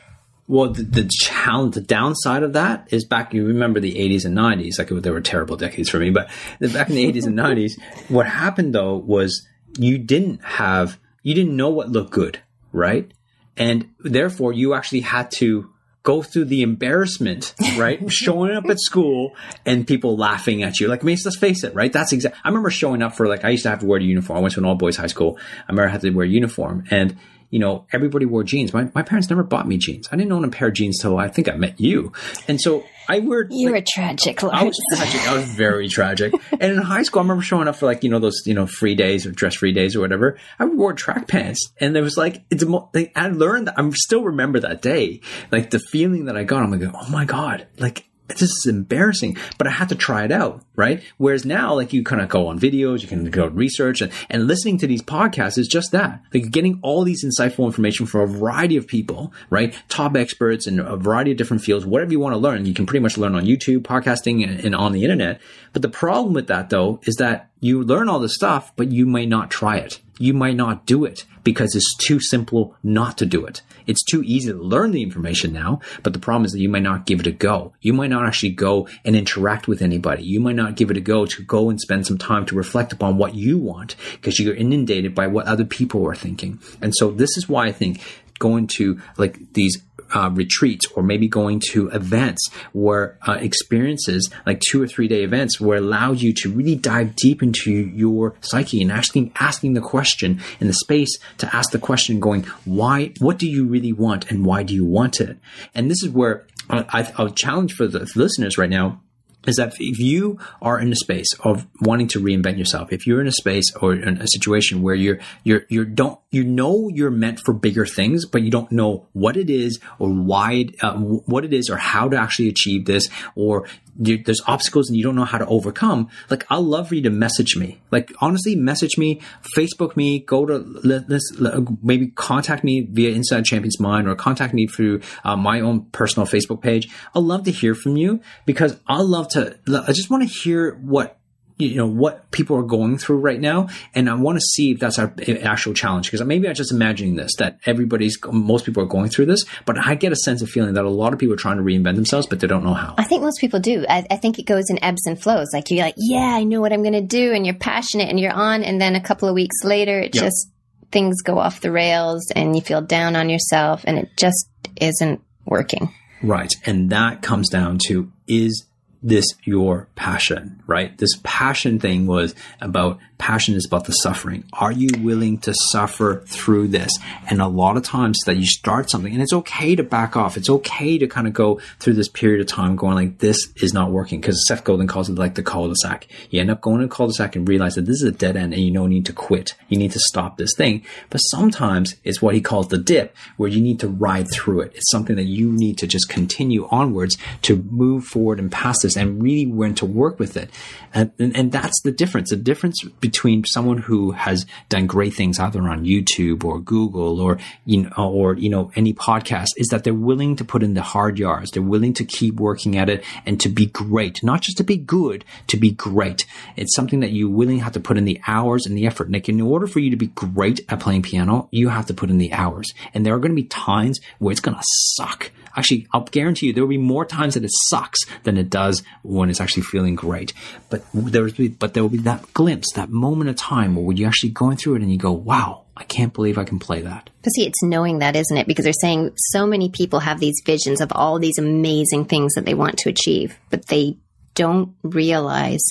well, 0.52 0.68
the, 0.68 0.82
the 0.82 1.10
challenge, 1.10 1.76
the 1.76 1.80
downside 1.80 2.42
of 2.42 2.52
that 2.52 2.86
is 2.90 3.06
back. 3.06 3.32
You 3.32 3.46
remember 3.46 3.80
the 3.80 3.94
'80s 3.94 4.26
and 4.26 4.36
'90s, 4.36 4.78
like 4.78 4.88
they 4.88 5.10
were 5.10 5.22
terrible 5.22 5.56
decades 5.56 5.88
for 5.88 5.98
me. 5.98 6.10
But 6.10 6.28
back 6.60 6.90
in 6.90 6.94
the 6.94 7.10
'80s 7.10 7.26
and 7.26 7.38
'90s, 7.38 7.80
what 8.10 8.26
happened 8.26 8.74
though 8.74 8.96
was 8.96 9.46
you 9.78 9.96
didn't 9.96 10.44
have, 10.44 11.00
you 11.22 11.34
didn't 11.34 11.56
know 11.56 11.70
what 11.70 11.88
looked 11.88 12.10
good, 12.10 12.38
right? 12.70 13.10
And 13.56 13.92
therefore, 14.00 14.52
you 14.52 14.74
actually 14.74 15.00
had 15.00 15.30
to 15.32 15.70
go 16.02 16.22
through 16.22 16.44
the 16.44 16.60
embarrassment, 16.60 17.54
right? 17.78 18.12
showing 18.12 18.54
up 18.54 18.66
at 18.68 18.78
school 18.78 19.34
and 19.64 19.86
people 19.86 20.18
laughing 20.18 20.62
at 20.62 20.80
you. 20.80 20.88
Like, 20.88 21.02
I 21.02 21.06
mean, 21.06 21.16
let's 21.24 21.38
face 21.38 21.64
it, 21.64 21.74
right? 21.74 21.90
That's 21.90 22.12
exact. 22.12 22.36
I 22.44 22.48
remember 22.48 22.68
showing 22.68 23.00
up 23.00 23.16
for 23.16 23.26
like, 23.26 23.42
I 23.42 23.50
used 23.50 23.62
to 23.62 23.70
have 23.70 23.80
to 23.80 23.86
wear 23.86 24.00
a 24.00 24.02
uniform. 24.02 24.36
I 24.38 24.42
went 24.42 24.52
to 24.54 24.60
an 24.60 24.66
all 24.66 24.74
boys 24.74 24.98
high 24.98 25.06
school. 25.06 25.38
I 25.60 25.72
remember 25.72 25.88
I 25.88 25.92
had 25.92 26.02
to 26.02 26.10
wear 26.10 26.26
a 26.26 26.28
uniform 26.28 26.84
and 26.90 27.16
you 27.52 27.58
know, 27.58 27.86
everybody 27.92 28.24
wore 28.24 28.42
jeans. 28.42 28.72
My, 28.72 28.90
my 28.94 29.02
parents 29.02 29.28
never 29.28 29.42
bought 29.42 29.68
me 29.68 29.76
jeans. 29.76 30.08
I 30.10 30.16
didn't 30.16 30.32
own 30.32 30.42
a 30.42 30.48
pair 30.48 30.68
of 30.68 30.74
jeans 30.74 30.98
till 30.98 31.18
I 31.18 31.28
think 31.28 31.50
I 31.50 31.52
met 31.52 31.78
you. 31.78 32.10
And 32.48 32.58
so 32.58 32.82
I 33.10 33.18
wear. 33.18 33.46
You 33.50 33.70
like, 33.70 33.82
were 33.82 33.86
tragic, 33.86 34.42
Lars. 34.42 34.54
I 34.58 34.64
was 34.64 34.80
tragic. 34.90 35.28
I 35.28 35.36
was 35.36 35.44
very 35.44 35.86
tragic. 35.86 36.32
and 36.52 36.72
in 36.72 36.78
high 36.78 37.02
school, 37.02 37.20
I 37.20 37.24
remember 37.24 37.42
showing 37.42 37.68
up 37.68 37.76
for 37.76 37.84
like, 37.84 38.02
you 38.02 38.08
know, 38.08 38.18
those, 38.18 38.40
you 38.46 38.54
know, 38.54 38.66
free 38.66 38.94
days 38.94 39.26
or 39.26 39.32
dress 39.32 39.56
free 39.56 39.72
days 39.72 39.94
or 39.94 40.00
whatever. 40.00 40.38
I 40.58 40.64
wore 40.64 40.94
track 40.94 41.28
pants. 41.28 41.70
And 41.78 41.94
it 41.94 42.00
was 42.00 42.16
like, 42.16 42.42
it's 42.50 42.62
a, 42.62 42.66
mo- 42.66 42.88
like, 42.94 43.12
I 43.14 43.28
learned 43.28 43.66
that 43.66 43.74
I 43.78 43.90
still 43.90 44.22
remember 44.22 44.58
that 44.60 44.80
day. 44.80 45.20
Like 45.50 45.68
the 45.68 45.78
feeling 45.78 46.24
that 46.24 46.38
I 46.38 46.44
got, 46.44 46.62
I'm 46.62 46.70
like, 46.70 46.90
oh 46.94 47.10
my 47.10 47.26
God, 47.26 47.66
like 47.78 48.06
this 48.38 48.50
is 48.50 48.66
embarrassing, 48.66 49.36
but 49.58 49.66
I 49.66 49.70
had 49.70 49.88
to 49.90 49.94
try 49.94 50.24
it 50.24 50.32
out, 50.32 50.64
right? 50.76 51.02
Whereas 51.18 51.44
now, 51.44 51.74
like 51.74 51.92
you 51.92 52.02
kind 52.02 52.22
of 52.22 52.28
go 52.28 52.48
on 52.48 52.58
videos, 52.58 53.02
you 53.02 53.08
can 53.08 53.30
go 53.30 53.46
research 53.46 54.00
and, 54.00 54.12
and 54.30 54.46
listening 54.46 54.78
to 54.78 54.86
these 54.86 55.02
podcasts 55.02 55.58
is 55.58 55.68
just 55.68 55.92
that. 55.92 56.22
Like 56.32 56.50
getting 56.50 56.78
all 56.82 57.04
these 57.04 57.24
insightful 57.24 57.66
information 57.66 58.06
from 58.06 58.22
a 58.22 58.26
variety 58.26 58.76
of 58.76 58.86
people, 58.86 59.32
right? 59.50 59.74
Top 59.88 60.16
experts 60.16 60.66
in 60.66 60.80
a 60.80 60.96
variety 60.96 61.32
of 61.32 61.36
different 61.36 61.62
fields, 61.62 61.86
whatever 61.86 62.12
you 62.12 62.20
want 62.20 62.34
to 62.34 62.38
learn, 62.38 62.66
you 62.66 62.74
can 62.74 62.86
pretty 62.86 63.02
much 63.02 63.18
learn 63.18 63.34
on 63.34 63.44
YouTube, 63.44 63.80
podcasting 63.80 64.42
and, 64.48 64.60
and 64.60 64.74
on 64.74 64.92
the 64.92 65.02
internet. 65.02 65.40
But 65.72 65.82
the 65.82 65.88
problem 65.88 66.34
with 66.34 66.48
that 66.48 66.70
though 66.70 67.00
is 67.04 67.16
that 67.16 67.50
you 67.60 67.82
learn 67.82 68.08
all 68.08 68.18
this 68.18 68.34
stuff, 68.34 68.72
but 68.76 68.90
you 68.90 69.06
may 69.06 69.24
not 69.24 69.50
try 69.50 69.76
it. 69.76 70.00
You 70.22 70.34
might 70.34 70.54
not 70.54 70.86
do 70.86 71.04
it 71.04 71.24
because 71.42 71.74
it's 71.74 71.96
too 71.96 72.20
simple 72.20 72.76
not 72.84 73.18
to 73.18 73.26
do 73.26 73.44
it. 73.44 73.62
It's 73.88 74.04
too 74.04 74.22
easy 74.22 74.52
to 74.52 74.56
learn 74.56 74.92
the 74.92 75.02
information 75.02 75.52
now, 75.52 75.80
but 76.04 76.12
the 76.12 76.20
problem 76.20 76.44
is 76.44 76.52
that 76.52 76.60
you 76.60 76.68
might 76.68 76.84
not 76.84 77.06
give 77.06 77.18
it 77.18 77.26
a 77.26 77.32
go. 77.32 77.72
You 77.80 77.92
might 77.92 78.10
not 78.10 78.24
actually 78.24 78.50
go 78.50 78.86
and 79.04 79.16
interact 79.16 79.66
with 79.66 79.82
anybody. 79.82 80.22
You 80.22 80.38
might 80.38 80.54
not 80.54 80.76
give 80.76 80.92
it 80.92 80.96
a 80.96 81.00
go 81.00 81.26
to 81.26 81.42
go 81.42 81.70
and 81.70 81.80
spend 81.80 82.06
some 82.06 82.18
time 82.18 82.46
to 82.46 82.54
reflect 82.54 82.92
upon 82.92 83.16
what 83.16 83.34
you 83.34 83.58
want 83.58 83.96
because 84.12 84.38
you're 84.38 84.54
inundated 84.54 85.12
by 85.12 85.26
what 85.26 85.46
other 85.46 85.64
people 85.64 86.06
are 86.06 86.14
thinking. 86.14 86.60
And 86.80 86.94
so 86.94 87.10
this 87.10 87.36
is 87.36 87.48
why 87.48 87.66
I 87.66 87.72
think 87.72 88.00
going 88.38 88.66
to 88.66 89.00
like 89.16 89.52
these 89.54 89.82
uh, 90.14 90.30
retreats 90.32 90.86
or 90.94 91.02
maybe 91.02 91.28
going 91.28 91.60
to 91.60 91.88
events 91.88 92.50
where 92.72 93.18
uh, 93.26 93.38
experiences 93.40 94.30
like 94.46 94.60
two 94.60 94.82
or 94.82 94.86
three 94.86 95.08
day 95.08 95.22
events 95.22 95.60
where 95.60 95.78
allow 95.78 96.12
you 96.12 96.32
to 96.32 96.50
really 96.50 96.74
dive 96.74 97.14
deep 97.16 97.42
into 97.42 97.70
your 97.70 98.34
psyche 98.40 98.82
and 98.82 98.92
asking 98.92 99.32
asking 99.36 99.74
the 99.74 99.80
question 99.80 100.40
in 100.60 100.66
the 100.66 100.72
space 100.72 101.18
to 101.38 101.54
ask 101.54 101.70
the 101.70 101.78
question 101.78 102.20
going 102.20 102.42
why 102.64 103.12
what 103.18 103.38
do 103.38 103.48
you 103.48 103.64
really 103.66 103.92
want 103.92 104.30
and 104.30 104.44
why 104.44 104.62
do 104.62 104.74
you 104.74 104.84
want 104.84 105.20
it? 105.20 105.36
And 105.74 105.90
this 105.90 106.02
is 106.02 106.10
where 106.10 106.44
uh, 106.70 106.84
I, 106.88 107.12
I'll 107.16 107.30
challenge 107.30 107.74
for 107.74 107.86
the 107.86 108.10
listeners 108.14 108.58
right 108.58 108.70
now 108.70 109.00
is 109.46 109.56
that 109.56 109.74
if 109.80 109.98
you 109.98 110.38
are 110.60 110.78
in 110.78 110.92
a 110.92 110.96
space 110.96 111.28
of 111.40 111.66
wanting 111.80 112.08
to 112.08 112.20
reinvent 112.20 112.58
yourself, 112.58 112.92
if 112.92 113.06
you're 113.06 113.20
in 113.20 113.26
a 113.26 113.32
space 113.32 113.74
or 113.76 113.94
in 113.94 114.20
a 114.20 114.26
situation 114.28 114.82
where 114.82 114.94
you're 114.94 115.18
you're 115.44 115.64
you 115.68 115.84
don't 115.84 116.18
you 116.30 116.44
know 116.44 116.88
you're 116.88 117.10
meant 117.10 117.40
for 117.40 117.52
bigger 117.52 117.86
things, 117.86 118.26
but 118.26 118.42
you 118.42 118.50
don't 118.50 118.70
know 118.72 119.06
what 119.12 119.36
it 119.36 119.50
is 119.50 119.78
or 119.98 120.10
why 120.10 120.52
it, 120.52 120.82
uh, 120.82 120.94
what 120.94 121.44
it 121.44 121.52
is 121.52 121.68
or 121.68 121.76
how 121.76 122.08
to 122.08 122.16
actually 122.16 122.48
achieve 122.48 122.84
this, 122.86 123.08
or 123.34 123.66
there's 123.96 124.40
obstacles 124.46 124.88
and 124.88 124.96
you 124.96 125.02
don't 125.02 125.14
know 125.14 125.24
how 125.24 125.38
to 125.38 125.46
overcome, 125.46 126.08
like 126.30 126.46
I'll 126.50 126.62
love 126.62 126.88
for 126.88 126.94
you 126.94 127.02
to 127.02 127.10
message 127.10 127.56
me. 127.56 127.80
Like 127.90 128.12
honestly, 128.20 128.56
message 128.56 128.96
me, 128.98 129.20
Facebook 129.56 129.96
me, 129.96 130.20
go 130.20 130.46
to 130.46 131.78
maybe 131.82 132.08
contact 132.08 132.64
me 132.64 132.86
via 132.90 133.10
Inside 133.10 133.44
Champions 133.44 133.78
Mind 133.80 134.08
or 134.08 134.14
contact 134.14 134.54
me 134.54 134.66
through 134.66 135.00
uh, 135.24 135.36
my 135.36 135.60
own 135.60 135.86
personal 135.86 136.26
Facebook 136.26 136.62
page. 136.62 136.88
I'd 137.14 137.22
love 137.22 137.44
to 137.44 137.50
hear 137.50 137.74
from 137.74 137.96
you 137.96 138.20
because 138.46 138.78
I 138.86 139.00
love 139.02 139.28
to. 139.30 139.58
I 139.68 139.92
just 139.92 140.10
want 140.10 140.22
to 140.22 140.28
hear 140.28 140.74
what 140.76 141.18
you 141.66 141.76
know 141.76 141.86
what 141.86 142.30
people 142.30 142.56
are 142.56 142.62
going 142.62 142.98
through 142.98 143.18
right 143.18 143.40
now. 143.40 143.68
And 143.94 144.08
i 144.08 144.14
want 144.14 144.36
to 144.36 144.40
see 144.40 144.72
if 144.72 144.80
that's 144.80 144.98
our 144.98 145.14
actual 145.42 145.74
challenge 145.74 146.10
because 146.10 146.24
maybe 146.26 146.48
i'm 146.48 146.54
just 146.54 146.72
imagining 146.72 147.16
this 147.16 147.36
that 147.36 147.58
everybody's 147.66 148.18
most 148.30 148.64
people 148.64 148.82
are 148.82 148.86
going 148.86 149.08
through 149.08 149.26
this 149.26 149.44
but 149.64 149.78
i 149.78 149.94
get 149.94 150.12
a 150.12 150.16
sense 150.16 150.42
of 150.42 150.48
feeling 150.48 150.74
that 150.74 150.84
a 150.84 150.90
lot 150.90 151.12
of 151.12 151.18
people 151.18 151.34
are 151.34 151.38
trying 151.38 151.56
to 151.56 151.62
reinvent 151.62 151.96
themselves 151.96 152.26
but 152.26 152.40
they 152.40 152.46
don't 152.46 152.64
know 152.64 152.74
how. 152.74 152.94
I 152.98 153.04
think 153.04 153.22
most 153.22 153.40
people 153.40 153.60
do. 153.60 153.84
I, 153.88 154.06
I 154.10 154.16
think 154.16 154.38
it 154.38 154.46
goes 154.46 154.70
in 154.70 154.82
ebbs 154.82 155.06
and 155.06 155.20
flows. 155.20 155.48
Like 155.52 155.70
you're 155.70 155.84
like 155.84 155.94
yeah 155.96 156.34
i 156.34 156.44
know 156.44 156.60
what 156.60 156.72
i'm 156.72 156.82
going 156.82 156.92
to 156.94 157.00
do 157.00 157.32
and 157.32 157.46
you're 157.46 157.54
passionate 157.54 158.08
and 158.08 158.18
you're 158.18 158.32
on 158.32 158.62
and 158.62 158.80
then 158.80 158.96
a 158.96 159.00
couple 159.00 159.28
of 159.28 159.34
weeks 159.34 159.56
later 159.64 159.98
it 159.98 160.14
yep. 160.14 160.24
just 160.24 160.52
things 160.92 161.22
go 161.22 161.38
off 161.38 161.60
the 161.60 161.72
rails 161.72 162.30
and 162.36 162.54
you 162.54 162.62
feel 162.62 162.82
down 162.82 163.16
on 163.16 163.28
yourself 163.28 163.82
and 163.86 163.98
it 163.98 164.10
just 164.16 164.48
isn't 164.80 165.20
working. 165.46 165.92
Right. 166.22 166.54
And 166.64 166.90
that 166.90 167.22
comes 167.22 167.48
down 167.48 167.78
to 167.86 168.12
is 168.28 168.66
this 169.02 169.26
your 169.44 169.88
passion, 169.94 170.62
right? 170.66 170.96
This 170.98 171.18
passion 171.22 171.78
thing 171.80 172.06
was 172.06 172.34
about 172.60 172.98
passion 173.22 173.54
is 173.54 173.64
about 173.64 173.84
the 173.84 173.92
suffering. 173.92 174.42
Are 174.52 174.72
you 174.72 174.88
willing 174.98 175.38
to 175.38 175.54
suffer 175.54 176.24
through 176.26 176.66
this? 176.68 176.98
And 177.30 177.40
a 177.40 177.46
lot 177.46 177.76
of 177.76 177.84
times 177.84 178.18
that 178.26 178.36
you 178.36 178.46
start 178.46 178.90
something 178.90 179.12
and 179.12 179.22
it's 179.22 179.32
okay 179.32 179.76
to 179.76 179.84
back 179.84 180.16
off. 180.16 180.36
It's 180.36 180.50
okay 180.50 180.98
to 180.98 181.06
kind 181.06 181.28
of 181.28 181.32
go 181.32 181.60
through 181.78 181.92
this 181.92 182.08
period 182.08 182.40
of 182.40 182.48
time 182.48 182.74
going 182.74 182.96
like, 182.96 183.18
this 183.18 183.52
is 183.62 183.72
not 183.72 183.92
working 183.92 184.20
because 184.20 184.44
Seth 184.48 184.64
Godin 184.64 184.88
calls 184.88 185.08
it 185.08 185.14
like 185.14 185.36
the 185.36 185.42
cul-de-sac. 185.44 186.08
You 186.30 186.40
end 186.40 186.50
up 186.50 186.60
going 186.60 186.80
to 186.80 186.88
cul-de-sac 186.88 187.36
and 187.36 187.48
realize 187.48 187.76
that 187.76 187.86
this 187.86 188.02
is 188.02 188.08
a 188.08 188.10
dead 188.10 188.36
end 188.36 188.54
and 188.54 188.62
you 188.62 188.72
don't 188.72 188.90
need 188.90 189.06
to 189.06 189.12
quit. 189.12 189.54
You 189.68 189.78
need 189.78 189.92
to 189.92 190.00
stop 190.00 190.36
this 190.36 190.56
thing. 190.56 190.84
But 191.08 191.18
sometimes 191.18 191.94
it's 192.02 192.20
what 192.20 192.34
he 192.34 192.40
calls 192.40 192.68
the 192.68 192.78
dip 192.78 193.14
where 193.36 193.48
you 193.48 193.60
need 193.60 193.78
to 193.80 193.88
ride 193.88 194.32
through 194.32 194.62
it. 194.62 194.72
It's 194.74 194.90
something 194.90 195.14
that 195.14 195.26
you 195.26 195.52
need 195.52 195.78
to 195.78 195.86
just 195.86 196.08
continue 196.08 196.66
onwards 196.72 197.16
to 197.42 197.62
move 197.70 198.04
forward 198.04 198.40
and 198.40 198.50
past 198.50 198.82
this 198.82 198.96
and 198.96 199.22
really 199.22 199.46
learn 199.46 199.76
to 199.76 199.86
work 199.86 200.18
with 200.18 200.36
it. 200.36 200.50
And, 200.92 201.12
and, 201.20 201.36
and 201.36 201.52
that's 201.52 201.80
the 201.82 201.92
difference. 201.92 202.30
The 202.30 202.36
difference 202.36 202.82
between 202.82 203.11
between 203.12 203.44
someone 203.44 203.76
who 203.76 204.12
has 204.12 204.46
done 204.70 204.86
great 204.86 205.12
things 205.12 205.38
either 205.38 205.60
on 205.68 205.84
YouTube 205.84 206.44
or 206.44 206.58
Google 206.58 207.20
or 207.20 207.38
you 207.66 207.82
know 207.82 208.10
or 208.10 208.34
you 208.34 208.48
know 208.48 208.70
any 208.74 208.94
podcast 208.94 209.50
is 209.58 209.68
that 209.68 209.84
they're 209.84 209.92
willing 209.92 210.34
to 210.36 210.44
put 210.44 210.62
in 210.62 210.72
the 210.72 210.82
hard 210.82 211.18
yards. 211.18 211.50
They're 211.50 211.62
willing 211.62 211.92
to 211.94 212.04
keep 212.04 212.36
working 212.36 212.78
at 212.78 212.88
it 212.88 213.04
and 213.26 213.38
to 213.40 213.50
be 213.50 213.66
great, 213.66 214.22
not 214.22 214.40
just 214.40 214.56
to 214.56 214.64
be 214.64 214.78
good, 214.78 215.24
to 215.48 215.58
be 215.58 215.70
great. 215.70 216.24
It's 216.56 216.74
something 216.74 217.00
that 217.00 217.12
you 217.12 217.28
willingly 217.28 217.62
have 217.62 217.74
to 217.74 217.80
put 217.80 217.98
in 217.98 218.06
the 218.06 218.20
hours 218.26 218.64
and 218.64 218.76
the 218.76 218.86
effort. 218.86 219.12
Like 219.12 219.28
in 219.28 219.40
order 219.40 219.66
for 219.66 219.80
you 219.80 219.90
to 219.90 219.96
be 219.96 220.06
great 220.08 220.60
at 220.70 220.80
playing 220.80 221.02
piano, 221.02 221.48
you 221.50 221.68
have 221.68 221.86
to 221.86 221.94
put 221.94 222.08
in 222.08 222.18
the 222.18 222.32
hours. 222.32 222.72
And 222.94 223.04
there 223.04 223.14
are 223.14 223.18
going 223.18 223.32
to 223.32 223.42
be 223.42 223.48
times 223.48 224.00
where 224.18 224.32
it's 224.32 224.40
going 224.40 224.56
to 224.56 224.64
suck. 224.96 225.30
Actually, 225.56 225.86
I'll 225.92 226.02
guarantee 226.02 226.46
you 226.46 226.52
there 226.52 226.62
will 226.62 226.68
be 226.68 226.78
more 226.78 227.04
times 227.04 227.34
that 227.34 227.44
it 227.44 227.50
sucks 227.68 228.00
than 228.24 228.36
it 228.36 228.50
does 228.50 228.82
when 229.02 229.30
it's 229.30 229.40
actually 229.40 229.64
feeling 229.64 229.94
great. 229.94 230.32
But 230.70 230.84
there 230.94 231.22
will 231.22 231.32
be, 231.32 231.48
but 231.48 231.74
there 231.74 231.82
will 231.82 231.90
be 231.90 231.98
that 231.98 232.32
glimpse, 232.32 232.72
that 232.72 232.90
moment 232.90 233.30
of 233.30 233.36
time 233.36 233.76
where 233.76 233.94
you're 233.96 234.08
actually 234.08 234.30
going 234.30 234.56
through 234.56 234.76
it 234.76 234.82
and 234.82 234.92
you 234.92 234.98
go, 234.98 235.12
wow, 235.12 235.64
I 235.76 235.84
can't 235.84 236.12
believe 236.12 236.38
I 236.38 236.44
can 236.44 236.58
play 236.58 236.82
that. 236.82 237.10
But 237.22 237.30
see, 237.30 237.46
it's 237.46 237.62
knowing 237.62 238.00
that, 238.00 238.16
isn't 238.16 238.36
it? 238.36 238.46
Because 238.46 238.64
they're 238.64 238.72
saying 238.72 239.12
so 239.16 239.46
many 239.46 239.70
people 239.70 240.00
have 240.00 240.20
these 240.20 240.42
visions 240.44 240.80
of 240.80 240.92
all 240.94 241.18
these 241.18 241.38
amazing 241.38 242.06
things 242.06 242.34
that 242.34 242.44
they 242.44 242.54
want 242.54 242.78
to 242.78 242.88
achieve, 242.88 243.36
but 243.50 243.66
they 243.66 243.96
don't 244.34 244.74
realize 244.82 245.62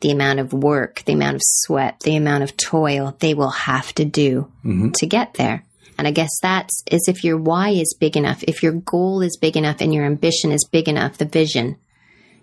the 0.00 0.10
amount 0.10 0.38
of 0.38 0.52
work, 0.52 1.02
the 1.06 1.12
amount 1.12 1.36
of 1.36 1.40
sweat, 1.42 2.00
the 2.00 2.16
amount 2.16 2.44
of 2.44 2.56
toil 2.56 3.16
they 3.20 3.34
will 3.34 3.50
have 3.50 3.92
to 3.94 4.04
do 4.04 4.50
mm-hmm. 4.64 4.90
to 4.90 5.06
get 5.06 5.34
there. 5.34 5.64
And 5.98 6.08
I 6.08 6.10
guess 6.10 6.30
that's 6.42 6.82
is 6.90 7.06
if 7.08 7.24
your 7.24 7.36
why 7.36 7.70
is 7.70 7.96
big 7.98 8.16
enough, 8.16 8.42
if 8.44 8.62
your 8.62 8.72
goal 8.72 9.22
is 9.22 9.36
big 9.40 9.56
enough 9.56 9.80
and 9.80 9.94
your 9.94 10.04
ambition 10.04 10.52
is 10.52 10.66
big 10.70 10.88
enough, 10.88 11.18
the 11.18 11.24
vision, 11.24 11.76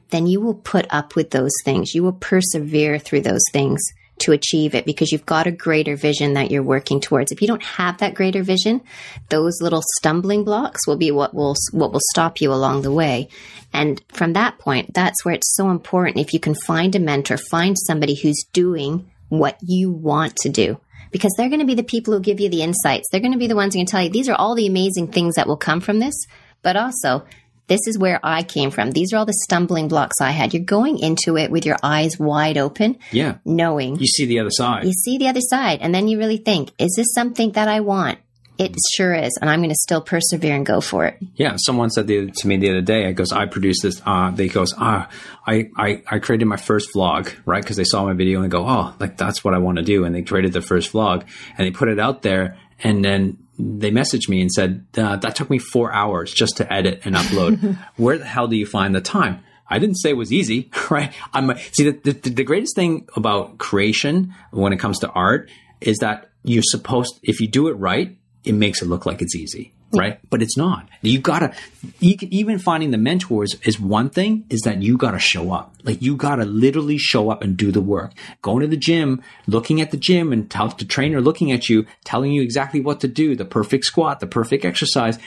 then 0.09 0.27
you 0.27 0.41
will 0.41 0.55
put 0.55 0.85
up 0.89 1.15
with 1.15 1.31
those 1.31 1.53
things. 1.63 1.93
You 1.93 2.03
will 2.03 2.13
persevere 2.13 2.99
through 2.99 3.21
those 3.21 3.43
things 3.51 3.81
to 4.19 4.31
achieve 4.31 4.75
it 4.75 4.85
because 4.85 5.11
you've 5.11 5.25
got 5.25 5.47
a 5.47 5.51
greater 5.51 5.95
vision 5.95 6.33
that 6.33 6.51
you're 6.51 6.63
working 6.63 7.01
towards. 7.01 7.31
If 7.31 7.41
you 7.41 7.47
don't 7.47 7.63
have 7.63 7.97
that 7.97 8.13
greater 8.13 8.43
vision, 8.43 8.81
those 9.29 9.61
little 9.61 9.81
stumbling 9.97 10.43
blocks 10.43 10.85
will 10.85 10.97
be 10.97 11.11
what 11.11 11.33
will 11.33 11.55
what 11.71 11.91
will 11.91 12.01
stop 12.11 12.39
you 12.39 12.53
along 12.53 12.83
the 12.83 12.91
way. 12.91 13.29
And 13.73 14.01
from 14.09 14.33
that 14.33 14.59
point, 14.59 14.93
that's 14.93 15.25
where 15.25 15.33
it's 15.33 15.55
so 15.55 15.69
important 15.69 16.19
if 16.19 16.33
you 16.33 16.39
can 16.39 16.55
find 16.55 16.95
a 16.95 16.99
mentor, 16.99 17.37
find 17.37 17.75
somebody 17.79 18.15
who's 18.15 18.43
doing 18.53 19.09
what 19.29 19.57
you 19.61 19.91
want 19.91 20.35
to 20.37 20.49
do 20.49 20.79
because 21.11 21.33
they're 21.37 21.49
going 21.49 21.59
to 21.59 21.65
be 21.65 21.75
the 21.75 21.83
people 21.83 22.13
who 22.13 22.19
give 22.19 22.39
you 22.39 22.49
the 22.49 22.63
insights. 22.63 23.07
They're 23.11 23.21
going 23.21 23.33
to 23.33 23.37
be 23.37 23.47
the 23.47 23.55
ones 23.55 23.73
who 23.73 23.79
can 23.79 23.85
tell 23.85 24.01
you 24.01 24.09
these 24.09 24.29
are 24.29 24.35
all 24.35 24.55
the 24.55 24.67
amazing 24.67 25.11
things 25.11 25.35
that 25.35 25.47
will 25.47 25.57
come 25.57 25.81
from 25.81 25.99
this, 25.99 26.15
but 26.61 26.75
also 26.75 27.25
this 27.67 27.87
is 27.87 27.97
where 27.97 28.19
I 28.21 28.43
came 28.43 28.69
from. 28.69 28.91
These 28.91 29.13
are 29.13 29.17
all 29.17 29.25
the 29.25 29.33
stumbling 29.45 29.87
blocks 29.87 30.19
I 30.19 30.31
had. 30.31 30.53
You're 30.53 30.63
going 30.63 30.99
into 30.99 31.37
it 31.37 31.51
with 31.51 31.65
your 31.65 31.77
eyes 31.81 32.19
wide 32.19 32.57
open. 32.57 32.97
Yeah. 33.11 33.37
Knowing. 33.45 33.97
You 33.97 34.07
see 34.07 34.25
the 34.25 34.39
other 34.39 34.49
side. 34.51 34.85
You 34.85 34.91
see 34.91 35.17
the 35.17 35.29
other 35.29 35.39
side. 35.41 35.79
And 35.81 35.95
then 35.95 36.09
you 36.09 36.17
really 36.17 36.37
think, 36.37 36.71
is 36.77 36.93
this 36.97 37.13
something 37.13 37.53
that 37.53 37.69
I 37.69 37.79
want? 37.79 38.19
It 38.61 38.75
sure 38.93 39.15
is, 39.15 39.35
and 39.41 39.49
I'm 39.49 39.61
going 39.61 39.71
to 39.71 39.75
still 39.75 40.01
persevere 40.01 40.55
and 40.55 40.63
go 40.63 40.81
for 40.81 41.05
it. 41.05 41.17
Yeah, 41.33 41.55
someone 41.57 41.89
said 41.89 42.05
the, 42.05 42.29
to 42.29 42.47
me 42.47 42.57
the 42.57 42.69
other 42.69 42.81
day. 42.81 43.07
I 43.07 43.11
goes, 43.11 43.31
I 43.31 43.47
produced 43.47 43.81
this. 43.81 43.99
Uh, 44.05 44.29
they 44.29 44.49
goes, 44.49 44.75
ah, 44.77 45.09
I, 45.47 45.71
I, 45.75 46.03
I 46.07 46.19
created 46.19 46.45
my 46.45 46.57
first 46.57 46.89
vlog, 46.95 47.33
right? 47.47 47.63
Because 47.63 47.77
they 47.77 47.83
saw 47.83 48.05
my 48.05 48.13
video 48.13 48.39
and 48.39 48.45
they 48.45 48.55
go, 48.55 48.67
oh, 48.67 48.93
like 48.99 49.17
that's 49.17 49.43
what 49.43 49.55
I 49.55 49.57
want 49.57 49.79
to 49.79 49.83
do, 49.83 50.05
and 50.05 50.13
they 50.13 50.21
created 50.21 50.53
the 50.53 50.61
first 50.61 50.93
vlog 50.93 51.25
and 51.57 51.65
they 51.65 51.71
put 51.71 51.89
it 51.89 51.97
out 51.97 52.21
there, 52.21 52.55
and 52.83 53.03
then 53.03 53.39
they 53.57 53.89
messaged 53.89 54.29
me 54.29 54.41
and 54.41 54.51
said 54.51 54.85
uh, 54.95 55.15
that 55.15 55.35
took 55.35 55.49
me 55.49 55.57
four 55.57 55.91
hours 55.91 56.31
just 56.31 56.57
to 56.57 56.71
edit 56.71 57.01
and 57.03 57.15
upload. 57.15 57.79
Where 57.95 58.19
the 58.19 58.25
hell 58.25 58.47
do 58.47 58.55
you 58.55 58.67
find 58.67 58.93
the 58.93 59.01
time? 59.01 59.43
I 59.67 59.79
didn't 59.79 59.95
say 59.95 60.11
it 60.11 60.17
was 60.17 60.31
easy, 60.31 60.69
right? 60.91 61.11
I'm 61.33 61.57
see 61.71 61.89
the, 61.89 62.11
the, 62.11 62.29
the 62.29 62.43
greatest 62.43 62.75
thing 62.75 63.07
about 63.15 63.57
creation 63.57 64.35
when 64.51 64.71
it 64.71 64.77
comes 64.77 64.99
to 64.99 65.09
art 65.09 65.49
is 65.79 65.97
that 65.97 66.29
you're 66.43 66.61
supposed 66.63 67.19
if 67.23 67.39
you 67.39 67.47
do 67.47 67.67
it 67.67 67.73
right, 67.73 68.17
it 68.43 68.53
makes 68.53 68.81
it 68.81 68.85
look 68.85 69.05
like 69.05 69.21
it's 69.21 69.35
easy 69.35 69.73
right? 69.93 70.19
But 70.29 70.41
it's 70.41 70.57
not. 70.57 70.87
You 71.01 71.19
gotta, 71.19 71.53
you 71.99 72.17
can, 72.17 72.33
even 72.33 72.59
finding 72.59 72.91
the 72.91 72.97
mentors 72.97 73.55
is 73.63 73.79
one 73.79 74.09
thing, 74.09 74.45
is 74.49 74.61
that 74.61 74.81
you 74.81 74.97
gotta 74.97 75.19
show 75.19 75.51
up. 75.51 75.75
Like 75.83 76.01
you 76.01 76.15
gotta 76.15 76.45
literally 76.45 76.97
show 76.97 77.29
up 77.29 77.41
and 77.41 77.57
do 77.57 77.71
the 77.71 77.81
work. 77.81 78.13
Going 78.41 78.61
to 78.61 78.67
the 78.67 78.77
gym, 78.77 79.21
looking 79.47 79.81
at 79.81 79.91
the 79.91 79.97
gym 79.97 80.31
and 80.31 80.49
tell 80.49 80.69
the 80.69 80.85
trainer 80.85 81.21
looking 81.21 81.51
at 81.51 81.69
you, 81.69 81.85
telling 82.03 82.31
you 82.31 82.41
exactly 82.41 82.79
what 82.79 82.99
to 83.01 83.07
do, 83.07 83.35
the 83.35 83.45
perfect 83.45 83.85
squat, 83.85 84.19
the 84.19 84.27
perfect 84.27 84.65
exercise 84.65 85.17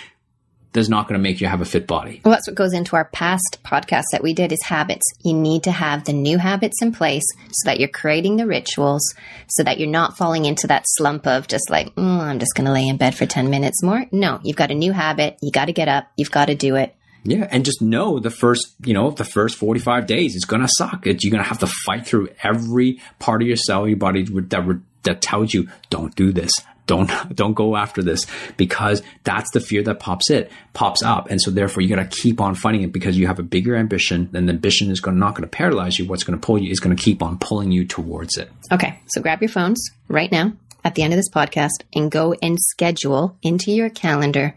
that's 0.75 0.89
not 0.89 1.09
going 1.09 1.19
to 1.19 1.23
make 1.23 1.41
you 1.41 1.47
have 1.47 1.61
a 1.61 1.65
fit 1.65 1.87
body. 1.87 2.21
Well, 2.25 2.33
that's 2.33 2.47
what 2.47 2.57
goes 2.57 2.75
into 2.75 2.97
our 2.97 3.07
past 3.07 3.59
podcast 3.65 4.05
that 4.13 4.23
we 4.23 4.35
did 4.35 4.53
is 4.53 4.63
habits. 4.63 5.07
You 5.23 5.33
need 5.33 5.63
to 5.63 5.71
have 5.71 6.05
the 6.05 6.13
new 6.13 6.37
habits 6.37 6.83
in 6.83 6.93
place 6.93 7.25
so 7.53 7.71
that 7.71 7.79
you're 7.79 7.89
creating 7.89 8.37
the 8.37 8.47
rituals 8.47 9.15
so 9.49 9.63
that 9.63 9.79
you're 9.79 9.89
not 9.89 10.19
falling 10.19 10.45
into 10.45 10.67
that 10.67 10.85
slump 10.87 11.27
of 11.27 11.49
just 11.49 11.71
like, 11.71 11.95
mm, 11.95 12.21
I'm 12.21 12.41
just 12.41 12.55
going 12.55 12.67
to 12.67 12.73
lay 12.73 12.87
in 12.89 12.97
bed 12.97 13.15
for 13.15 13.25
10 13.25 13.49
minutes 13.51 13.83
more. 13.83 14.05
No, 14.13 14.41
you've 14.43 14.57
got 14.57 14.73
a 14.73 14.75
new 14.75 14.93
habit. 14.93 15.39
You 15.41 15.53
got 15.53 15.67
to 15.67 15.73
get 15.73 15.89
up. 15.89 16.09
You've 16.17 16.33
got 16.33 16.47
to 16.47 16.55
do 16.57 16.75
it. 16.75 16.95
Yeah, 17.23 17.49
and 17.51 17.65
just 17.65 17.81
know 17.81 18.19
the 18.19 18.31
first, 18.31 18.75
you 18.85 18.93
know, 18.93 19.11
the 19.11 19.25
first 19.25 19.57
45 19.57 20.07
days 20.07 20.35
is 20.35 20.45
going 20.45 20.61
to 20.61 20.69
suck. 20.69 21.07
It's, 21.07 21.25
you're 21.25 21.31
going 21.31 21.43
to 21.43 21.49
have 21.49 21.61
to 21.61 21.67
fight 21.67 22.07
through 22.07 22.29
every 22.43 23.01
part 23.19 23.41
of 23.41 23.49
your 23.49 23.57
cell, 23.57 23.89
your 23.89 23.97
body 23.97 24.25
that, 24.25 24.83
that 25.05 25.23
tells 25.23 25.55
you, 25.55 25.69
don't 25.89 26.15
do 26.15 26.33
this, 26.33 26.53
don't 26.87 27.11
don't 27.35 27.55
go 27.55 27.77
after 27.77 28.03
this 28.03 28.27
because 28.57 29.03
that's 29.25 29.51
the 29.53 29.61
fear 29.61 29.83
that 29.83 30.01
pops 30.01 30.31
it 30.31 30.51
pops 30.73 31.03
up. 31.03 31.31
And 31.31 31.41
so 31.41 31.51
therefore 31.51 31.83
you 31.83 31.95
got 31.95 32.11
to 32.11 32.23
keep 32.23 32.41
on 32.41 32.55
fighting 32.55 32.83
it 32.83 32.93
because 32.93 33.17
you 33.17 33.27
have 33.27 33.39
a 33.39 33.43
bigger 33.43 33.77
ambition 33.77 34.31
and 34.35 34.49
the 34.49 34.53
ambition 34.53 34.91
is 34.91 35.01
going 35.01 35.19
not 35.19 35.35
going 35.35 35.43
to 35.43 35.49
paralyze 35.49 35.99
you. 35.99 36.07
What's 36.07 36.25
going 36.25 36.39
to 36.39 36.45
pull 36.45 36.59
you 36.59 36.71
is 36.71 36.81
going 36.81 36.95
to 36.95 37.03
keep 37.03 37.23
on 37.23 37.39
pulling 37.39 37.71
you 37.73 37.87
towards 37.87 38.37
it. 38.37 38.51
Okay 38.73 39.01
so 39.07 39.21
grab 39.23 39.41
your 39.41 39.49
phones 39.49 39.91
right 40.09 40.31
now 40.31 40.53
at 40.85 40.95
the 40.95 41.03
end 41.03 41.13
of 41.13 41.19
this 41.19 41.31
podcast 41.31 41.83
and 41.95 42.11
go 42.11 42.35
and 42.43 42.59
schedule 42.61 43.37
into 43.43 43.73
your 43.73 43.89
calendar. 43.89 44.55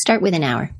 Start 0.00 0.22
with 0.22 0.34
an 0.34 0.42
hour. 0.42 0.70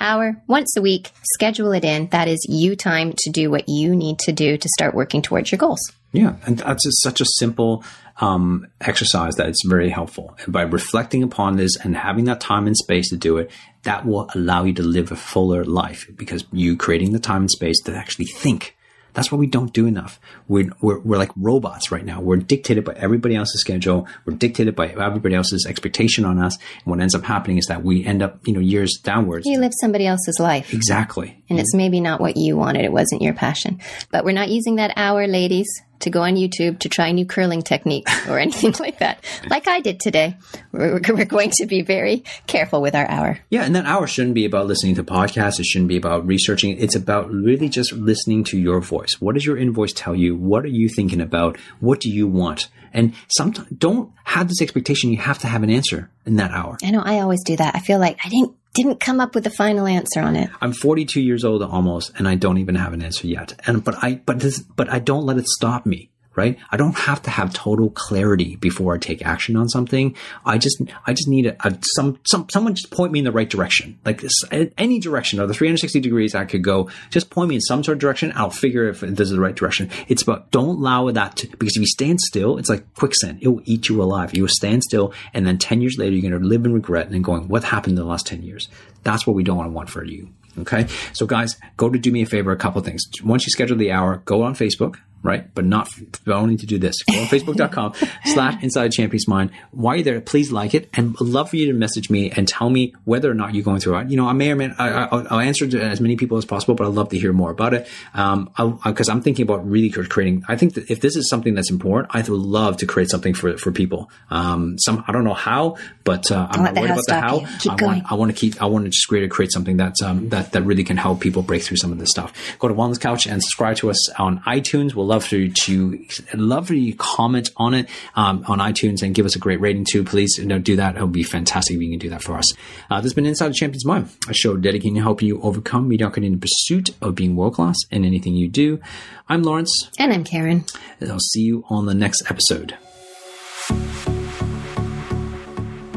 Hour 0.00 0.42
once 0.48 0.76
a 0.76 0.82
week 0.82 1.10
schedule 1.34 1.72
it 1.72 1.84
in. 1.84 2.08
That 2.08 2.26
is 2.26 2.44
you 2.48 2.74
time 2.74 3.12
to 3.18 3.30
do 3.30 3.50
what 3.50 3.68
you 3.68 3.94
need 3.94 4.18
to 4.20 4.32
do 4.32 4.56
to 4.56 4.68
start 4.76 4.94
working 4.94 5.22
towards 5.22 5.52
your 5.52 5.58
goals. 5.58 5.80
Yeah 6.12 6.36
and 6.46 6.58
that's 6.58 6.84
just 6.84 7.02
such 7.02 7.20
a 7.20 7.24
simple 7.24 7.84
um, 8.20 8.66
exercise 8.80 9.34
that 9.36 9.48
it's 9.48 9.64
very 9.66 9.90
helpful. 9.90 10.36
And 10.44 10.52
by 10.52 10.62
reflecting 10.62 11.22
upon 11.22 11.56
this 11.56 11.76
and 11.76 11.96
having 11.96 12.24
that 12.26 12.40
time 12.40 12.66
and 12.66 12.76
space 12.76 13.10
to 13.10 13.16
do 13.16 13.38
it, 13.38 13.50
that 13.82 14.06
will 14.06 14.30
allow 14.34 14.64
you 14.64 14.72
to 14.74 14.82
live 14.82 15.10
a 15.10 15.16
fuller 15.16 15.64
life 15.64 16.06
because 16.16 16.44
you 16.52 16.76
creating 16.76 17.12
the 17.12 17.18
time 17.18 17.42
and 17.42 17.50
space 17.50 17.80
to 17.82 17.94
actually 17.94 18.26
think 18.26 18.76
that's 19.14 19.30
what 19.30 19.38
we 19.38 19.46
don't 19.46 19.72
do 19.72 19.86
enough. 19.86 20.18
We're, 20.48 20.70
we're, 20.80 20.98
we're 21.00 21.18
like 21.18 21.30
robots 21.36 21.90
right 21.90 22.04
now. 22.04 22.20
We're 22.20 22.36
dictated 22.36 22.84
by 22.84 22.94
everybody 22.94 23.36
else's 23.36 23.60
schedule. 23.60 24.08
We're 24.24 24.36
dictated 24.36 24.74
by 24.74 24.88
everybody 24.88 25.34
else's 25.34 25.66
expectation 25.66 26.24
on 26.24 26.38
us. 26.38 26.56
And 26.56 26.86
what 26.86 27.00
ends 27.00 27.14
up 27.14 27.24
happening 27.24 27.58
is 27.58 27.66
that 27.66 27.82
we 27.82 28.04
end 28.04 28.22
up, 28.22 28.40
you 28.46 28.54
know, 28.54 28.60
years 28.60 28.98
downwards. 29.02 29.46
You 29.46 29.60
live 29.60 29.72
somebody 29.80 30.06
else's 30.06 30.38
life. 30.40 30.72
Exactly. 30.72 31.42
And 31.50 31.60
it's 31.60 31.74
maybe 31.74 32.00
not 32.00 32.20
what 32.20 32.36
you 32.36 32.56
wanted. 32.56 32.84
It 32.84 32.92
wasn't 32.92 33.22
your 33.22 33.34
passion. 33.34 33.80
But 34.10 34.24
we're 34.24 34.32
not 34.32 34.48
using 34.48 34.76
that 34.76 34.92
hour, 34.96 35.26
ladies 35.26 35.68
to 36.02 36.10
go 36.10 36.22
on 36.22 36.34
YouTube 36.34 36.78
to 36.80 36.88
try 36.88 37.10
new 37.12 37.26
curling 37.26 37.62
techniques 37.62 38.28
or 38.28 38.38
anything 38.46 38.74
like 38.78 38.98
that, 38.98 39.24
like 39.48 39.66
I 39.66 39.80
did 39.80 40.00
today. 40.00 40.36
We're, 40.70 41.00
we're, 41.08 41.24
going 41.24 41.50
to 41.50 41.66
be 41.66 41.82
very 41.82 42.24
careful 42.46 42.82
with 42.82 42.94
our 42.94 43.08
hour. 43.08 43.38
Yeah, 43.50 43.64
and 43.64 43.74
that 43.74 43.86
hour 43.86 44.06
shouldn't 44.06 44.34
be 44.34 44.44
about 44.44 44.66
listening 44.66 44.94
to 44.96 45.04
podcasts. 45.04 45.58
It 45.58 45.66
shouldn't 45.66 45.88
be 45.88 45.96
about 45.96 46.26
researching. 46.26 46.76
It's 46.78 46.94
about 46.94 47.30
really 47.30 47.68
just 47.68 47.92
listening 47.92 48.44
to 48.44 48.58
your 48.58 48.80
voice. 48.80 49.20
What 49.20 49.34
does 49.34 49.46
your 49.46 49.56
invoice 49.56 49.92
tell 49.92 50.14
you? 50.14 50.36
What 50.36 50.64
are 50.64 50.68
you 50.68 50.88
thinking 50.88 51.20
about? 51.20 51.58
What 51.80 52.00
do 52.00 52.10
you 52.10 52.26
want? 52.26 52.68
And 52.92 53.14
sometimes 53.28 53.68
don't 53.70 54.12
have 54.24 54.48
this 54.48 54.60
expectation 54.60 55.10
you 55.10 55.16
have 55.18 55.38
to 55.38 55.46
have 55.46 55.62
an 55.62 55.70
answer 55.70 56.10
in 56.26 56.36
that 56.36 56.50
hour. 56.50 56.76
I 56.82 56.90
know 56.90 57.02
I 57.02 57.20
always 57.20 57.42
do 57.42 57.56
that. 57.56 57.74
I 57.74 57.80
feel 57.80 57.98
like 57.98 58.18
I 58.24 58.28
didn't 58.28 58.54
didn't 58.74 59.00
come 59.00 59.20
up 59.20 59.34
with 59.34 59.46
a 59.46 59.50
final 59.50 59.86
answer 59.86 60.20
on 60.20 60.36
it. 60.36 60.50
I'm 60.60 60.72
42 60.72 61.20
years 61.20 61.44
old 61.44 61.62
almost, 61.62 62.12
and 62.16 62.26
I 62.26 62.34
don't 62.36 62.58
even 62.58 62.74
have 62.74 62.92
an 62.92 63.02
answer 63.02 63.26
yet. 63.26 63.60
And 63.66 63.84
but 63.84 64.02
I 64.02 64.14
but 64.14 64.40
this 64.40 64.60
but 64.60 64.88
I 64.90 64.98
don't 64.98 65.26
let 65.26 65.38
it 65.38 65.46
stop 65.46 65.86
me 65.86 66.10
right? 66.34 66.58
I 66.70 66.76
don't 66.76 66.96
have 66.96 67.22
to 67.22 67.30
have 67.30 67.52
total 67.52 67.90
clarity 67.90 68.56
before 68.56 68.94
I 68.94 68.98
take 68.98 69.24
action 69.24 69.56
on 69.56 69.68
something. 69.68 70.16
I 70.44 70.58
just, 70.58 70.80
I 71.06 71.12
just 71.12 71.28
need 71.28 71.46
a, 71.46 71.66
a 71.66 71.78
some, 71.94 72.18
some, 72.24 72.48
someone 72.48 72.74
just 72.74 72.90
point 72.90 73.12
me 73.12 73.18
in 73.18 73.24
the 73.24 73.32
right 73.32 73.48
direction. 73.48 73.98
Like 74.04 74.20
this, 74.20 74.34
any 74.50 74.98
direction 74.98 75.40
of 75.40 75.48
the 75.48 75.54
360 75.54 76.00
degrees 76.00 76.34
I 76.34 76.44
could 76.44 76.64
go, 76.64 76.90
just 77.10 77.30
point 77.30 77.48
me 77.48 77.56
in 77.56 77.60
some 77.60 77.84
sort 77.84 77.96
of 77.96 78.00
direction. 78.00 78.32
I'll 78.34 78.50
figure 78.50 78.88
if 78.88 79.00
this 79.00 79.28
is 79.28 79.30
the 79.30 79.40
right 79.40 79.54
direction. 79.54 79.90
It's 80.08 80.22
about 80.22 80.50
don't 80.50 80.78
allow 80.78 81.10
that 81.10 81.36
to, 81.36 81.48
because 81.48 81.76
if 81.76 81.80
you 81.80 81.86
stand 81.86 82.20
still, 82.20 82.58
it's 82.58 82.68
like 82.68 82.94
quicksand. 82.94 83.38
It 83.42 83.48
will 83.48 83.62
eat 83.64 83.88
you 83.88 84.02
alive. 84.02 84.34
You 84.34 84.42
will 84.42 84.48
stand 84.48 84.82
still 84.82 85.12
and 85.34 85.46
then 85.46 85.58
10 85.58 85.80
years 85.80 85.96
later, 85.98 86.12
you're 86.12 86.30
going 86.30 86.40
to 86.40 86.46
live 86.46 86.64
in 86.64 86.72
regret 86.72 87.08
and 87.08 87.24
going, 87.24 87.48
what 87.48 87.64
happened 87.64 87.98
in 87.98 88.04
the 88.04 88.08
last 88.08 88.26
10 88.26 88.42
years? 88.42 88.68
That's 89.02 89.26
what 89.26 89.34
we 89.36 89.42
don't 89.42 89.56
want 89.56 89.68
to 89.68 89.72
want 89.72 89.90
for 89.90 90.04
you. 90.04 90.30
Okay. 90.58 90.86
So 91.12 91.26
guys, 91.26 91.56
go 91.76 91.88
to 91.88 91.98
do 91.98 92.12
me 92.12 92.22
a 92.22 92.26
favor, 92.26 92.52
a 92.52 92.56
couple 92.56 92.80
things. 92.82 93.04
Once 93.24 93.46
you 93.46 93.50
schedule 93.50 93.76
the 93.76 93.92
hour, 93.92 94.22
go 94.24 94.42
on 94.42 94.54
Facebook, 94.54 94.96
right? 95.22 95.52
But 95.54 95.64
not 95.64 95.88
only 96.26 96.56
to 96.56 96.66
do 96.66 96.78
this. 96.78 97.02
Go 97.02 97.20
on 97.20 97.26
Facebook.com 97.26 97.94
slash 98.24 98.62
Inside 98.62 98.92
Champions 98.92 99.28
Mind. 99.28 99.50
While 99.70 99.96
you're 99.96 100.04
there, 100.04 100.20
please 100.20 100.52
like 100.52 100.74
it 100.74 100.88
and 100.94 101.16
I'd 101.20 101.26
love 101.26 101.50
for 101.50 101.56
you 101.56 101.66
to 101.66 101.72
message 101.72 102.10
me 102.10 102.30
and 102.30 102.46
tell 102.46 102.70
me 102.70 102.94
whether 103.04 103.30
or 103.30 103.34
not 103.34 103.54
you're 103.54 103.64
going 103.64 103.80
through 103.80 103.98
it. 103.98 104.10
You 104.10 104.16
know, 104.16 104.26
I 104.26 104.32
may 104.32 104.50
or 104.50 104.56
may 104.56 104.70
I, 104.78 105.08
will 105.14 105.40
answer 105.40 105.66
to 105.66 105.80
as 105.80 106.00
many 106.00 106.16
people 106.16 106.38
as 106.38 106.44
possible, 106.44 106.74
but 106.74 106.86
I'd 106.86 106.94
love 106.94 107.10
to 107.10 107.18
hear 107.18 107.32
more 107.32 107.50
about 107.50 107.74
it. 107.74 107.88
Um, 108.14 108.50
because 108.84 109.08
I'm 109.08 109.22
thinking 109.22 109.44
about 109.44 109.68
really 109.68 109.90
creating. 109.90 110.44
I 110.48 110.56
think 110.56 110.74
that 110.74 110.90
if 110.90 111.00
this 111.00 111.16
is 111.16 111.28
something 111.28 111.54
that's 111.54 111.70
important, 111.70 112.14
I 112.14 112.20
would 112.20 112.30
love 112.30 112.78
to 112.78 112.86
create 112.86 113.10
something 113.10 113.34
for 113.34 113.56
for 113.58 113.72
people. 113.72 114.10
Um, 114.30 114.78
some 114.78 115.04
I 115.06 115.12
don't 115.12 115.24
know 115.24 115.34
how, 115.34 115.76
but 116.04 116.30
uh, 116.30 116.48
I'm 116.50 116.64
not 116.64 116.74
worried 116.74 116.90
about 116.90 117.06
the 117.06 117.20
how. 117.20 117.40
I 117.40 117.76
going. 117.76 117.84
want 117.84 118.12
I 118.12 118.14
want 118.14 118.30
to 118.30 118.36
keep 118.36 118.60
I 118.62 118.66
want 118.66 118.84
to 118.84 118.90
just 118.90 119.08
create 119.08 119.30
create 119.30 119.52
something 119.52 119.76
that's 119.76 120.02
um, 120.02 120.28
that 120.30 120.52
that 120.52 120.62
really 120.62 120.84
can 120.84 120.96
help 120.96 121.20
people 121.20 121.42
break 121.42 121.62
through 121.62 121.76
some 121.78 121.92
of 121.92 121.98
this 121.98 122.10
stuff. 122.10 122.32
Go 122.58 122.68
to 122.68 122.74
Wellness 122.74 123.00
Couch 123.00 123.26
and 123.26 123.42
subscribe 123.42 123.76
to 123.76 123.90
us 123.90 124.10
on 124.18 124.40
iTunes. 124.40 124.94
We'll 124.94 125.06
love 125.12 125.24
for 125.24 125.36
you 125.36 125.52
to 125.52 126.06
love 126.32 126.68
for 126.68 126.74
you 126.74 126.92
to 126.92 126.98
comment 126.98 127.50
on 127.58 127.74
it 127.74 127.90
um, 128.14 128.44
on 128.48 128.58
iTunes 128.60 129.02
and 129.02 129.14
give 129.14 129.26
us 129.26 129.36
a 129.36 129.38
great 129.38 129.60
rating 129.60 129.84
too. 129.84 130.04
Please 130.04 130.38
you 130.38 130.46
know, 130.46 130.58
do 130.58 130.76
that. 130.76 130.96
It 130.96 131.02
would 131.02 131.12
be 131.12 131.22
fantastic 131.22 131.76
if 131.76 131.82
you 131.82 131.90
can 131.90 131.98
do 131.98 132.08
that 132.08 132.22
for 132.22 132.34
us. 132.34 132.50
Uh, 132.90 132.96
this 132.96 133.04
has 133.04 133.14
been 133.14 133.26
Inside 133.26 133.48
the 133.48 133.54
Champions 133.54 133.84
Mind, 133.84 134.08
a 134.28 134.32
show 134.32 134.56
dedicated 134.56 134.96
to 134.96 135.02
helping 135.02 135.28
you 135.28 135.40
overcome 135.42 135.86
mediocrity 135.86 136.26
in 136.26 136.32
the 136.32 136.38
pursuit 136.38 136.90
of 137.02 137.14
being 137.14 137.36
world 137.36 137.54
class 137.54 137.76
in 137.90 138.06
anything 138.06 138.34
you 138.34 138.48
do. 138.48 138.80
I'm 139.28 139.42
Lawrence. 139.42 139.90
And 139.98 140.12
I'm 140.12 140.24
Karen. 140.24 140.64
And 140.98 141.12
I'll 141.12 141.20
see 141.20 141.42
you 141.42 141.64
on 141.68 141.84
the 141.84 141.94
next 141.94 142.22
episode. 142.30 142.78